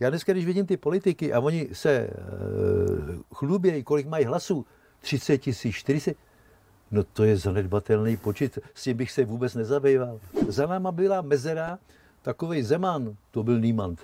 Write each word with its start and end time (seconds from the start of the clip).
Já 0.00 0.10
dneska, 0.10 0.32
když 0.32 0.46
vidím 0.46 0.66
ty 0.66 0.76
politiky 0.76 1.32
a 1.32 1.40
oni 1.40 1.68
se 1.72 1.90
e, 1.90 2.10
chlubějí, 3.34 3.82
kolik 3.82 4.06
mají 4.06 4.24
hlasů, 4.24 4.66
30 5.00 5.38
tisíc, 5.38 5.74
40, 5.76 6.16
no 6.90 7.04
to 7.04 7.24
je 7.24 7.36
zanedbatelný 7.36 8.16
počet, 8.16 8.58
s 8.74 8.82
tím 8.82 8.96
bych 8.96 9.10
se 9.10 9.24
vůbec 9.24 9.54
nezabýval. 9.54 10.20
Za 10.48 10.66
náma 10.66 10.92
byla 10.92 11.22
mezera, 11.22 11.78
takový 12.22 12.62
Zeman, 12.62 13.16
to 13.30 13.42
byl 13.42 13.60
Niemand. 13.60 14.00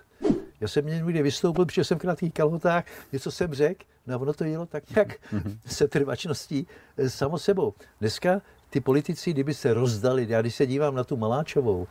Já 0.60 0.68
jsem 0.68 0.86
někdy 0.86 1.22
vystoupil, 1.22 1.66
protože 1.66 1.84
jsem 1.84 1.98
v 1.98 2.00
krátkých 2.00 2.34
kalhotách, 2.34 2.84
něco 3.12 3.30
jsem 3.30 3.54
řekl, 3.54 3.84
no 4.06 4.14
a 4.14 4.18
ono 4.18 4.32
to 4.32 4.44
jelo 4.44 4.66
tak 4.66 4.90
nějak 4.90 5.14
se 5.66 5.88
trvačností 5.88 6.66
e, 6.96 7.10
samo 7.10 7.38
sebou. 7.38 7.74
Dneska 8.00 8.42
ty 8.70 8.80
politici, 8.80 9.32
kdyby 9.32 9.54
se 9.54 9.74
rozdali, 9.74 10.26
já 10.28 10.40
když 10.40 10.54
se 10.54 10.66
dívám 10.66 10.94
na 10.94 11.04
tu 11.04 11.16
Maláčovou, 11.16 11.86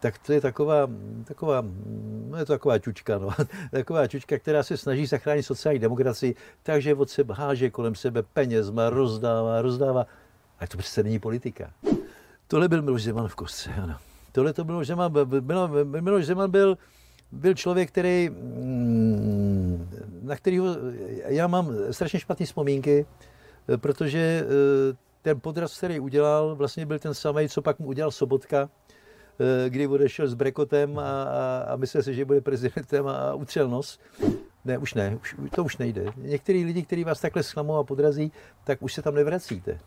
tak 0.00 0.18
to 0.18 0.32
je 0.32 0.40
taková, 0.40 0.88
taková, 1.24 1.64
no 2.28 2.38
je 2.38 2.44
to 2.44 2.52
taková 2.52 2.78
čučka, 2.78 3.18
no. 3.18 3.28
taková 3.70 4.06
čučka, 4.06 4.38
která 4.38 4.62
se 4.62 4.76
snaží 4.76 5.06
zachránit 5.06 5.42
sociální 5.42 5.78
demokracii, 5.78 6.34
takže 6.62 6.94
od 6.94 7.10
sebe 7.10 7.34
háže 7.34 7.70
kolem 7.70 7.94
sebe 7.94 8.22
penězma, 8.22 8.90
rozdává, 8.90 9.62
rozdává. 9.62 10.06
A 10.58 10.66
to 10.66 10.78
přece 10.78 11.02
není 11.02 11.18
politika. 11.18 11.70
Tohle 12.48 12.68
byl 12.68 12.82
Miloš 12.82 13.02
Zeman 13.02 13.28
v 13.28 13.34
kostce, 13.34 13.70
ano. 13.82 13.96
Tohle 14.32 14.52
to 14.52 14.64
bylo 14.64 14.84
Zeman, 14.84 15.12
Miloš 16.00 16.26
Zeman 16.26 16.50
byl, 16.50 16.78
byl 17.32 17.54
člověk, 17.54 17.88
který, 17.88 18.30
mm, 18.30 19.88
na 20.22 20.36
kterého 20.36 20.66
já 21.26 21.46
mám 21.46 21.72
strašně 21.90 22.20
špatné 22.20 22.46
vzpomínky, 22.46 23.06
protože 23.76 24.44
eh, 24.44 24.96
ten 25.22 25.40
podraz, 25.40 25.76
který 25.76 26.00
udělal, 26.00 26.56
vlastně 26.56 26.86
byl 26.86 26.98
ten 26.98 27.14
samý, 27.14 27.48
co 27.48 27.62
pak 27.62 27.78
mu 27.78 27.86
udělal 27.86 28.10
Sobotka, 28.10 28.68
kdy 29.68 29.86
odešel 29.86 30.28
s 30.28 30.34
Brekotem 30.34 30.98
a, 30.98 31.22
a, 31.22 31.64
a 31.72 31.76
myslel 31.76 32.02
si, 32.02 32.14
že 32.14 32.24
bude 32.24 32.40
prezidentem 32.40 33.08
a 33.08 33.34
utřel 33.34 33.68
nos. 33.68 33.98
Ne, 34.64 34.78
už 34.78 34.94
ne, 34.94 35.18
už, 35.22 35.36
to 35.54 35.64
už 35.64 35.76
nejde. 35.76 36.04
Některý 36.16 36.64
lidi, 36.64 36.82
kteří 36.82 37.04
vás 37.04 37.20
takhle 37.20 37.42
zklamou 37.42 37.76
a 37.76 37.84
podrazí, 37.84 38.32
tak 38.64 38.82
už 38.82 38.94
se 38.94 39.02
tam 39.02 39.14
nevracíte. 39.14 39.78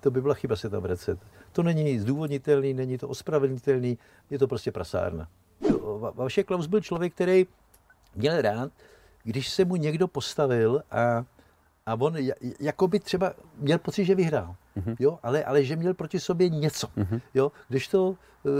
To 0.00 0.10
by 0.10 0.22
byla 0.22 0.34
chyba 0.34 0.56
se 0.56 0.70
tam 0.70 0.82
vracet. 0.82 1.18
To 1.52 1.62
není 1.62 1.98
zdůvodnitelný, 1.98 2.74
není 2.74 2.98
to 2.98 3.08
ospravedlnitelný, 3.08 3.98
je 4.30 4.38
to 4.38 4.48
prostě 4.48 4.72
prasárna. 4.72 5.28
Vaše 6.14 6.42
Klaus 6.42 6.66
byl 6.66 6.80
člověk, 6.80 7.14
který 7.14 7.46
měl 8.14 8.42
rád, 8.42 8.72
když 9.22 9.48
se 9.48 9.64
mu 9.64 9.76
někdo 9.76 10.08
postavil 10.08 10.82
a 10.90 11.24
a 11.86 11.94
on 11.94 12.16
jako 12.60 12.88
by 12.88 13.00
třeba 13.00 13.34
měl 13.56 13.78
pocit, 13.78 14.04
že 14.04 14.14
vyhrál, 14.14 14.56
mm-hmm. 14.76 14.96
jo, 14.98 15.18
ale, 15.22 15.44
ale 15.44 15.64
že 15.64 15.76
měl 15.76 15.94
proti 15.94 16.20
sobě 16.20 16.48
něco, 16.48 16.86
mm-hmm. 16.86 17.20
jo, 17.34 17.52
když 17.68 17.88
to, 17.88 18.16
eh, 18.46 18.50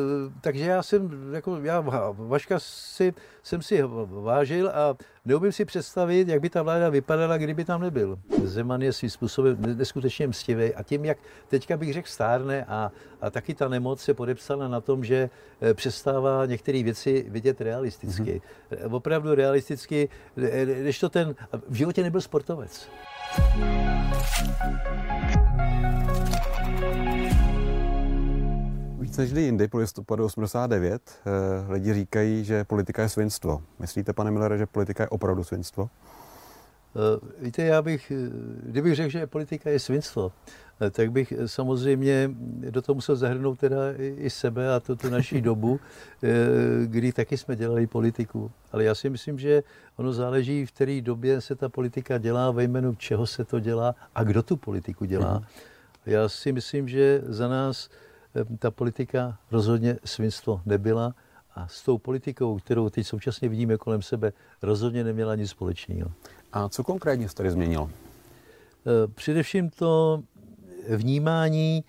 takže 0.40 0.64
já 0.64 0.82
jsem, 0.82 1.32
jako 1.34 1.56
já 1.62 1.80
Vaška 2.12 2.58
si, 2.58 3.14
jsem 3.42 3.62
si 3.62 3.82
vážil 4.06 4.68
a 4.68 4.96
neumím 5.24 5.52
si 5.52 5.64
představit, 5.64 6.28
jak 6.28 6.40
by 6.40 6.50
ta 6.50 6.62
vláda 6.62 6.88
vypadala, 6.88 7.36
kdyby 7.36 7.64
tam 7.64 7.80
nebyl. 7.80 8.18
Zeman 8.44 8.82
je 8.82 8.92
svým 8.92 9.10
způsobem 9.10 9.56
neskutečně 9.60 10.28
mstivý 10.28 10.74
a 10.74 10.82
tím, 10.82 11.04
jak 11.04 11.18
teďka 11.48 11.76
bych 11.76 11.92
řekl 11.92 12.08
stárne 12.08 12.64
a, 12.64 12.92
a 13.20 13.30
taky 13.30 13.54
ta 13.54 13.68
nemoc 13.68 14.00
se 14.00 14.14
podepsala 14.14 14.68
na 14.68 14.80
tom, 14.80 15.04
že 15.04 15.30
eh, 15.60 15.74
přestává 15.74 16.46
některé 16.46 16.82
věci 16.82 17.26
vidět 17.28 17.60
realisticky. 17.60 18.42
Mm-hmm. 18.70 18.94
Opravdu 18.94 19.34
realisticky, 19.34 20.08
když 20.80 21.00
to 21.00 21.08
ten, 21.08 21.34
v 21.68 21.74
životě 21.74 22.02
nebyl 22.02 22.20
sportovec. 22.20 22.88
Víc 29.12 29.18
než 29.18 29.30
jindy 29.30 29.68
po 29.68 29.78
listopadu 29.78 30.24
89 30.24 31.02
eh, 31.26 31.72
lidi 31.72 31.94
říkají, 31.94 32.44
že 32.44 32.64
politika 32.64 33.02
je 33.02 33.08
svinstvo. 33.08 33.62
Myslíte, 33.78 34.12
pane 34.12 34.30
Millere, 34.30 34.58
že 34.58 34.66
politika 34.66 35.02
je 35.02 35.08
opravdu 35.08 35.44
svinstvo? 35.44 35.90
Eh, 36.96 37.44
víte, 37.44 37.62
já 37.62 37.82
bych, 37.82 38.10
eh, 38.10 38.30
kdybych 38.62 38.94
řekl, 38.94 39.10
že 39.10 39.26
politika 39.26 39.70
je 39.70 39.78
svinstvo, 39.78 40.32
tak 40.90 41.12
bych 41.12 41.32
samozřejmě 41.46 42.30
do 42.70 42.82
toho 42.82 42.94
musel 42.94 43.16
zahrnout 43.16 43.58
teda 43.58 43.80
i 43.98 44.30
sebe 44.30 44.74
a 44.74 44.80
tu 44.80 45.10
naší 45.10 45.40
dobu, 45.50 45.80
kdy 46.84 47.12
taky 47.12 47.38
jsme 47.38 47.56
dělali 47.56 47.86
politiku. 47.86 48.50
Ale 48.72 48.84
já 48.84 48.94
si 48.94 49.10
myslím, 49.10 49.38
že 49.38 49.62
ono 49.96 50.12
záleží, 50.12 50.66
v 50.66 50.72
které 50.72 51.00
době 51.00 51.40
se 51.40 51.54
ta 51.54 51.68
politika 51.68 52.18
dělá, 52.18 52.50
ve 52.50 52.64
jménu 52.64 52.94
čeho 52.94 53.26
se 53.26 53.44
to 53.44 53.60
dělá 53.60 53.94
a 54.14 54.24
kdo 54.24 54.42
tu 54.42 54.56
politiku 54.56 55.04
dělá. 55.04 55.34
Mhm. 55.34 55.44
Já 56.06 56.28
si 56.28 56.52
myslím, 56.52 56.88
že 56.88 57.22
za 57.26 57.48
nás 57.48 57.88
ta 58.58 58.70
politika 58.70 59.38
rozhodně 59.50 59.98
svinstvo 60.04 60.60
nebyla 60.66 61.14
a 61.54 61.68
s 61.68 61.82
tou 61.82 61.98
politikou, 61.98 62.58
kterou 62.58 62.90
teď 62.90 63.06
současně 63.06 63.48
vidíme 63.48 63.76
kolem 63.76 64.02
sebe, 64.02 64.32
rozhodně 64.62 65.04
neměla 65.04 65.34
nic 65.34 65.50
společného. 65.50 66.12
A 66.52 66.68
co 66.68 66.84
konkrétně 66.84 67.28
jste 67.28 67.36
tady 67.36 67.50
změnil? 67.50 67.90
Eh, 67.90 69.08
především 69.14 69.70
to 69.70 70.22
vnímání 70.88 71.84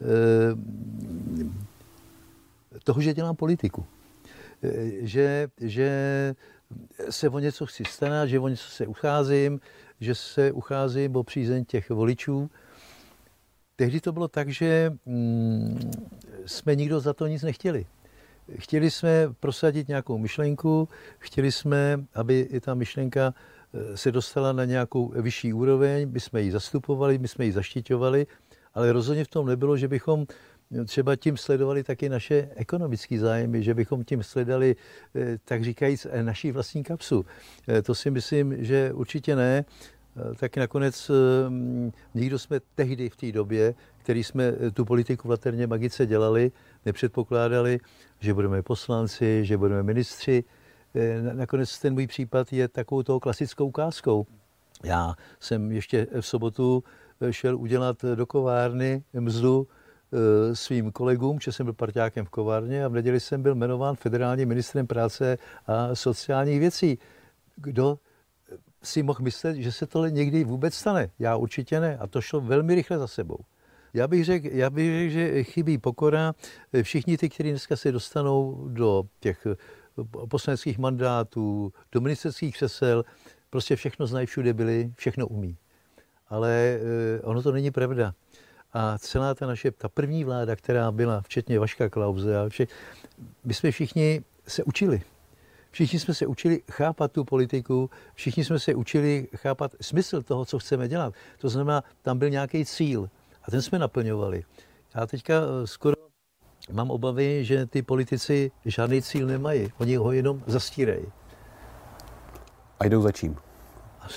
eh, 0.00 0.04
toho, 2.84 3.00
že 3.00 3.14
dělám 3.14 3.36
politiku. 3.36 3.84
Eh, 4.62 5.06
že, 5.06 5.48
že 5.60 5.90
se 7.10 7.28
o 7.28 7.38
něco 7.38 7.66
chci 7.66 7.84
starat, 7.84 8.26
že 8.26 8.40
o 8.40 8.48
něco 8.48 8.70
se 8.70 8.86
ucházím, 8.86 9.60
že 10.00 10.14
se 10.14 10.52
ucházím 10.52 11.16
o 11.16 11.22
přízeň 11.22 11.64
těch 11.64 11.90
voličů. 11.90 12.50
Tehdy 13.80 14.00
to 14.00 14.12
bylo 14.12 14.28
tak, 14.28 14.48
že 14.48 14.92
mm, 15.06 15.90
jsme 16.46 16.76
nikdo 16.76 17.00
za 17.00 17.12
to 17.12 17.26
nic 17.26 17.42
nechtěli. 17.42 17.86
Chtěli 18.58 18.90
jsme 18.90 19.28
prosadit 19.40 19.88
nějakou 19.88 20.18
myšlenku, 20.18 20.88
chtěli 21.18 21.52
jsme, 21.52 22.04
aby 22.14 22.40
i 22.40 22.60
ta 22.60 22.74
myšlenka 22.74 23.34
se 23.94 24.12
dostala 24.12 24.52
na 24.52 24.64
nějakou 24.64 25.08
vyšší 25.08 25.52
úroveň, 25.52 26.08
my 26.12 26.20
jsme 26.20 26.42
ji 26.42 26.50
zastupovali, 26.50 27.18
my 27.18 27.28
jsme 27.28 27.44
ji 27.44 27.52
zaštiťovali, 27.52 28.26
ale 28.74 28.92
rozhodně 28.92 29.24
v 29.24 29.28
tom 29.28 29.46
nebylo, 29.46 29.76
že 29.76 29.88
bychom 29.88 30.26
třeba 30.86 31.16
tím 31.16 31.36
sledovali 31.36 31.82
taky 31.82 32.08
naše 32.08 32.48
ekonomické 32.56 33.18
zájmy, 33.18 33.62
že 33.62 33.74
bychom 33.74 34.04
tím 34.04 34.22
sledali, 34.22 34.76
eh, 35.14 35.38
tak 35.44 35.64
říkajíc, 35.64 36.06
eh, 36.10 36.22
naší 36.22 36.52
vlastní 36.52 36.82
kapsu. 36.84 37.26
Eh, 37.68 37.82
to 37.82 37.94
si 37.94 38.10
myslím, 38.10 38.64
že 38.64 38.92
určitě 38.92 39.36
ne. 39.36 39.64
Tak 40.36 40.56
nakonec 40.56 41.10
nikdo 42.14 42.38
jsme 42.38 42.60
tehdy 42.74 43.08
v 43.08 43.16
té 43.16 43.32
době, 43.32 43.74
který 43.98 44.24
jsme 44.24 44.52
tu 44.74 44.84
politiku 44.84 45.28
v 45.28 45.30
Laterně 45.30 45.66
Magice 45.66 46.06
dělali, 46.06 46.52
nepředpokládali, 46.86 47.78
že 48.20 48.34
budeme 48.34 48.62
poslanci, 48.62 49.44
že 49.44 49.56
budeme 49.56 49.82
ministři, 49.82 50.44
Eh, 50.94 51.34
nakonec 51.34 51.78
ten 51.78 51.92
můj 51.92 52.06
případ 52.06 52.52
je 52.52 52.68
takovou 52.68 53.02
toho 53.02 53.20
klasickou 53.20 53.66
ukázkou. 53.66 54.26
Já 54.84 55.14
jsem 55.40 55.72
ještě 55.72 56.06
v 56.20 56.26
sobotu 56.26 56.84
eh, 57.20 57.32
šel 57.32 57.56
udělat 57.56 58.04
do 58.14 58.26
kovárny 58.26 59.04
mzdu 59.20 59.68
eh, 60.12 60.56
svým 60.56 60.92
kolegům, 60.92 61.40
že 61.40 61.52
jsem 61.52 61.66
byl 61.66 61.72
parťákem 61.72 62.24
v 62.26 62.30
kovárně 62.30 62.84
a 62.84 62.88
v 62.88 62.92
neděli 62.92 63.20
jsem 63.20 63.42
byl 63.42 63.54
jmenován 63.54 63.96
federálním 63.96 64.48
ministrem 64.48 64.86
práce 64.86 65.38
a 65.66 65.94
sociálních 65.94 66.60
věcí. 66.60 66.98
Kdo 67.56 67.98
si 68.82 69.02
mohl 69.02 69.18
myslet, 69.22 69.56
že 69.56 69.72
se 69.72 69.86
tohle 69.86 70.10
někdy 70.10 70.44
vůbec 70.44 70.74
stane? 70.74 71.10
Já 71.18 71.36
určitě 71.36 71.80
ne. 71.80 71.98
A 71.98 72.06
to 72.06 72.20
šlo 72.20 72.40
velmi 72.40 72.74
rychle 72.74 72.98
za 72.98 73.06
sebou. 73.06 73.38
Já 73.94 74.08
bych 74.08 74.24
řekl, 74.24 74.48
já 74.52 74.70
bych 74.70 75.10
řekl 75.10 75.12
že 75.12 75.44
chybí 75.44 75.78
pokora. 75.78 76.34
Všichni 76.82 77.18
ty, 77.18 77.28
kteří 77.28 77.50
dneska 77.50 77.76
se 77.76 77.92
dostanou 77.92 78.68
do 78.68 79.04
těch 79.20 79.46
poslaneckých 80.28 80.78
mandátů, 80.78 81.72
do 81.92 82.00
ministerských 82.00 82.54
křesel, 82.54 83.04
prostě 83.50 83.76
všechno 83.76 84.06
znají, 84.06 84.26
všude 84.26 84.54
byli, 84.54 84.92
všechno 84.96 85.26
umí. 85.26 85.56
Ale 86.28 86.78
eh, 86.80 87.20
ono 87.20 87.42
to 87.42 87.52
není 87.52 87.70
pravda. 87.70 88.14
A 88.72 88.98
celá 88.98 89.34
ta 89.34 89.46
naše, 89.46 89.70
ta 89.70 89.88
první 89.88 90.24
vláda, 90.24 90.56
která 90.56 90.92
byla, 90.92 91.20
včetně 91.20 91.58
Vaška 91.58 91.88
Klauze, 91.88 92.38
a 92.38 92.48
vše, 92.48 92.66
my 93.44 93.54
jsme 93.54 93.70
všichni 93.70 94.24
se 94.46 94.64
učili. 94.64 95.02
Všichni 95.70 95.98
jsme 95.98 96.14
se 96.14 96.26
učili 96.26 96.62
chápat 96.70 97.12
tu 97.12 97.24
politiku, 97.24 97.90
všichni 98.14 98.44
jsme 98.44 98.58
se 98.58 98.74
učili 98.74 99.28
chápat 99.36 99.74
smysl 99.80 100.22
toho, 100.22 100.44
co 100.44 100.58
chceme 100.58 100.88
dělat. 100.88 101.14
To 101.38 101.48
znamená, 101.48 101.84
tam 102.02 102.18
byl 102.18 102.30
nějaký 102.30 102.64
cíl 102.64 103.10
a 103.42 103.50
ten 103.50 103.62
jsme 103.62 103.78
naplňovali. 103.78 104.44
Já 104.94 105.06
teďka 105.06 105.34
eh, 105.34 105.66
skoro 105.66 105.96
mám 106.72 106.90
obavy, 106.90 107.44
že 107.44 107.66
ty 107.66 107.82
politici 107.82 108.50
žádný 108.64 109.02
cíl 109.02 109.26
nemají. 109.26 109.72
Oni 109.78 109.96
ho 109.96 110.12
jenom 110.12 110.42
zastírají. 110.46 111.06
A 112.80 112.86
jdou 112.86 113.02
za 113.02 113.12
čím? 113.12 113.36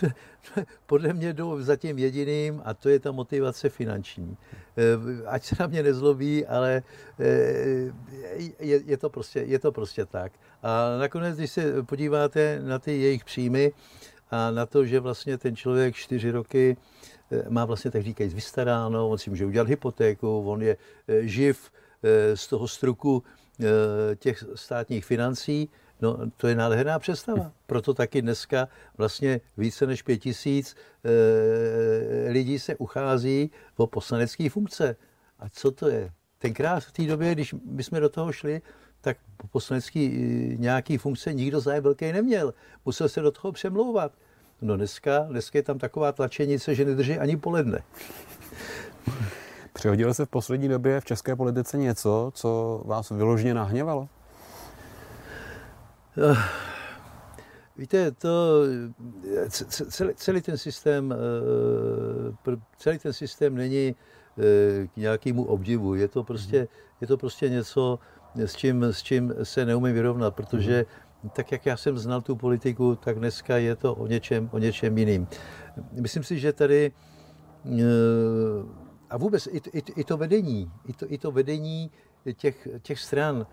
Podle 0.85 1.13
mě 1.13 1.33
jdou 1.33 1.61
za 1.61 1.75
tím 1.75 1.97
jediným 1.97 2.61
a 2.65 2.73
to 2.73 2.89
je 2.89 2.99
ta 2.99 3.11
motivace 3.11 3.69
finanční. 3.69 4.37
Eh, 4.77 5.25
ať 5.25 5.43
se 5.43 5.55
na 5.59 5.67
mě 5.67 5.83
nezlobí, 5.83 6.45
ale 6.45 6.83
eh, 7.19 7.25
je, 8.59 8.81
je, 8.85 8.97
to 8.97 9.09
prostě, 9.09 9.39
je 9.39 9.59
to 9.59 9.71
prostě 9.71 10.05
tak. 10.05 10.31
A 10.63 10.97
nakonec, 10.97 11.37
když 11.37 11.51
se 11.51 11.83
podíváte 11.83 12.59
na 12.63 12.79
ty 12.79 13.01
jejich 13.01 13.25
příjmy 13.25 13.71
a 14.31 14.51
na 14.51 14.65
to, 14.65 14.85
že 14.85 14.99
vlastně 14.99 15.37
ten 15.37 15.55
člověk 15.55 15.95
čtyři 15.95 16.31
roky 16.31 16.77
eh, 17.31 17.49
má 17.49 17.65
vlastně 17.65 17.91
tak 17.91 18.03
říkajíc 18.03 18.33
vystaráno, 18.33 19.09
on 19.09 19.17
si 19.17 19.29
může 19.29 19.45
udělat 19.45 19.67
hypotéku, 19.67 20.51
on 20.51 20.61
je 20.61 20.77
živ, 21.21 21.71
z 22.33 22.47
toho 22.47 22.67
struku 22.67 23.23
těch 24.19 24.43
státních 24.55 25.05
financí. 25.05 25.69
No, 26.03 26.17
to 26.37 26.47
je 26.47 26.55
nádherná 26.55 26.99
představa. 26.99 27.51
Proto 27.67 27.93
taky 27.93 28.21
dneska 28.21 28.67
vlastně 28.97 29.41
více 29.57 29.87
než 29.87 30.01
pět 30.01 30.17
tisíc 30.17 30.75
e, 31.03 32.31
lidí 32.31 32.59
se 32.59 32.75
uchází 32.75 33.51
o 33.77 33.87
poslanecké 33.87 34.49
funkce. 34.49 34.95
A 35.39 35.49
co 35.49 35.71
to 35.71 35.87
je? 35.87 36.11
Tenkrát 36.37 36.83
v 36.83 36.91
té 36.91 37.03
době, 37.03 37.31
když 37.31 37.55
my 37.65 37.83
jsme 37.83 37.99
do 37.99 38.09
toho 38.09 38.31
šli, 38.31 38.61
tak 39.01 39.17
po 39.37 39.47
poslanecký 39.47 40.05
eh, 40.05 40.57
nějaký 40.57 40.97
funkce 40.97 41.33
nikdo 41.33 41.59
zájem 41.59 41.83
velký 41.83 42.11
neměl. 42.11 42.53
Musel 42.85 43.09
se 43.09 43.21
do 43.21 43.31
toho 43.31 43.51
přemlouvat. 43.51 44.11
No 44.61 44.77
dneska, 44.77 45.19
dneska 45.19 45.59
je 45.59 45.63
tam 45.63 45.79
taková 45.79 46.11
tlačenice, 46.11 46.75
že 46.75 46.85
nedrží 46.85 47.17
ani 47.17 47.37
poledne. 47.37 47.83
Přihodilo 49.73 50.13
se 50.13 50.25
v 50.25 50.29
poslední 50.29 50.67
době 50.67 51.01
v 51.01 51.05
české 51.05 51.35
politice 51.35 51.77
něco, 51.77 52.31
co 52.35 52.81
vás 52.85 53.09
vyloženě 53.09 53.53
nahněvalo? 53.53 54.09
Uh, 56.17 56.37
víte, 57.77 58.11
to, 58.11 58.61
celý, 59.87 60.13
celý 60.15 60.41
ten 60.41 60.57
systém, 60.57 61.13
uh, 62.47 62.55
celý 62.77 62.99
ten 62.99 63.13
systém 63.13 63.55
není 63.55 63.95
k 64.93 64.97
nějakému 64.97 65.43
obdivu. 65.43 65.95
Je 65.95 66.07
to 66.07 66.23
prostě, 66.23 66.67
je 67.01 67.07
to 67.07 67.17
prostě 67.17 67.49
něco, 67.49 67.99
s 68.35 68.55
čím, 68.55 68.83
s 68.83 69.03
čím 69.03 69.33
se 69.43 69.65
neumím 69.65 69.93
vyrovnat, 69.93 70.35
protože 70.35 70.85
tak, 71.33 71.51
jak 71.51 71.65
já 71.65 71.77
jsem 71.77 71.97
znal 71.97 72.21
tu 72.21 72.35
politiku, 72.35 72.95
tak 72.95 73.19
dneska 73.19 73.57
je 73.57 73.75
to 73.75 73.95
o 73.95 74.07
něčem, 74.07 74.49
o 74.53 74.57
něčem 74.57 74.97
jiným. 74.97 75.27
Myslím 75.91 76.23
si, 76.23 76.39
že 76.39 76.53
tady 76.53 76.91
a 79.09 79.17
vůbec 79.17 79.47
i, 79.47 79.61
i, 79.73 79.83
i 79.95 80.03
to 80.03 80.17
vedení, 80.17 80.71
i 80.87 80.93
to, 80.93 81.05
i 81.09 81.17
to 81.17 81.31
vedení 81.31 81.91
těch, 82.37 82.67
těch 82.81 82.99
stran, 82.99 83.47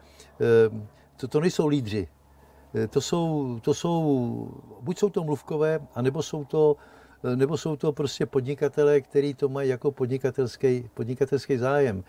to, 1.16 1.28
to 1.28 1.40
nejsou 1.40 1.66
lídři, 1.66 2.08
Eh, 2.08 2.19
to 2.90 3.00
jsou, 3.00 3.58
to 3.62 3.74
jsou, 3.74 4.48
buď 4.80 4.98
jsou 4.98 5.10
to 5.10 5.24
mluvkové, 5.24 5.80
anebo 5.94 6.22
jsou 6.22 6.44
to, 6.44 6.76
eh, 7.24 7.36
nebo 7.36 7.56
jsou 7.56 7.76
to 7.76 7.92
prostě 7.92 8.26
podnikatelé, 8.26 9.00
kteří 9.00 9.34
to 9.34 9.48
mají 9.48 9.68
jako 9.68 9.92
podnikatelský, 9.92 10.90
podnikatelský 10.94 11.56
zájem 11.56 12.04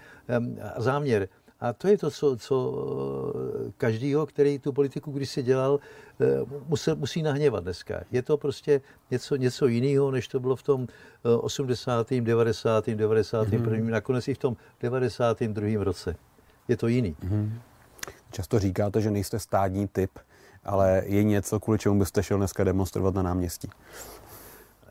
a 0.75 0.81
záměr. 0.81 1.27
A 1.59 1.73
to 1.73 1.87
je 1.87 1.97
to, 1.97 2.11
co, 2.11 2.37
co 2.37 2.55
eh, 3.35 3.71
každýho, 3.77 4.25
který 4.25 4.59
tu 4.59 4.73
politiku 4.73 5.11
když 5.11 5.29
si 5.29 5.43
dělal, 5.43 5.79
musel, 6.67 6.95
musí 6.95 7.21
nahněvat 7.21 7.63
dneska. 7.63 8.01
Je 8.11 8.21
to 8.21 8.37
prostě 8.37 8.81
něco, 9.11 9.35
něco 9.35 9.67
jiného, 9.67 10.11
než 10.11 10.27
to 10.27 10.39
bylo 10.39 10.55
v 10.55 10.63
tom 10.63 10.87
80., 11.23 12.13
90., 12.13 12.89
91. 12.89 13.77
Mm-hmm. 13.77 13.89
nakonec 13.89 14.27
i 14.27 14.33
v 14.33 14.37
tom 14.37 14.57
92. 14.81 15.83
roce. 15.83 16.15
Je 16.67 16.77
to 16.77 16.87
jiný. 16.87 17.15
Mm-hmm. 17.25 17.51
Často 18.31 18.59
říkáte, 18.59 19.01
že 19.01 19.11
nejste 19.11 19.39
stádní 19.39 19.87
typ 19.87 20.11
ale 20.63 21.03
je 21.05 21.23
něco, 21.23 21.59
kvůli 21.59 21.79
čemu 21.79 21.99
byste 21.99 22.23
šel 22.23 22.37
dneska 22.37 22.63
demonstrovat 22.63 23.15
na 23.15 23.21
náměstí? 23.21 23.69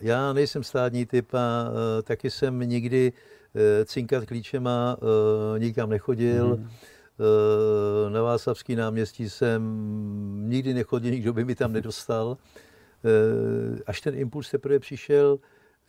Já 0.00 0.32
nejsem 0.32 0.64
státní 0.64 1.06
typ 1.06 1.34
a 1.34 1.68
uh, 1.68 2.02
taky 2.02 2.30
jsem 2.30 2.58
nikdy 2.58 3.12
uh, 3.12 3.60
cinkat 3.84 4.24
klíčema 4.24 4.96
uh, 5.02 5.58
nikam 5.58 5.90
nechodil. 5.90 6.56
Mm. 6.56 6.62
Uh, 6.62 8.12
na 8.12 8.22
Václavský 8.22 8.76
náměstí 8.76 9.30
jsem 9.30 9.62
nikdy 10.48 10.74
nechodil, 10.74 11.10
nikdo 11.10 11.32
by 11.32 11.44
mi 11.44 11.54
tam 11.54 11.72
nedostal. 11.72 12.26
Uh, 12.26 13.78
až 13.86 14.00
ten 14.00 14.14
impuls 14.14 14.50
teprve 14.50 14.78
přišel, 14.78 15.38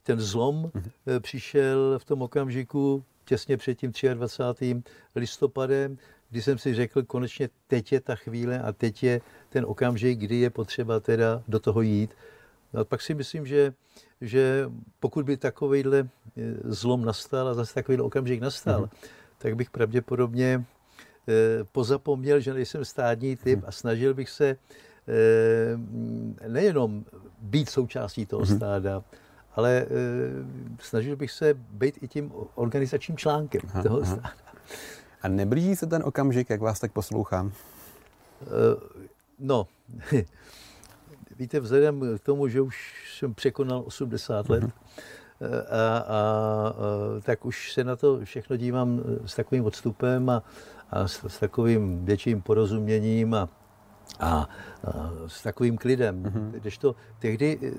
ten 0.04 0.20
zlom 0.20 0.56
mm. 0.56 0.66
uh, 0.76 1.20
přišel 1.20 2.00
v 2.00 2.06
tom 2.06 2.22
okamžiku 2.22 3.04
těsně 3.26 3.58
před 3.58 3.76
tím 3.76 3.92
23. 4.14 4.84
listopadem, 5.16 5.98
kdy 6.32 6.42
jsem 6.42 6.58
si 6.58 6.74
řekl, 6.74 7.04
konečně 7.04 7.50
teď 7.68 7.92
je 7.92 8.02
ta 8.02 8.16
chvíle 8.16 8.60
a 8.60 8.72
teď 8.72 9.04
je 9.04 9.22
ten 9.50 9.66
okamžik, 9.68 10.20
kdy 10.20 10.36
je 10.36 10.50
potřeba 10.50 11.00
teda 11.00 11.44
do 11.48 11.60
toho 11.60 11.82
jít. 11.82 12.16
No 12.74 12.82
a 12.82 12.84
pak 12.84 13.02
si 13.02 13.14
myslím, 13.14 13.46
že, 13.46 13.74
že 14.22 14.70
pokud 15.00 15.26
by 15.26 15.38
takovýhle 15.38 16.00
eh, 16.00 16.42
zlom 16.64 17.06
nastal 17.06 17.48
a 17.48 17.54
zase 17.54 17.74
takovýhle 17.74 18.06
okamžik 18.06 18.42
nastal, 18.42 18.82
mm-hmm. 18.82 19.10
tak 19.38 19.56
bych 19.56 19.70
pravděpodobně 19.70 20.64
eh, 21.28 21.34
pozapomněl, 21.72 22.40
že 22.40 22.54
nejsem 22.54 22.86
stádní 22.86 23.36
typ 23.36 23.60
mm-hmm. 23.60 23.68
a 23.68 23.72
snažil 23.72 24.14
bych 24.14 24.30
se 24.30 24.48
eh, 24.48 24.58
nejenom 26.48 27.06
být 27.42 27.70
součástí 27.70 28.26
toho 28.26 28.44
mm-hmm. 28.44 28.56
stáda, 28.56 29.04
ale 29.56 29.86
snažil 30.80 31.16
bych 31.16 31.32
se 31.32 31.54
být 31.54 32.04
i 32.04 32.08
tím 32.08 32.32
organizačním 32.56 33.18
článkem 33.18 33.62
aha, 33.68 33.84
toho 33.84 34.02
aha. 34.02 34.16
stáda. 34.16 34.52
A 35.22 35.28
neblíží 35.28 35.76
se 35.76 35.88
ten 35.88 36.04
okamžik, 36.06 36.50
jak 36.50 36.62
vás 36.62 36.80
tak 36.80 36.92
poslouchám? 36.92 37.52
No, 39.40 39.68
víte, 41.38 41.60
vzhledem 41.60 42.18
k 42.18 42.24
tomu, 42.24 42.48
že 42.48 42.62
už 42.62 42.94
jsem 43.18 43.34
překonal 43.34 43.84
80 43.86 44.50
let, 44.50 44.64
mm-hmm. 44.64 44.72
a, 45.70 45.98
a, 45.98 46.00
a, 46.00 46.74
tak 47.22 47.46
už 47.46 47.74
se 47.74 47.84
na 47.84 47.96
to 47.96 48.20
všechno 48.24 48.56
dívám 48.56 49.02
s 49.26 49.36
takovým 49.36 49.66
odstupem 49.66 50.30
a, 50.30 50.44
a 50.90 51.08
s, 51.08 51.24
s 51.28 51.40
takovým 51.40 52.06
větším 52.06 52.42
porozuměním 52.42 53.34
a, 53.34 53.50
a, 54.20 54.50
s 55.28 55.44
takovým 55.44 55.78
klidem. 55.78 56.24
Mm-hmm. 56.24 56.52
Když 56.52 56.78
to, 56.78 56.96
tehdy 57.20 57.60
eh, 57.62 57.72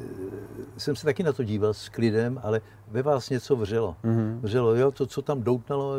jsem 0.77 0.97
se 0.97 1.05
taky 1.05 1.23
na 1.23 1.33
to 1.33 1.45
díval 1.45 1.75
s 1.75 1.89
klidem, 1.89 2.41
ale 2.43 2.61
ve 2.89 3.03
vás 3.03 3.31
něco 3.31 3.57
vřelo. 3.57 3.97
Mm-hmm. 4.05 4.39
Vřelo, 4.41 4.75
jo, 4.75 4.91
to, 4.91 5.07
co 5.07 5.23
tam 5.23 5.43
doutnalo, 5.43 5.95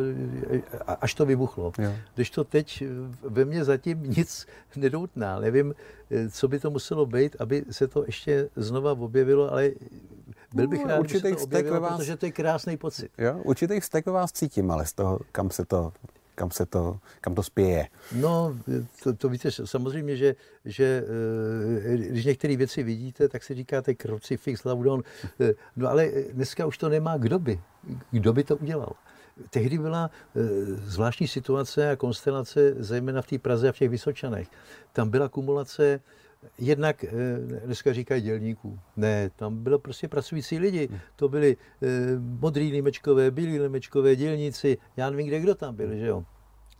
až 1.01 1.13
to 1.13 1.25
vybuchlo. 1.25 1.71
Jo. 1.77 1.91
Když 2.15 2.30
to 2.30 2.44
teď 2.44 2.83
ve 3.21 3.45
mně 3.45 3.63
zatím 3.63 4.03
nic 4.03 4.47
nedoutná. 4.75 5.39
Nevím, 5.39 5.75
eh, 6.12 6.30
co 6.30 6.47
by 6.47 6.59
to 6.59 6.69
muselo 6.69 7.06
být, 7.06 7.35
aby 7.39 7.65
se 7.71 7.88
to 7.88 8.03
ještě 8.06 8.50
znova 8.56 8.91
objevilo, 8.91 9.51
ale 9.51 9.71
byl 10.53 10.68
bych 10.68 10.81
no, 10.81 10.88
rád, 10.88 11.09
že 11.09 11.19
se 11.19 11.35
to 11.35 11.44
objevilo, 11.44 11.81
vás... 11.81 11.97
protože 11.97 12.18
to 12.18 12.25
je 12.25 12.31
krásný 12.31 12.77
pocit. 12.77 13.12
Jo, 13.18 13.39
určitý 13.44 13.80
vztek 13.80 14.06
vás 14.06 14.31
cítím, 14.31 14.71
ale 14.71 14.85
z 14.85 14.94
toho, 14.94 15.19
kam 15.31 15.50
se 15.50 15.65
to 15.65 15.94
kam 16.35 16.51
se 16.51 16.65
to, 16.65 17.00
kam 17.21 17.35
to 17.35 17.44
spěje? 17.44 17.88
No, 18.15 18.57
to, 19.03 19.13
to 19.13 19.30
víte, 19.30 19.51
samozřejmě, 19.51 20.18
že, 20.18 20.35
že 20.65 21.03
eh, 21.85 21.97
když 21.97 22.25
některé 22.25 22.57
věci 22.57 22.83
vidíte, 22.83 23.27
tak 23.27 23.44
si 23.44 23.53
říkáte 23.53 23.94
krucifix, 23.94 24.63
laudon, 24.63 25.03
eh, 25.39 25.53
no 25.75 25.89
ale 25.89 26.12
dneska 26.31 26.65
už 26.65 26.77
to 26.77 26.89
nemá 26.89 27.18
kdo 27.18 27.39
by. 27.39 27.62
Kdo 28.12 28.33
by 28.33 28.44
to 28.44 28.57
udělal? 28.57 28.94
Tehdy 29.50 29.77
byla 29.77 30.09
eh, 30.35 30.39
zvláštní 30.85 31.27
situace 31.27 31.91
a 31.91 31.95
konstelace, 31.95 32.74
zejména 32.77 33.21
v 33.21 33.27
té 33.27 33.39
Praze 33.39 33.69
a 33.69 33.71
v 33.71 33.77
těch 33.77 33.89
Vysočanech. 33.89 34.47
Tam 34.94 35.09
byla 35.09 35.30
kumulace 35.30 36.00
jednak, 36.57 37.06
dneska 37.66 37.94
říkají 37.94 38.22
dělníků, 38.22 38.80
ne, 38.98 39.30
tam 39.35 39.64
bylo 39.64 39.80
prostě 39.80 40.07
pracující 40.07 40.59
lidi. 40.59 40.88
Hmm. 40.92 41.00
To 41.16 41.30
byli 41.30 41.57
modrý 42.18 42.71
limečkové, 42.71 43.31
bílí 43.31 43.59
limečkové, 43.59 44.16
dělníci, 44.16 44.78
já 44.97 45.09
nevím, 45.09 45.28
kde 45.28 45.40
kdo 45.40 45.56
tam 45.56 45.76
byl, 45.76 45.95
že 45.95 46.07
jo 46.07 46.23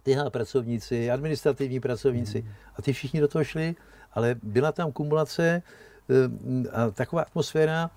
tyhle 0.04 0.30
pracovníci, 0.30 1.12
administrativní 1.12 1.80
pracovníci. 1.80 2.42
Mm. 2.42 2.50
A 2.76 2.82
ty 2.82 2.94
všichni 2.94 3.20
do 3.20 3.28
toho 3.28 3.44
šli, 3.44 3.76
ale 4.14 4.36
byla 4.44 4.72
tam 4.72 4.92
kumulace 4.92 5.64
eh, 6.10 6.70
a 6.70 6.92
taková 6.92 7.22
atmosféra, 7.22 7.90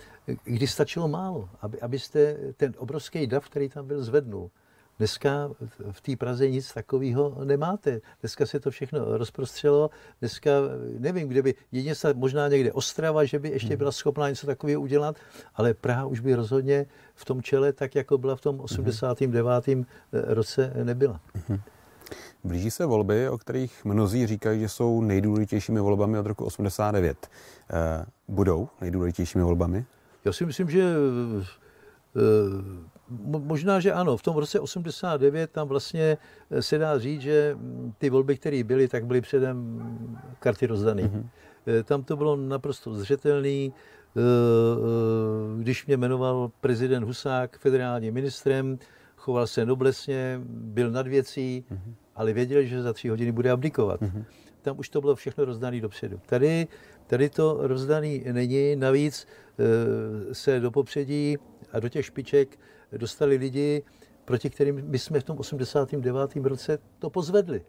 kdy 0.45 0.67
stačilo 0.67 1.09
málo, 1.09 1.49
aby, 1.61 1.81
abyste 1.81 2.37
ten 2.57 2.75
obrovský 2.77 3.27
dav, 3.27 3.49
který 3.49 3.69
tam 3.69 3.87
byl, 3.87 4.03
zvednul. 4.03 4.51
Dneska 4.99 5.51
v 5.91 6.01
té 6.01 6.17
Praze 6.17 6.51
nic 6.51 6.73
takového 6.75 7.45
nemáte. 7.45 8.01
Dneska 8.21 8.47
se 8.47 8.61
to 8.61 8.71
všechno 8.71 9.19
rozprostřelo. 9.19 9.91
Dneska 10.21 10.51
nevím, 10.99 11.29
kde 11.29 11.43
by, 11.43 11.55
jedině 11.73 11.95
se 11.95 12.15
možná 12.15 12.49
někde 12.49 12.73
Ostrava, 12.73 13.25
že 13.25 13.39
by 13.39 13.49
ještě 13.49 13.69
hmm. 13.69 13.79
byla 13.79 13.93
schopná 13.93 14.29
něco 14.29 14.47
takového 14.47 14.81
udělat, 14.81 15.17
ale 15.55 15.75
Praha 15.75 16.07
už 16.07 16.21
by 16.21 16.35
rozhodně 16.35 16.87
v 17.15 17.25
tom 17.25 17.43
čele, 17.43 17.73
tak 17.73 17.95
jako 17.95 18.19
byla 18.19 18.37
v 18.37 18.41
tom 18.41 18.61
89. 18.61 19.67
Hmm. 19.67 19.85
roce, 20.13 20.73
nebyla. 20.85 21.21
Hmm. 21.49 21.61
Blíží 22.45 22.71
se 22.71 22.87
volby, 22.87 23.29
o 23.29 23.39
kterých 23.39 23.85
mnozí 23.85 24.27
říkají, 24.27 24.61
že 24.61 24.69
jsou 24.69 25.01
nejdůležitějšími 25.01 25.81
volbami 25.81 26.19
od 26.19 26.27
roku 26.27 26.45
89. 26.45 27.31
Eh, 27.71 28.07
budou 28.29 28.69
nejdůležitějšími 28.81 29.45
volbami? 29.45 29.85
Já 30.25 30.33
si 30.33 30.47
myslím, 30.47 30.71
že 30.71 30.95
eh, 32.17 32.96
možná, 33.29 33.81
že 33.81 33.93
ano. 33.93 34.17
V 34.17 34.23
tom 34.23 34.37
roce 34.37 34.61
89 34.61 35.51
tam 35.51 35.69
vlastně 35.69 36.19
se 36.61 36.79
dá 36.79 36.99
říct, 36.99 37.21
že 37.21 37.57
ty 37.99 38.11
volby, 38.11 38.37
které 38.37 38.65
byly, 38.65 38.89
tak 38.89 39.07
byly 39.07 39.21
předem 39.21 39.89
karty 40.39 40.67
rozdané. 40.67 41.03
Mm-hmm. 41.03 41.27
Tam 41.85 42.05
to 42.05 42.17
bylo 42.17 42.37
naprosto 42.37 42.95
zřetelné. 42.95 43.69
Když 45.59 45.87
mě 45.87 45.97
jmenoval 45.97 46.51
prezident 46.61 47.05
Husák 47.05 47.59
federálním 47.59 48.15
ministrem, 48.15 48.79
choval 49.17 49.47
se 49.47 49.67
noblesně, 49.67 50.41
byl 50.49 50.91
nad 50.91 51.07
věcí, 51.07 51.65
mm-hmm 51.71 51.95
ale 52.17 52.33
věděl, 52.33 52.63
že 52.63 52.83
za 52.83 52.93
tři 52.93 53.09
hodiny 53.09 53.33
bude 53.33 53.51
abdikovat. 53.51 54.01
Mm-hmm. 54.01 54.25
Tam 54.63 54.79
už 54.79 54.89
to 54.89 55.01
bylo 55.01 55.15
všechno 55.15 55.45
rozdané 55.45 55.81
dopředu. 55.81 56.21
Tady, 56.27 56.67
tady 57.07 57.29
to 57.29 57.59
rozdaný 57.61 58.25
není, 58.33 58.77
navíc 58.77 59.27
se 60.33 60.61
do 60.61 60.71
popředí 60.71 61.37
a 61.77 61.81
do 61.81 61.89
těch 61.89 62.07
špiček 62.07 62.59
dostali 62.97 63.37
lidi, 63.37 63.83
proti 64.25 64.51
kterým 64.51 64.83
my 64.85 64.99
jsme 64.99 65.21
v 65.21 65.25
tom 65.25 65.39
89. 65.39 66.37
roce 66.37 66.79
to 66.99 67.11
pozvedli. 67.11 67.65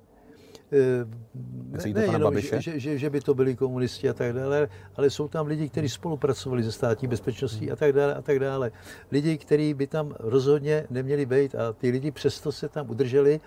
ne, 1.83 1.93
ne 1.93 2.05
jenom, 2.05 2.39
že, 2.39 2.61
že, 2.61 2.79
že, 2.79 2.97
že 2.97 3.09
by 3.09 3.21
to 3.21 3.33
byli 3.33 3.55
komunisti 3.55 4.09
a 4.09 4.13
tak 4.13 4.33
dále, 4.33 4.69
ale 4.95 5.09
jsou 5.09 5.27
tam 5.27 5.47
lidi, 5.47 5.69
kteří 5.69 5.89
spolupracovali 5.89 6.63
se 6.63 6.71
státní 6.71 7.07
bezpečností 7.07 7.71
a 7.71 7.75
tak 7.75 7.93
dále 7.93 8.15
a 8.15 8.21
tak 8.21 8.39
dále. 8.39 8.71
Lidi, 9.11 9.37
kteří 9.37 9.73
by 9.73 9.87
tam 9.87 10.15
rozhodně 10.19 10.87
neměli 10.89 11.25
být 11.25 11.55
a 11.55 11.73
ty 11.73 11.89
lidi 11.89 12.11
přesto 12.11 12.51
se 12.51 12.69
tam 12.69 12.89
udrželi 12.89 13.39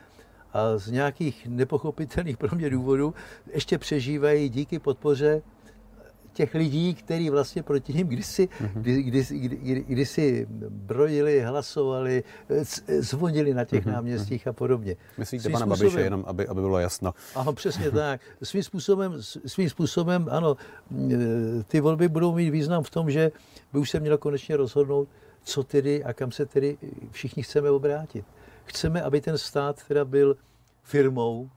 a 0.52 0.78
z 0.78 0.90
nějakých 0.90 1.46
nepochopitelných 1.46 2.36
pro 2.36 2.56
mě 2.56 2.70
důvodů 2.70 3.14
ještě 3.54 3.78
přežívají 3.78 4.48
díky 4.48 4.78
podpoře 4.78 5.42
těch 6.32 6.54
lidí, 6.54 6.94
kteří 6.94 7.30
vlastně 7.30 7.62
proti 7.62 7.92
ním 7.92 8.06
kdysi, 8.06 8.48
mhm. 8.60 8.82
kdy, 8.82 9.02
kdy, 9.02 9.24
kdy, 9.30 9.84
kdysi 9.88 10.46
brojili, 10.68 11.40
hlasovali, 11.40 12.24
zvonili 12.98 13.54
na 13.54 13.64
těch 13.64 13.86
mm-hmm. 13.86 13.92
náměstích 13.92 14.46
a 14.46 14.52
podobně. 14.52 14.96
Myslíte 15.18 15.42
svým 15.42 15.52
pana 15.52 15.66
způsobem, 15.66 15.92
Babiše, 15.92 16.04
jenom 16.04 16.24
aby, 16.26 16.46
aby 16.46 16.60
bylo 16.60 16.78
jasno. 16.78 17.14
Ano, 17.34 17.52
přesně 17.52 17.90
tak. 17.90 18.20
Svým 18.42 18.62
způsobem, 18.62 19.14
svým 19.46 19.70
způsobem, 19.70 20.26
ano, 20.30 20.56
ty 21.68 21.80
volby 21.80 22.08
budou 22.08 22.34
mít 22.34 22.50
význam 22.50 22.82
v 22.82 22.90
tom, 22.90 23.10
že 23.10 23.30
by 23.72 23.78
už 23.78 23.90
se 23.90 24.00
mělo 24.00 24.18
konečně 24.18 24.56
rozhodnout, 24.56 25.08
co 25.42 25.62
tedy 25.64 26.04
a 26.04 26.12
kam 26.12 26.32
se 26.32 26.46
tedy 26.46 26.78
všichni 27.10 27.42
chceme 27.42 27.70
obrátit. 27.70 28.24
Chceme, 28.64 29.02
aby 29.02 29.20
ten 29.20 29.38
stát 29.38 29.76
teda 29.88 30.04
byl 30.04 30.36
firmou, 30.82 31.50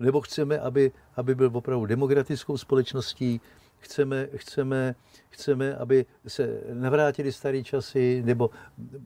nebo 0.00 0.20
chceme, 0.20 0.58
aby, 0.58 0.92
aby 1.16 1.34
byl 1.34 1.50
opravdu 1.52 1.86
demokratickou 1.86 2.56
společností, 2.56 3.40
chceme, 3.84 4.28
chceme, 4.36 4.94
chceme, 5.28 5.76
aby 5.76 6.06
se 6.26 6.60
navrátili 6.72 7.32
staré 7.32 7.62
časy, 7.62 8.22
nebo 8.24 8.50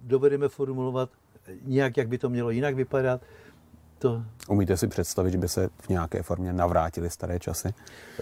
dovedeme 0.03 0.49
formulovat 0.49 1.11
nějak, 1.63 1.97
jak 1.97 2.09
by 2.09 2.19
to 2.19 2.29
mělo 2.29 2.51
jinak 2.51 2.75
vypadat. 2.75 3.21
To... 3.99 4.23
Umíte 4.49 4.77
si 4.77 4.89
představit, 4.89 5.31
že 5.31 5.39
by 5.39 5.49
se 5.49 5.69
v 5.83 5.89
nějaké 5.89 6.23
formě 6.23 6.53
navrátili 6.53 7.11
staré 7.11 7.39
časy? 7.39 7.75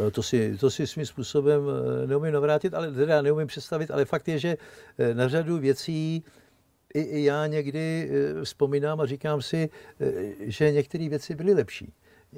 Eh, 0.06 0.10
to 0.10 0.22
si, 0.22 0.56
to 0.56 0.70
si 0.70 0.86
svým 0.86 1.06
způsobem 1.06 1.62
eh, 2.02 2.06
neumím 2.06 2.32
navrátit, 2.32 2.74
ale 2.74 2.92
teda 2.92 3.22
neumím 3.22 3.46
představit, 3.46 3.90
ale 3.90 4.04
fakt 4.04 4.28
je, 4.28 4.38
že 4.38 4.56
eh, 4.98 5.14
na 5.14 5.28
řadu 5.28 5.58
věcí 5.58 6.24
i, 6.94 7.00
i 7.00 7.24
já 7.24 7.46
někdy 7.46 8.10
vzpomínám 8.44 9.00
a 9.00 9.06
říkám 9.06 9.42
si, 9.42 9.68
že 10.40 10.72
některé 10.72 11.08
věci 11.08 11.34
byly 11.34 11.54
lepší 11.54 11.92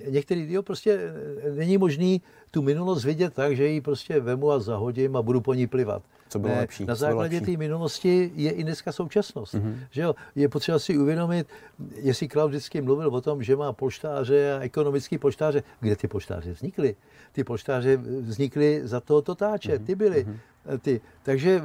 některý, 0.06 0.52
jo, 0.52 0.62
prostě 0.62 1.00
eh, 1.42 1.50
není 1.50 1.78
možný 1.78 2.22
tu 2.50 2.62
minulost 2.62 3.04
vidět 3.04 3.34
tak, 3.34 3.56
že 3.56 3.66
ji 3.66 3.80
prostě 3.80 4.20
vemu 4.20 4.50
a 4.50 4.58
zahodím 4.58 5.16
a 5.16 5.22
budu 5.22 5.40
po 5.40 5.54
ní 5.54 5.66
plivat. 5.66 6.02
Co 6.28 6.38
bylo 6.38 6.54
ne, 6.54 6.60
lepší? 6.60 6.84
Na 6.84 6.94
základě 6.94 7.40
té 7.40 7.56
minulosti 7.56 8.32
je 8.34 8.50
i 8.50 8.64
dneska 8.64 8.92
současnost. 8.92 9.54
Mm-hmm. 9.54 9.74
Že 9.90 10.02
jo? 10.02 10.14
Je 10.34 10.48
potřeba 10.48 10.78
si 10.78 10.98
uvědomit, 10.98 11.46
jestli 11.94 12.28
Klaus 12.28 12.48
vždycky 12.48 12.80
mluvil 12.80 13.08
o 13.08 13.20
tom, 13.20 13.42
že 13.42 13.56
má 13.56 13.72
poštáře 13.72 14.52
a 14.52 14.60
ekonomický 14.60 15.18
poštáře. 15.18 15.62
Kde 15.80 15.96
ty 15.96 16.08
poštáře 16.08 16.52
vznikly? 16.52 16.96
Ty 17.32 17.44
poštáře 17.44 17.96
vznikly 18.20 18.80
za 18.84 19.00
toho 19.00 19.22
totáče, 19.22 19.78
mm-hmm. 19.78 19.84
ty 19.84 19.94
byly. 19.94 20.24
Mm-hmm. 20.24 20.78
Ty. 20.78 21.00
Takže 21.22 21.62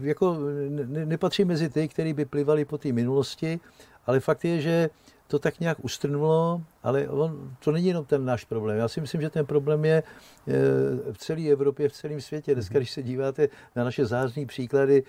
jako 0.00 0.36
ne, 0.68 1.06
nepatří 1.06 1.44
mezi 1.44 1.68
ty, 1.68 1.88
kteří 1.88 2.12
by 2.12 2.24
plivali 2.24 2.64
po 2.64 2.78
té 2.78 2.92
minulosti, 2.92 3.60
ale 4.06 4.20
fakt 4.20 4.44
je, 4.44 4.60
že 4.60 4.90
to 5.28 5.38
tak 5.38 5.60
nějak 5.60 5.84
ustrnulo, 5.84 6.62
ale 6.82 7.08
on, 7.08 7.56
to 7.64 7.72
není 7.72 7.86
jenom 7.86 8.04
ten 8.04 8.24
náš 8.24 8.44
problém. 8.44 8.78
Já 8.78 8.88
si 8.88 9.00
myslím, 9.00 9.20
že 9.20 9.30
ten 9.30 9.46
problém 9.46 9.84
je 9.84 10.02
v 11.12 11.18
celé 11.18 11.48
Evropě, 11.48 11.88
v 11.88 11.92
celém 11.92 12.20
světě. 12.20 12.54
Dneska, 12.54 12.78
když 12.78 12.90
se 12.90 13.02
díváte 13.02 13.48
na 13.76 13.84
naše 13.84 14.06
zářní 14.06 14.46
příklady 14.46 15.02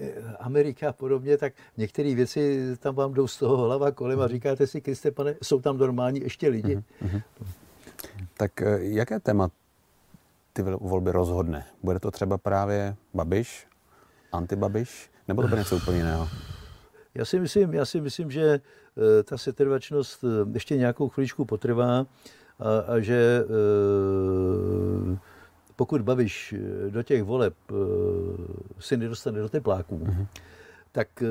eh, 0.00 0.12
Amerika 0.40 0.88
a 0.88 0.92
podobně, 0.92 1.36
tak 1.36 1.52
některé 1.76 2.14
věci 2.14 2.76
tam 2.78 2.94
vám 2.94 3.14
jdou 3.14 3.26
z 3.26 3.38
toho 3.38 3.56
hlava 3.56 3.90
kolem 3.90 4.20
a 4.20 4.28
říkáte 4.28 4.66
si, 4.66 4.80
Kriste, 4.80 5.10
pane, 5.10 5.34
jsou 5.42 5.60
tam 5.60 5.78
normální 5.78 6.20
ještě 6.20 6.48
lidi. 6.48 6.76
Mm-hmm. 6.76 7.22
Tak 8.36 8.62
eh, 8.62 8.78
jaké 8.80 9.20
téma 9.20 9.50
ty 10.52 10.62
volby 10.62 11.12
rozhodne? 11.12 11.64
Bude 11.82 12.00
to 12.00 12.10
třeba 12.10 12.38
právě 12.38 12.96
Babiš, 13.14 13.66
antibabiš, 14.32 15.10
nebo 15.28 15.42
to 15.42 15.48
bude 15.48 15.60
něco 15.60 15.76
úplně 15.76 15.98
jiného? 15.98 16.28
Já 17.14 17.24
si 17.24 17.40
myslím, 17.40 17.74
já 17.74 17.84
si 17.84 18.00
myslím 18.00 18.30
že 18.30 18.60
eh, 18.60 19.22
ta 19.22 19.38
setrvačnost 19.38 20.24
eh, 20.24 20.50
ještě 20.52 20.76
nějakou 20.76 21.08
chvíličku 21.08 21.44
potrvá 21.44 22.06
a, 22.58 22.78
a 22.78 23.00
že 23.00 23.44
eh, 23.44 25.18
pokud 25.76 26.02
Babiš 26.02 26.54
do 26.90 27.02
těch 27.02 27.22
voleb 27.22 27.54
si 28.78 28.96
nedostane 28.96 29.40
do 29.40 29.48
tepláků, 29.48 29.98
mm-hmm. 29.98 30.26
tak 30.92 31.22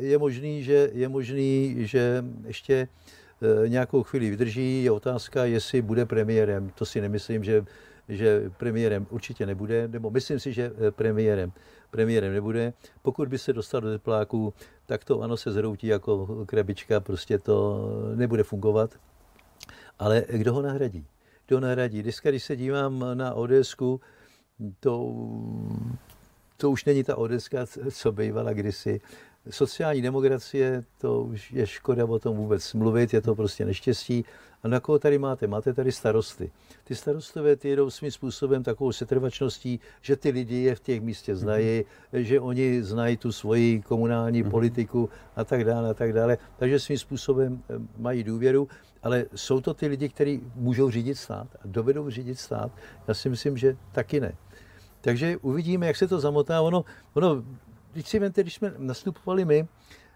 je 0.00 0.18
možný, 0.18 0.62
že, 0.62 0.90
je 0.92 1.08
možný, 1.08 1.76
že 1.78 2.24
ještě 2.46 2.88
nějakou 3.66 4.02
chvíli 4.02 4.30
vydrží. 4.30 4.84
Je 4.84 4.90
otázka, 4.90 5.44
jestli 5.44 5.82
bude 5.82 6.06
premiérem. 6.06 6.70
To 6.74 6.86
si 6.86 7.00
nemyslím, 7.00 7.44
že, 7.44 7.64
že 8.08 8.50
premiérem 8.56 9.06
určitě 9.10 9.46
nebude, 9.46 9.88
nebo 9.88 10.10
myslím 10.10 10.40
si, 10.40 10.52
že 10.52 10.72
premiérem 10.90 11.52
premiérem 11.94 12.32
nebude. 12.32 12.72
Pokud 13.02 13.28
by 13.28 13.38
se 13.38 13.52
dostal 13.52 13.80
do 13.80 13.90
tepláků, 13.90 14.54
tak 14.86 15.04
to 15.04 15.20
ano 15.20 15.36
se 15.36 15.52
zhroutí 15.52 15.86
jako 15.86 16.44
krabička, 16.46 17.00
prostě 17.00 17.38
to 17.38 17.88
nebude 18.14 18.42
fungovat. 18.42 18.90
Ale 19.98 20.24
kdo 20.28 20.54
ho 20.54 20.62
nahradí? 20.62 21.06
Kdo 21.46 21.56
ho 21.56 21.60
nahradí? 21.60 22.02
Dneska, 22.02 22.30
když 22.30 22.42
se 22.42 22.56
dívám 22.56 23.04
na 23.14 23.34
ODSku, 23.34 24.00
to, 24.80 25.14
to 26.56 26.70
už 26.70 26.84
není 26.84 27.04
ta 27.04 27.16
ODSka, 27.16 27.66
co 27.90 28.12
bývala 28.12 28.52
kdysi. 28.52 29.00
Sociální 29.50 30.02
demokracie, 30.02 30.84
to 30.98 31.22
už 31.22 31.52
je 31.52 31.66
škoda 31.66 32.04
o 32.04 32.18
tom 32.18 32.36
vůbec 32.36 32.74
mluvit, 32.74 33.14
je 33.14 33.20
to 33.20 33.34
prostě 33.34 33.64
neštěstí. 33.64 34.24
A 34.64 34.68
na 34.68 34.80
koho 34.80 34.98
tady 34.98 35.18
máte? 35.18 35.46
Máte 35.46 35.74
tady 35.74 35.92
starosty. 35.92 36.50
Ty 36.84 36.94
starostové 36.94 37.56
ty 37.56 37.68
jedou 37.68 37.90
svým 37.90 38.10
způsobem 38.10 38.62
takovou 38.62 38.92
setrvačností, 38.92 39.80
že 40.02 40.16
ty 40.16 40.30
lidi 40.30 40.56
je 40.56 40.74
v 40.74 40.80
těch 40.80 41.00
místě 41.00 41.36
znají, 41.36 41.82
mm-hmm. 41.82 42.20
že 42.20 42.40
oni 42.40 42.82
znají 42.82 43.16
tu 43.16 43.32
svoji 43.32 43.82
komunální 43.82 44.44
mm-hmm. 44.44 44.50
politiku 44.50 45.10
a 45.36 45.44
tak 45.44 45.64
dále 45.64 45.90
a 45.90 45.94
tak 45.94 46.12
dále. 46.12 46.38
Takže 46.56 46.80
svým 46.80 46.98
způsobem 46.98 47.62
eh, 47.70 47.74
mají 47.98 48.24
důvěru, 48.24 48.68
ale 49.02 49.24
jsou 49.34 49.60
to 49.60 49.74
ty 49.74 49.86
lidi, 49.86 50.08
kteří 50.08 50.40
můžou 50.54 50.90
řídit 50.90 51.14
stát 51.14 51.48
a 51.54 51.60
dovedou 51.64 52.10
řídit 52.10 52.38
stát? 52.38 52.72
Já 53.08 53.14
si 53.14 53.28
myslím, 53.28 53.56
že 53.56 53.76
taky 53.92 54.20
ne. 54.20 54.34
Takže 55.00 55.36
uvidíme, 55.36 55.86
jak 55.86 55.96
se 55.96 56.08
to 56.08 56.20
zamotá. 56.20 56.60
Ono, 56.60 56.84
ono 57.14 57.44
když 57.92 58.08
si 58.08 58.18
vemte, 58.18 58.42
když 58.42 58.54
jsme 58.54 58.74
nastupovali 58.78 59.44
my, 59.44 59.68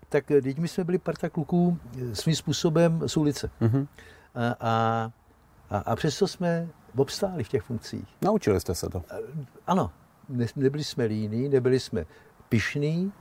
tak 0.08 0.24
teď 0.26 0.58
my 0.58 0.68
jsme 0.68 0.84
byli 0.84 0.98
parta 0.98 1.28
kluků 1.28 1.78
eh, 1.96 2.14
svým 2.14 2.36
způsobem 2.36 3.02
z 3.06 3.16
ulice. 3.16 3.50
Mm-hmm. 3.60 3.86
A, 4.60 5.10
a, 5.70 5.78
a, 5.78 5.96
přesto 5.96 6.28
jsme 6.28 6.68
obstáli 6.96 7.44
v 7.44 7.48
těch 7.48 7.62
funkcích. 7.62 8.08
Naučili 8.22 8.60
jste 8.60 8.74
se 8.74 8.88
to? 8.88 9.02
Ano. 9.66 9.90
Ne, 10.28 10.46
nebyli 10.56 10.84
jsme 10.84 11.04
líní, 11.04 11.48
nebyli 11.48 11.80
jsme 11.80 12.06
pišní, 12.48 13.12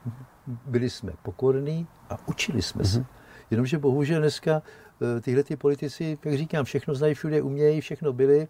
byli 0.46 0.90
jsme 0.90 1.12
pokorní 1.22 1.86
a 2.10 2.28
učili 2.28 2.62
jsme 2.62 2.84
se. 2.84 2.98
Mhm. 2.98 3.06
Jenomže 3.50 3.78
bohužel 3.78 4.20
dneska 4.20 4.62
eh, 5.16 5.20
tyhle 5.20 5.42
ty 5.42 5.56
politici, 5.56 6.18
jak 6.24 6.34
říkám, 6.34 6.64
všechno 6.64 6.94
znají, 6.94 7.14
všude 7.14 7.42
umějí, 7.42 7.80
všechno 7.80 8.12
byli, 8.12 8.48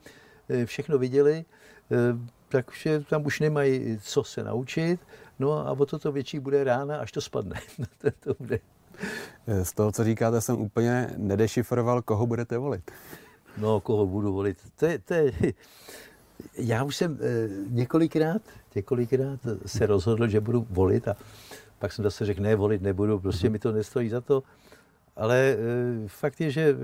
eh, 0.49 0.67
všechno 0.67 0.99
viděli, 0.99 1.45
takže 2.49 3.01
tam 3.01 3.27
už 3.27 3.41
nemají 3.41 3.99
co 4.03 4.25
se 4.25 4.45
naučit 4.45 5.01
No 5.39 5.67
a 5.67 5.73
o 5.73 5.87
toto 5.87 6.13
větší 6.13 6.39
bude 6.39 6.65
rána, 6.65 6.99
až 6.99 7.13
to 7.13 7.21
spadne. 7.21 7.61
to 8.21 8.35
bude. 8.39 8.61
Z 9.63 9.73
toho, 9.73 9.93
co 9.93 10.05
říkáte, 10.05 10.41
jsem 10.41 10.61
úplně 10.61 11.11
nedešifroval, 11.17 12.03
koho 12.03 12.27
budete 12.27 12.59
volit. 12.59 12.91
No, 13.59 13.81
koho 13.81 14.07
budu 14.07 14.33
volit. 14.33 14.59
To 14.77 14.87
je, 14.87 14.99
to 14.99 15.15
je, 15.15 15.33
já 16.57 16.85
už 16.85 16.97
jsem 16.97 17.19
eh, 17.21 17.49
několikrát, 17.71 18.43
několikrát 18.75 19.41
se 19.67 19.87
rozhodl, 19.87 20.29
že 20.29 20.41
budu 20.41 20.67
volit 20.71 21.09
a 21.09 21.17
pak 21.79 21.93
jsem 21.93 22.03
zase 22.03 22.25
řekl, 22.27 22.43
ne, 22.43 22.57
volit 22.57 22.83
nebudu, 22.83 23.19
prostě 23.19 23.51
mi 23.51 23.59
to 23.59 23.73
nestojí 23.73 24.09
za 24.09 24.21
to. 24.21 24.43
Ale 25.17 25.39
e, 25.39 25.57
fakt 26.07 26.41
je, 26.41 26.51
že 26.51 26.77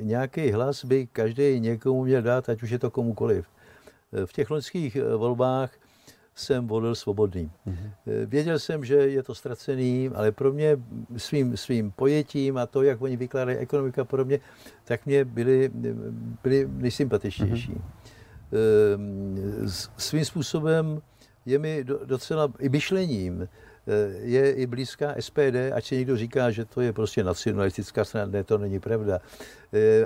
nějaký 0.00 0.50
hlas 0.50 0.84
by 0.84 1.06
každý 1.06 1.60
někomu 1.60 2.04
měl 2.04 2.22
dát, 2.22 2.48
ať 2.48 2.62
už 2.62 2.70
je 2.70 2.78
to 2.78 2.90
komukoliv. 2.90 3.46
V 4.26 4.32
těch 4.32 4.50
loňských 4.50 4.96
volbách 5.16 5.70
jsem 6.34 6.66
volil 6.66 6.94
svobodný. 6.94 7.50
Mm-hmm. 7.66 7.90
Věděl 8.26 8.58
jsem, 8.58 8.84
že 8.84 8.94
je 8.94 9.22
to 9.22 9.34
ztracený, 9.34 10.10
ale 10.14 10.32
pro 10.32 10.52
mě 10.52 10.76
svým, 11.16 11.56
svým 11.56 11.90
pojetím 11.90 12.56
a 12.56 12.66
to, 12.66 12.82
jak 12.82 13.02
oni 13.02 13.16
vykládají 13.16 13.58
ekonomika 13.58 14.04
pro 14.04 14.24
mě, 14.24 14.40
tak 14.84 15.06
mě 15.06 15.24
byli, 15.24 15.70
byli 16.42 16.68
nejsympatičtější. 16.70 17.72
Mm-hmm. 17.72 19.88
Svým 19.96 20.24
způsobem 20.24 21.02
je 21.46 21.58
mi 21.58 21.84
docela 21.84 22.52
i 22.58 22.68
myšlením, 22.68 23.42
eh, 23.42 23.48
je 24.22 24.52
i 24.52 24.66
blízká 24.66 25.14
SPD, 25.20 25.72
ať 25.72 25.84
si 25.84 25.96
někdo 25.96 26.16
říká, 26.16 26.50
že 26.50 26.64
to 26.64 26.80
je 26.80 26.92
prostě 26.92 27.24
nacionalistická 27.24 28.04
strana, 28.04 28.32
ne, 28.32 28.44
to 28.44 28.58
není 28.58 28.80
pravda. 28.80 29.20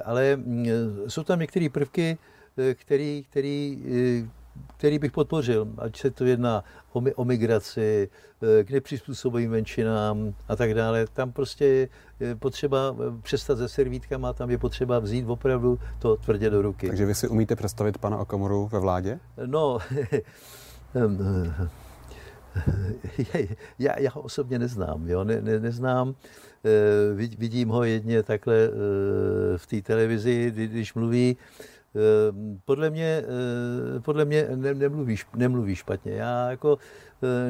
Ale 0.05 0.37
mm, 0.37 0.67
jsou 1.09 1.23
tam 1.23 1.41
některé 1.41 1.69
prvky, 1.69 2.19
který, 2.75 3.25
který 3.31 3.79
který 4.77 4.99
bych 4.99 5.13
podpořil, 5.13 5.69
ať 5.79 6.01
se 6.01 6.11
to 6.11 6.25
jedná 6.25 6.65
o, 6.93 7.03
o 7.15 7.25
migraci, 7.25 8.09
k 8.65 8.71
nepřizpůsobovým 8.71 9.51
menšinám 9.51 10.35
a 10.49 10.57
tak 10.57 10.75
dále. 10.75 11.07
Tam 11.13 11.33
prostě 11.33 11.89
je 12.21 12.37
potřeba 12.37 12.97
přestat 13.23 13.59
se 13.59 13.69
servítkama, 13.69 14.33
tam 14.33 14.51
je 14.51 14.59
potřeba 14.59 14.99
vzít 14.99 15.25
opravdu 15.29 15.79
to 15.99 16.17
tvrdě 16.17 16.51
do 16.51 16.63
ruky. 16.63 16.87
Takže 16.87 17.07
vy 17.07 17.15
si 17.15 17.29
umíte 17.29 17.57
představit 17.57 17.99
pana 17.99 18.19
Okamoru 18.19 18.69
ve 18.73 18.79
vládě? 18.79 19.21
No, 19.47 19.79
já, 23.79 24.01
já 24.01 24.11
ho 24.11 24.21
osobně 24.21 24.59
neznám, 24.59 25.09
jo? 25.09 25.25
Ne, 25.25 25.41
ne, 25.41 25.61
neznám, 25.61 26.15
eh, 26.65 27.15
vidím 27.15 27.69
ho 27.69 27.85
jedně 27.85 28.23
takhle 28.23 28.55
eh, 28.55 28.71
v 29.59 29.67
té 29.67 29.83
televizi, 29.83 30.53
když 30.55 30.95
mluví, 30.95 31.37
eh, 31.37 31.65
podle 32.65 32.91
mě, 32.91 33.25
podle 34.01 34.25
mě 34.25 34.49
nemluví, 34.57 35.17
nemluví 35.37 35.77
špatně. 35.77 36.13
Já 36.13 36.51
jako 36.51 36.79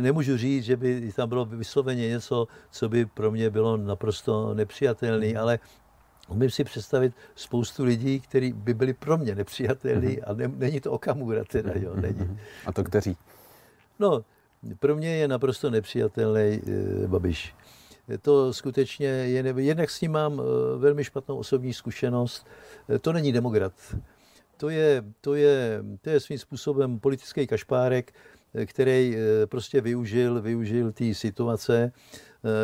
nemůžu 0.01 0.37
říct, 0.37 0.65
že 0.65 0.77
by 0.77 1.13
tam 1.17 1.29
bylo 1.29 1.45
vysloveně 1.45 2.09
něco, 2.09 2.49
co 2.71 2.89
by 2.89 3.07
pro 3.07 3.31
mě 3.31 3.51
bylo 3.51 3.77
naprosto 3.77 4.55
nepřijatelné, 4.55 5.27
mhm. 5.27 5.39
ale 5.39 5.59
umím 6.29 6.51
si 6.51 6.65
představit 6.65 7.13
spoustu 7.35 7.85
lidí, 7.85 8.21
kteří 8.21 8.53
by 8.53 8.75
byli 8.75 8.93
pro 8.95 9.19
mě 9.19 9.35
nepřijatelní 9.35 10.13
mhm. 10.13 10.23
a 10.27 10.33
ne, 10.33 10.49
není 10.49 10.81
to 10.81 10.93
Okamura 10.93 11.45
teda, 11.45 11.73
jo, 11.75 11.97
není. 11.97 12.41
A 12.67 12.73
to 12.73 12.85
kteří? 12.85 13.17
No, 13.99 14.25
pro 14.79 14.97
mě 14.97 15.17
je 15.17 15.29
naprosto 15.29 15.71
nepřijatelný 15.71 16.61
e, 17.05 17.07
Babiš. 17.07 17.55
To 18.23 18.53
skutečně 18.53 19.07
je, 19.07 19.43
ne... 19.43 19.63
jednak 19.63 19.91
s 19.91 20.01
ním 20.01 20.13
mám 20.13 20.41
e, 20.41 20.79
velmi 20.79 21.05
špatnou 21.05 21.37
osobní 21.37 21.73
zkušenost. 21.73 22.47
E, 22.95 22.99
to 22.99 23.13
není 23.13 23.33
demokrat. 23.33 23.73
To 24.57 24.69
je, 24.69 25.05
to 25.21 25.35
je, 25.35 25.83
to 26.01 26.11
je 26.11 26.21
svým 26.21 26.39
způsobem 26.39 26.99
politický 26.99 27.47
kašpárek, 27.47 28.13
který 28.67 29.17
prostě 29.47 29.81
využil, 29.81 30.43
využil 30.43 30.93
té 30.93 31.15
situace, 31.15 31.93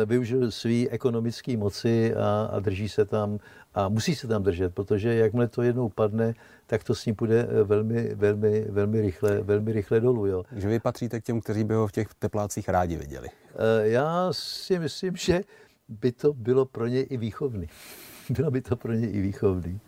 využil 0.05 0.51
své 0.51 0.87
ekonomické 0.89 1.57
moci 1.57 2.15
a, 2.15 2.49
a 2.51 2.59
drží 2.59 2.89
se 2.89 3.05
tam 3.05 3.39
a 3.73 3.89
musí 3.89 4.15
se 4.15 4.27
tam 4.27 4.43
držet, 4.43 4.73
protože 4.75 5.15
jakmile 5.15 5.47
to 5.47 5.61
jednou 5.61 5.89
padne, 5.89 6.33
tak 6.67 6.83
to 6.83 6.95
s 6.95 7.05
ním 7.05 7.15
půjde 7.15 7.47
eh, 7.49 7.63
velmi, 7.63 8.15
velmi, 8.15 8.61
velmi, 8.61 9.01
rychle, 9.01 9.41
velmi 9.41 9.71
rychle 9.71 9.99
dolů. 9.99 10.25
Jo. 10.25 10.43
Takže 10.49 10.67
vy 10.67 10.79
patříte 10.79 11.21
k 11.21 11.23
těm, 11.23 11.41
kteří 11.41 11.63
by 11.63 11.73
ho 11.73 11.87
v 11.87 11.91
těch 11.91 12.07
teplácích 12.19 12.69
rádi 12.69 12.95
viděli. 12.95 13.27
Eh, 13.27 13.87
já 13.87 14.27
si 14.31 14.79
myslím, 14.79 15.15
že 15.15 15.41
by 15.87 16.11
to 16.11 16.33
bylo 16.33 16.65
pro 16.65 16.87
ně 16.87 17.03
i 17.03 17.17
výchovný. 17.17 17.67
Bylo 18.29 18.51
by 18.51 18.61
to 18.61 18.75
pro 18.75 18.93
ně 18.93 19.09
i 19.09 19.21
výchovný. 19.21 19.79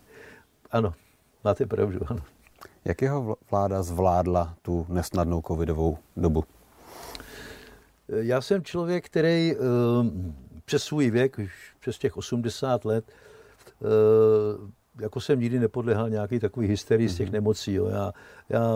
Ano, 0.72 0.94
máte 1.46 1.66
pravdu, 1.66 2.00
ano. 2.08 2.22
Jak 2.86 3.02
jeho 3.02 3.38
vláda 3.52 3.84
zvládla 3.84 4.56
tu 4.62 4.86
nesnadnou 4.90 5.42
covidovou 5.48 5.98
dobu? 6.18 6.44
Eh, 8.10 8.24
já 8.24 8.42
jsem 8.42 8.64
člověk, 8.64 9.06
který 9.06 9.56
přes 10.66 10.84
svůj 10.84 11.10
věk, 11.10 11.40
přes 11.80 11.98
těch 11.98 12.18
80 12.18 12.86
let, 12.86 13.06
jako 15.02 15.22
jsem 15.22 15.40
nikdy 15.40 15.60
nepodlehal 15.60 16.10
nějaký 16.10 16.40
takový 16.40 16.68
hysterii 16.68 17.10
z 17.10 17.18
těch 17.18 17.28
mhm. 17.28 17.34
nemocí. 17.34 17.74
Jo. 17.74 17.88
Já, 17.88 18.12
já, 18.50 18.72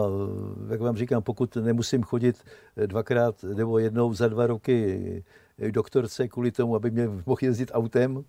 jak 0.70 0.82
vám 0.82 0.98
říkám, 0.98 1.24
pokud 1.24 1.56
nemusím 1.56 2.04
chodit 2.04 2.44
dvakrát 2.86 3.44
nebo 3.44 3.80
jednou 3.80 4.14
za 4.14 4.28
dva 4.28 4.48
roky 4.48 5.24
k 5.60 5.72
doktorce 5.72 6.28
kvůli 6.28 6.52
tomu, 6.52 6.76
aby 6.76 6.92
mě 6.92 7.08
mohl 7.08 7.40
jezdit 7.42 7.72
autem 7.74 8.24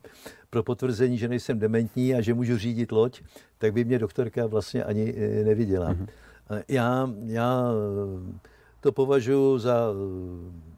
pro 0.51 0.63
potvrzení, 0.63 1.19
že 1.19 1.29
nejsem 1.29 1.59
dementní 1.59 2.15
a 2.15 2.21
že 2.21 2.35
můžu 2.35 2.59
řídit 2.59 2.93
loď, 2.93 3.23
tak 3.59 3.73
by 3.73 3.85
mě 3.85 3.99
doktorka 3.99 4.47
vlastně 4.47 4.85
ani 4.85 5.15
eh, 5.17 5.45
neviděla. 5.45 5.95
Mm-hmm. 5.95 6.07
Já, 6.69 7.11
já 7.27 7.65
to 8.81 8.93
považuji 8.93 9.59
za 9.59 9.87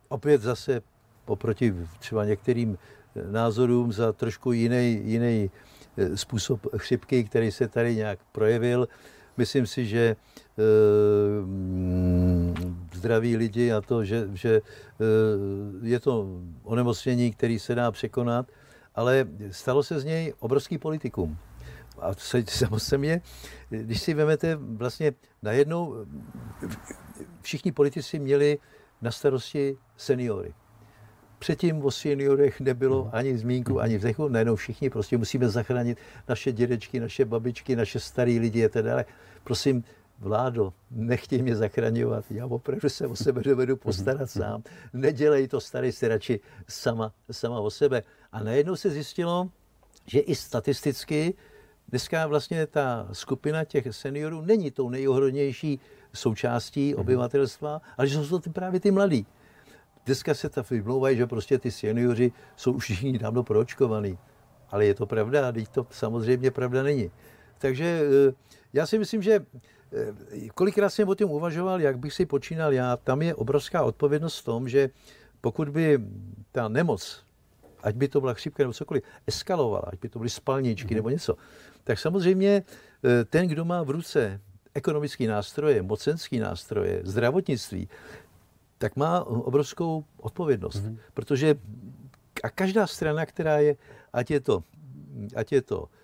opět 0.08 0.42
zase 0.42 0.82
oproti 1.26 1.74
třeba 1.98 2.24
některým 2.24 2.78
názorům 3.30 3.92
za 3.92 4.12
trošku 4.12 4.52
jiný, 4.52 5.00
jiný 5.04 5.50
Eh, 5.96 6.16
způsob 6.16 6.60
chřipky, 6.76 7.24
který 7.24 7.50
se 7.50 7.68
tady 7.68 7.94
nějak 7.94 8.18
projevil. 8.32 8.88
Myslím 9.36 9.66
si, 9.66 9.86
že 9.86 10.16
eh, 10.58 10.62
zdraví 13.02 13.36
lidi 13.36 13.72
a 13.72 13.80
to, 13.80 14.04
že, 14.04 14.30
že 14.32 14.62
eh, 14.62 15.04
je 15.82 16.00
to 16.00 16.26
onemocnění, 16.62 17.32
který 17.32 17.58
se 17.58 17.74
dá 17.74 17.90
překonat, 17.90 18.46
ale 18.94 19.26
stalo 19.50 19.82
se 19.82 20.00
z 20.00 20.04
něj 20.04 20.34
obrovský 20.38 20.78
politikum. 20.78 21.36
A 21.98 22.14
samozřejmě, 22.46 23.20
když 23.70 24.02
si 24.02 24.14
vezmete, 24.14 24.56
vlastně 24.56 25.12
najednou 25.42 26.06
všichni 27.42 27.72
politici 27.72 28.18
měli 28.18 28.58
na 29.02 29.10
starosti 29.10 29.76
seniory. 29.96 30.54
Předtím 31.38 31.84
o 31.84 31.90
seniorech 31.90 32.60
nebylo 32.60 33.02
mhm. 33.02 33.10
ani 33.12 33.38
zmínku, 33.38 33.80
ani 33.80 33.98
vzechu. 33.98 34.28
Najednou 34.28 34.56
všichni 34.56 34.90
prostě 34.90 35.18
musíme 35.18 35.48
zachránit 35.48 35.98
naše 36.28 36.52
dědečky, 36.52 37.00
naše 37.00 37.24
babičky, 37.24 37.76
naše 37.76 38.00
starý 38.00 38.38
lidi 38.38 38.64
a 38.64 38.68
tak 38.68 38.84
dále. 38.84 39.04
Prosím, 39.44 39.84
vládo, 40.18 40.72
nechtěj 40.90 41.42
mě 41.42 41.56
zachraňovat, 41.56 42.24
já 42.30 42.46
opravdu 42.46 42.88
se 42.88 43.06
o 43.06 43.16
sebe 43.16 43.42
dovedu 43.42 43.76
postarat 43.76 44.20
mhm. 44.20 44.42
sám. 44.42 44.62
Nedělej 44.92 45.48
to, 45.48 45.60
starý 45.60 45.92
si 45.92 46.08
radši 46.08 46.40
sama, 46.68 47.12
sama 47.30 47.60
o 47.60 47.70
sebe. 47.70 48.02
A 48.32 48.42
najednou 48.42 48.76
se 48.76 48.90
zjistilo, 48.90 49.50
že 50.06 50.20
i 50.20 50.34
statisticky 50.34 51.34
dneska 51.88 52.26
vlastně 52.26 52.66
ta 52.66 53.08
skupina 53.12 53.64
těch 53.64 53.94
seniorů 53.94 54.40
není 54.40 54.70
tou 54.70 54.90
nejohrodnější 54.90 55.80
součástí 56.12 56.92
mhm. 56.92 57.00
obyvatelstva, 57.00 57.80
ale 57.96 58.08
že 58.08 58.24
jsou 58.24 58.38
to 58.38 58.50
právě 58.50 58.80
ty 58.80 58.90
mladí. 58.90 59.26
Dneska 60.06 60.34
se 60.34 60.48
ta 60.48 60.64
vymlouvají, 60.70 61.16
že 61.16 61.26
prostě 61.26 61.58
ty 61.58 61.70
seniori 61.70 62.32
jsou 62.56 62.72
už 62.72 62.84
všichni 62.84 63.18
dávno 63.18 63.42
proočkovaný. 63.42 64.18
Ale 64.70 64.86
je 64.86 64.94
to 64.94 65.06
pravda, 65.06 65.48
a 65.48 65.52
teď 65.52 65.68
to 65.68 65.86
samozřejmě 65.90 66.50
pravda 66.50 66.82
není. 66.82 67.10
Takže 67.58 67.84
eh, 67.84 68.32
já 68.72 68.86
si 68.86 68.98
myslím, 68.98 69.22
že 69.22 69.40
kolikrát 70.54 70.90
jsem 70.90 71.08
o 71.08 71.14
tom 71.14 71.30
uvažoval, 71.30 71.80
jak 71.80 71.98
bych 71.98 72.12
si 72.12 72.26
počínal 72.26 72.72
já, 72.72 72.96
tam 72.96 73.22
je 73.22 73.34
obrovská 73.34 73.82
odpovědnost 73.82 74.38
v 74.38 74.44
tom, 74.44 74.68
že 74.68 74.90
pokud 75.40 75.68
by 75.68 75.98
ta 76.52 76.68
nemoc, 76.68 77.24
ať 77.82 77.94
by 77.94 78.08
to 78.08 78.20
byla 78.20 78.34
chřipka 78.34 78.62
nebo 78.62 78.72
cokoliv, 78.72 79.02
eskalovala, 79.26 79.84
ať 79.92 79.98
by 80.00 80.08
to 80.08 80.18
byly 80.18 80.30
spalničky 80.30 80.88
mm-hmm. 80.88 80.94
nebo 80.94 81.10
něco, 81.10 81.36
tak 81.84 81.98
samozřejmě 81.98 82.62
eh, 83.04 83.24
ten, 83.24 83.48
kdo 83.48 83.64
má 83.64 83.82
v 83.82 83.90
ruce 83.90 84.40
ekonomické 84.74 85.28
nástroje, 85.28 85.82
mocenské 85.82 86.40
nástroje, 86.40 87.00
zdravotnictví, 87.04 87.88
tak 88.78 88.96
má 88.96 89.24
obrovskou 89.24 90.04
odpovědnost. 90.16 90.84
Mm-hmm. 90.84 90.98
Protože 91.14 91.54
a 92.42 92.50
každá 92.50 92.86
strana, 92.86 93.26
která 93.26 93.58
je, 93.58 93.76
ať 94.12 94.30
je 94.30 94.40
to, 94.40 94.64
ať 95.36 95.52
je 95.52 95.62
to 95.62 95.84
eh, 95.84 96.01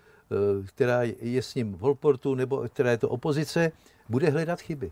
která 0.65 1.01
je 1.21 1.41
s 1.41 1.55
ním 1.55 1.73
v 1.73 1.79
Holportu, 1.79 2.35
nebo 2.35 2.69
která 2.69 2.91
je 2.91 2.97
to 2.97 3.09
opozice, 3.09 3.71
bude 4.09 4.29
hledat 4.29 4.61
chyby. 4.61 4.91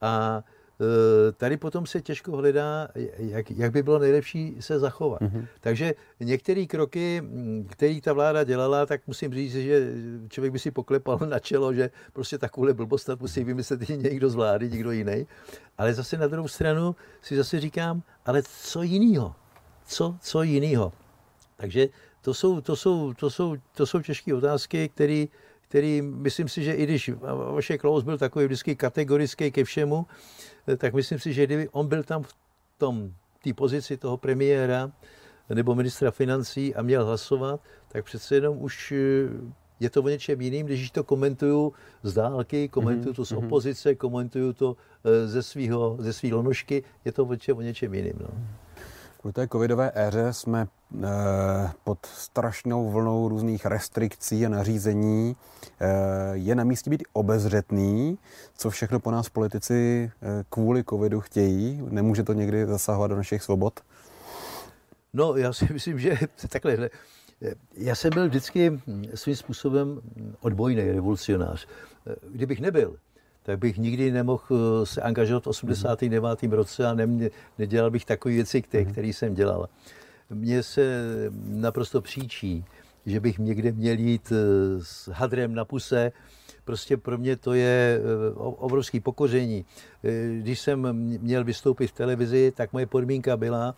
A 0.00 0.42
Eh, 0.80 1.32
tady 1.32 1.56
potom 1.56 1.86
se 1.86 2.00
těžko 2.00 2.36
hledá, 2.36 2.88
jak, 3.18 3.50
jak 3.50 3.72
by 3.72 3.82
bylo 3.82 3.98
nejlepší 3.98 4.56
se 4.60 4.78
zachovat. 4.78 5.20
Mm-hmm. 5.20 5.46
Takže 5.60 5.94
některé 6.20 6.66
kroky, 6.66 7.22
které 7.68 8.00
ta 8.00 8.12
vláda 8.12 8.44
dělala, 8.44 8.86
tak 8.86 9.00
musím 9.06 9.34
říct, 9.34 9.52
že 9.52 9.92
člověk 10.28 10.52
by 10.52 10.58
si 10.58 10.70
poklepal 10.70 11.18
na 11.18 11.38
čelo, 11.38 11.74
že 11.74 11.90
prostě 12.12 12.38
takovou 12.38 12.74
blbost 12.74 13.10
musí 13.20 13.44
vymyslet 13.44 13.88
někdo 13.88 14.30
z 14.30 14.34
vlády, 14.34 14.70
někdo 14.70 14.90
jiný. 14.90 15.26
Ale 15.78 15.94
zase 15.94 16.16
na 16.16 16.26
druhou 16.26 16.48
stranu 16.48 16.96
si 17.22 17.36
zase 17.36 17.60
říkám, 17.60 18.02
ale 18.26 18.42
co 18.42 18.82
jiného? 18.82 19.34
Co, 19.86 20.16
co 20.20 20.42
jiného? 20.42 20.92
Takže 21.56 21.88
to 22.20 22.34
jsou, 22.34 22.60
to 22.60 22.76
jsou, 22.76 23.14
to 23.14 23.30
jsou, 23.30 23.56
to 23.74 23.86
jsou 23.86 24.00
těžké 24.00 24.34
otázky, 24.34 24.88
které 24.88 25.26
který 25.70 26.02
myslím 26.02 26.48
si, 26.48 26.62
že 26.62 26.74
i 26.74 26.84
když 26.84 27.10
vaše 27.54 27.78
Klaus 27.78 28.04
byl 28.04 28.18
takový 28.18 28.46
vždycky 28.46 28.76
kategorický 28.76 29.50
ke 29.50 29.64
všemu, 29.64 30.06
tak 30.76 30.94
myslím 30.94 31.18
si, 31.18 31.32
že 31.32 31.46
kdyby 31.46 31.68
on 31.68 31.86
byl 31.86 32.02
tam 32.02 32.22
v 32.22 32.34
tom, 32.78 33.14
té 33.44 33.54
pozici 33.54 33.96
toho 33.96 34.16
premiéra 34.16 34.92
nebo 35.54 35.74
ministra 35.74 36.10
financí 36.10 36.74
a 36.74 36.82
měl 36.82 37.04
hlasovat, 37.04 37.60
tak 37.88 38.04
přece 38.04 38.34
jenom 38.34 38.62
už 38.62 38.92
eh, 38.92 38.96
je 39.80 39.90
to 39.90 40.02
o 40.02 40.08
něčem 40.08 40.40
jiným, 40.40 40.66
když 40.66 40.90
to 40.90 41.04
komentuju 41.04 41.72
z 42.02 42.14
dálky, 42.14 42.68
komentuju 42.68 43.14
to 43.14 43.24
z 43.24 43.32
mhm, 43.32 43.40
mhm. 43.40 43.46
opozice, 43.46 43.94
komentuju 43.94 44.52
to 44.52 44.76
eh, 45.04 45.28
ze 45.28 45.42
svého 45.42 45.96
ze 45.98 46.12
svý 46.12 46.32
lonožky, 46.32 46.82
je 47.04 47.12
to 47.12 47.28
o 47.54 47.60
něčem 47.60 47.94
jiným. 47.94 48.18
No. 48.20 48.28
Kvůli 49.20 49.32
té 49.32 49.48
covidové 49.48 49.92
éře 49.94 50.32
jsme 50.32 50.66
eh, 50.66 51.08
pod 51.84 52.06
strašnou 52.06 52.90
vlnou 52.90 53.28
různých 53.28 53.66
restrikcí 53.66 54.46
a 54.46 54.48
nařízení. 54.48 55.36
Eh, 55.80 55.86
je 56.32 56.54
na 56.54 56.64
místě 56.64 56.90
být 56.90 57.02
obezřetný, 57.12 58.18
co 58.56 58.70
všechno 58.70 59.00
po 59.00 59.10
nás 59.10 59.28
politici 59.28 60.10
eh, 60.22 60.44
kvůli 60.48 60.84
covidu 60.84 61.20
chtějí. 61.20 61.82
Nemůže 61.90 62.22
to 62.22 62.32
někdy 62.32 62.66
zasahovat 62.66 63.06
do 63.06 63.16
našich 63.16 63.42
svobod? 63.42 63.80
No, 65.12 65.36
já 65.36 65.52
si 65.52 65.68
myslím, 65.72 65.98
že 65.98 66.18
takhle. 66.48 66.90
Já 67.76 67.94
jsem 67.94 68.10
byl 68.14 68.28
vždycky 68.28 68.80
svým 69.14 69.36
způsobem 69.36 70.00
odbojný 70.40 70.92
revolucionář. 70.92 71.66
Kdybych 72.30 72.60
nebyl, 72.60 72.96
tak 73.50 73.58
bych 73.58 73.78
nikdy 73.78 74.10
nemohl 74.10 74.42
eh, 74.50 74.86
se 74.86 75.02
angažovat 75.02 75.44
v 75.44 75.46
89. 75.46 76.42
roce 76.50 76.86
a 76.86 76.94
nemě, 76.94 77.30
nedělal 77.58 77.90
bych 77.90 78.04
takové 78.04 78.34
věci, 78.34 78.62
které, 78.62 78.84
které 78.84 79.08
jsem 79.08 79.34
dělal. 79.34 79.68
Mně 80.30 80.62
se 80.62 81.04
naprosto 81.46 82.00
příčí, 82.00 82.64
že 83.06 83.20
bych 83.20 83.38
někde 83.38 83.72
měl 83.72 83.98
jít 83.98 84.32
s 84.82 85.08
hadrem 85.12 85.54
na 85.54 85.64
puse, 85.64 86.12
prostě 86.64 86.96
pro 86.96 87.18
mě 87.18 87.36
to 87.36 87.54
je 87.54 88.00
obrovský 88.38 89.00
pokoření. 89.00 89.64
Když 90.40 90.60
jsem 90.60 90.88
měl 91.22 91.44
vystoupit 91.44 91.86
v 91.86 91.92
televizi, 91.92 92.52
tak 92.56 92.72
moje 92.72 92.86
podmínka 92.86 93.36
byla, 93.36 93.74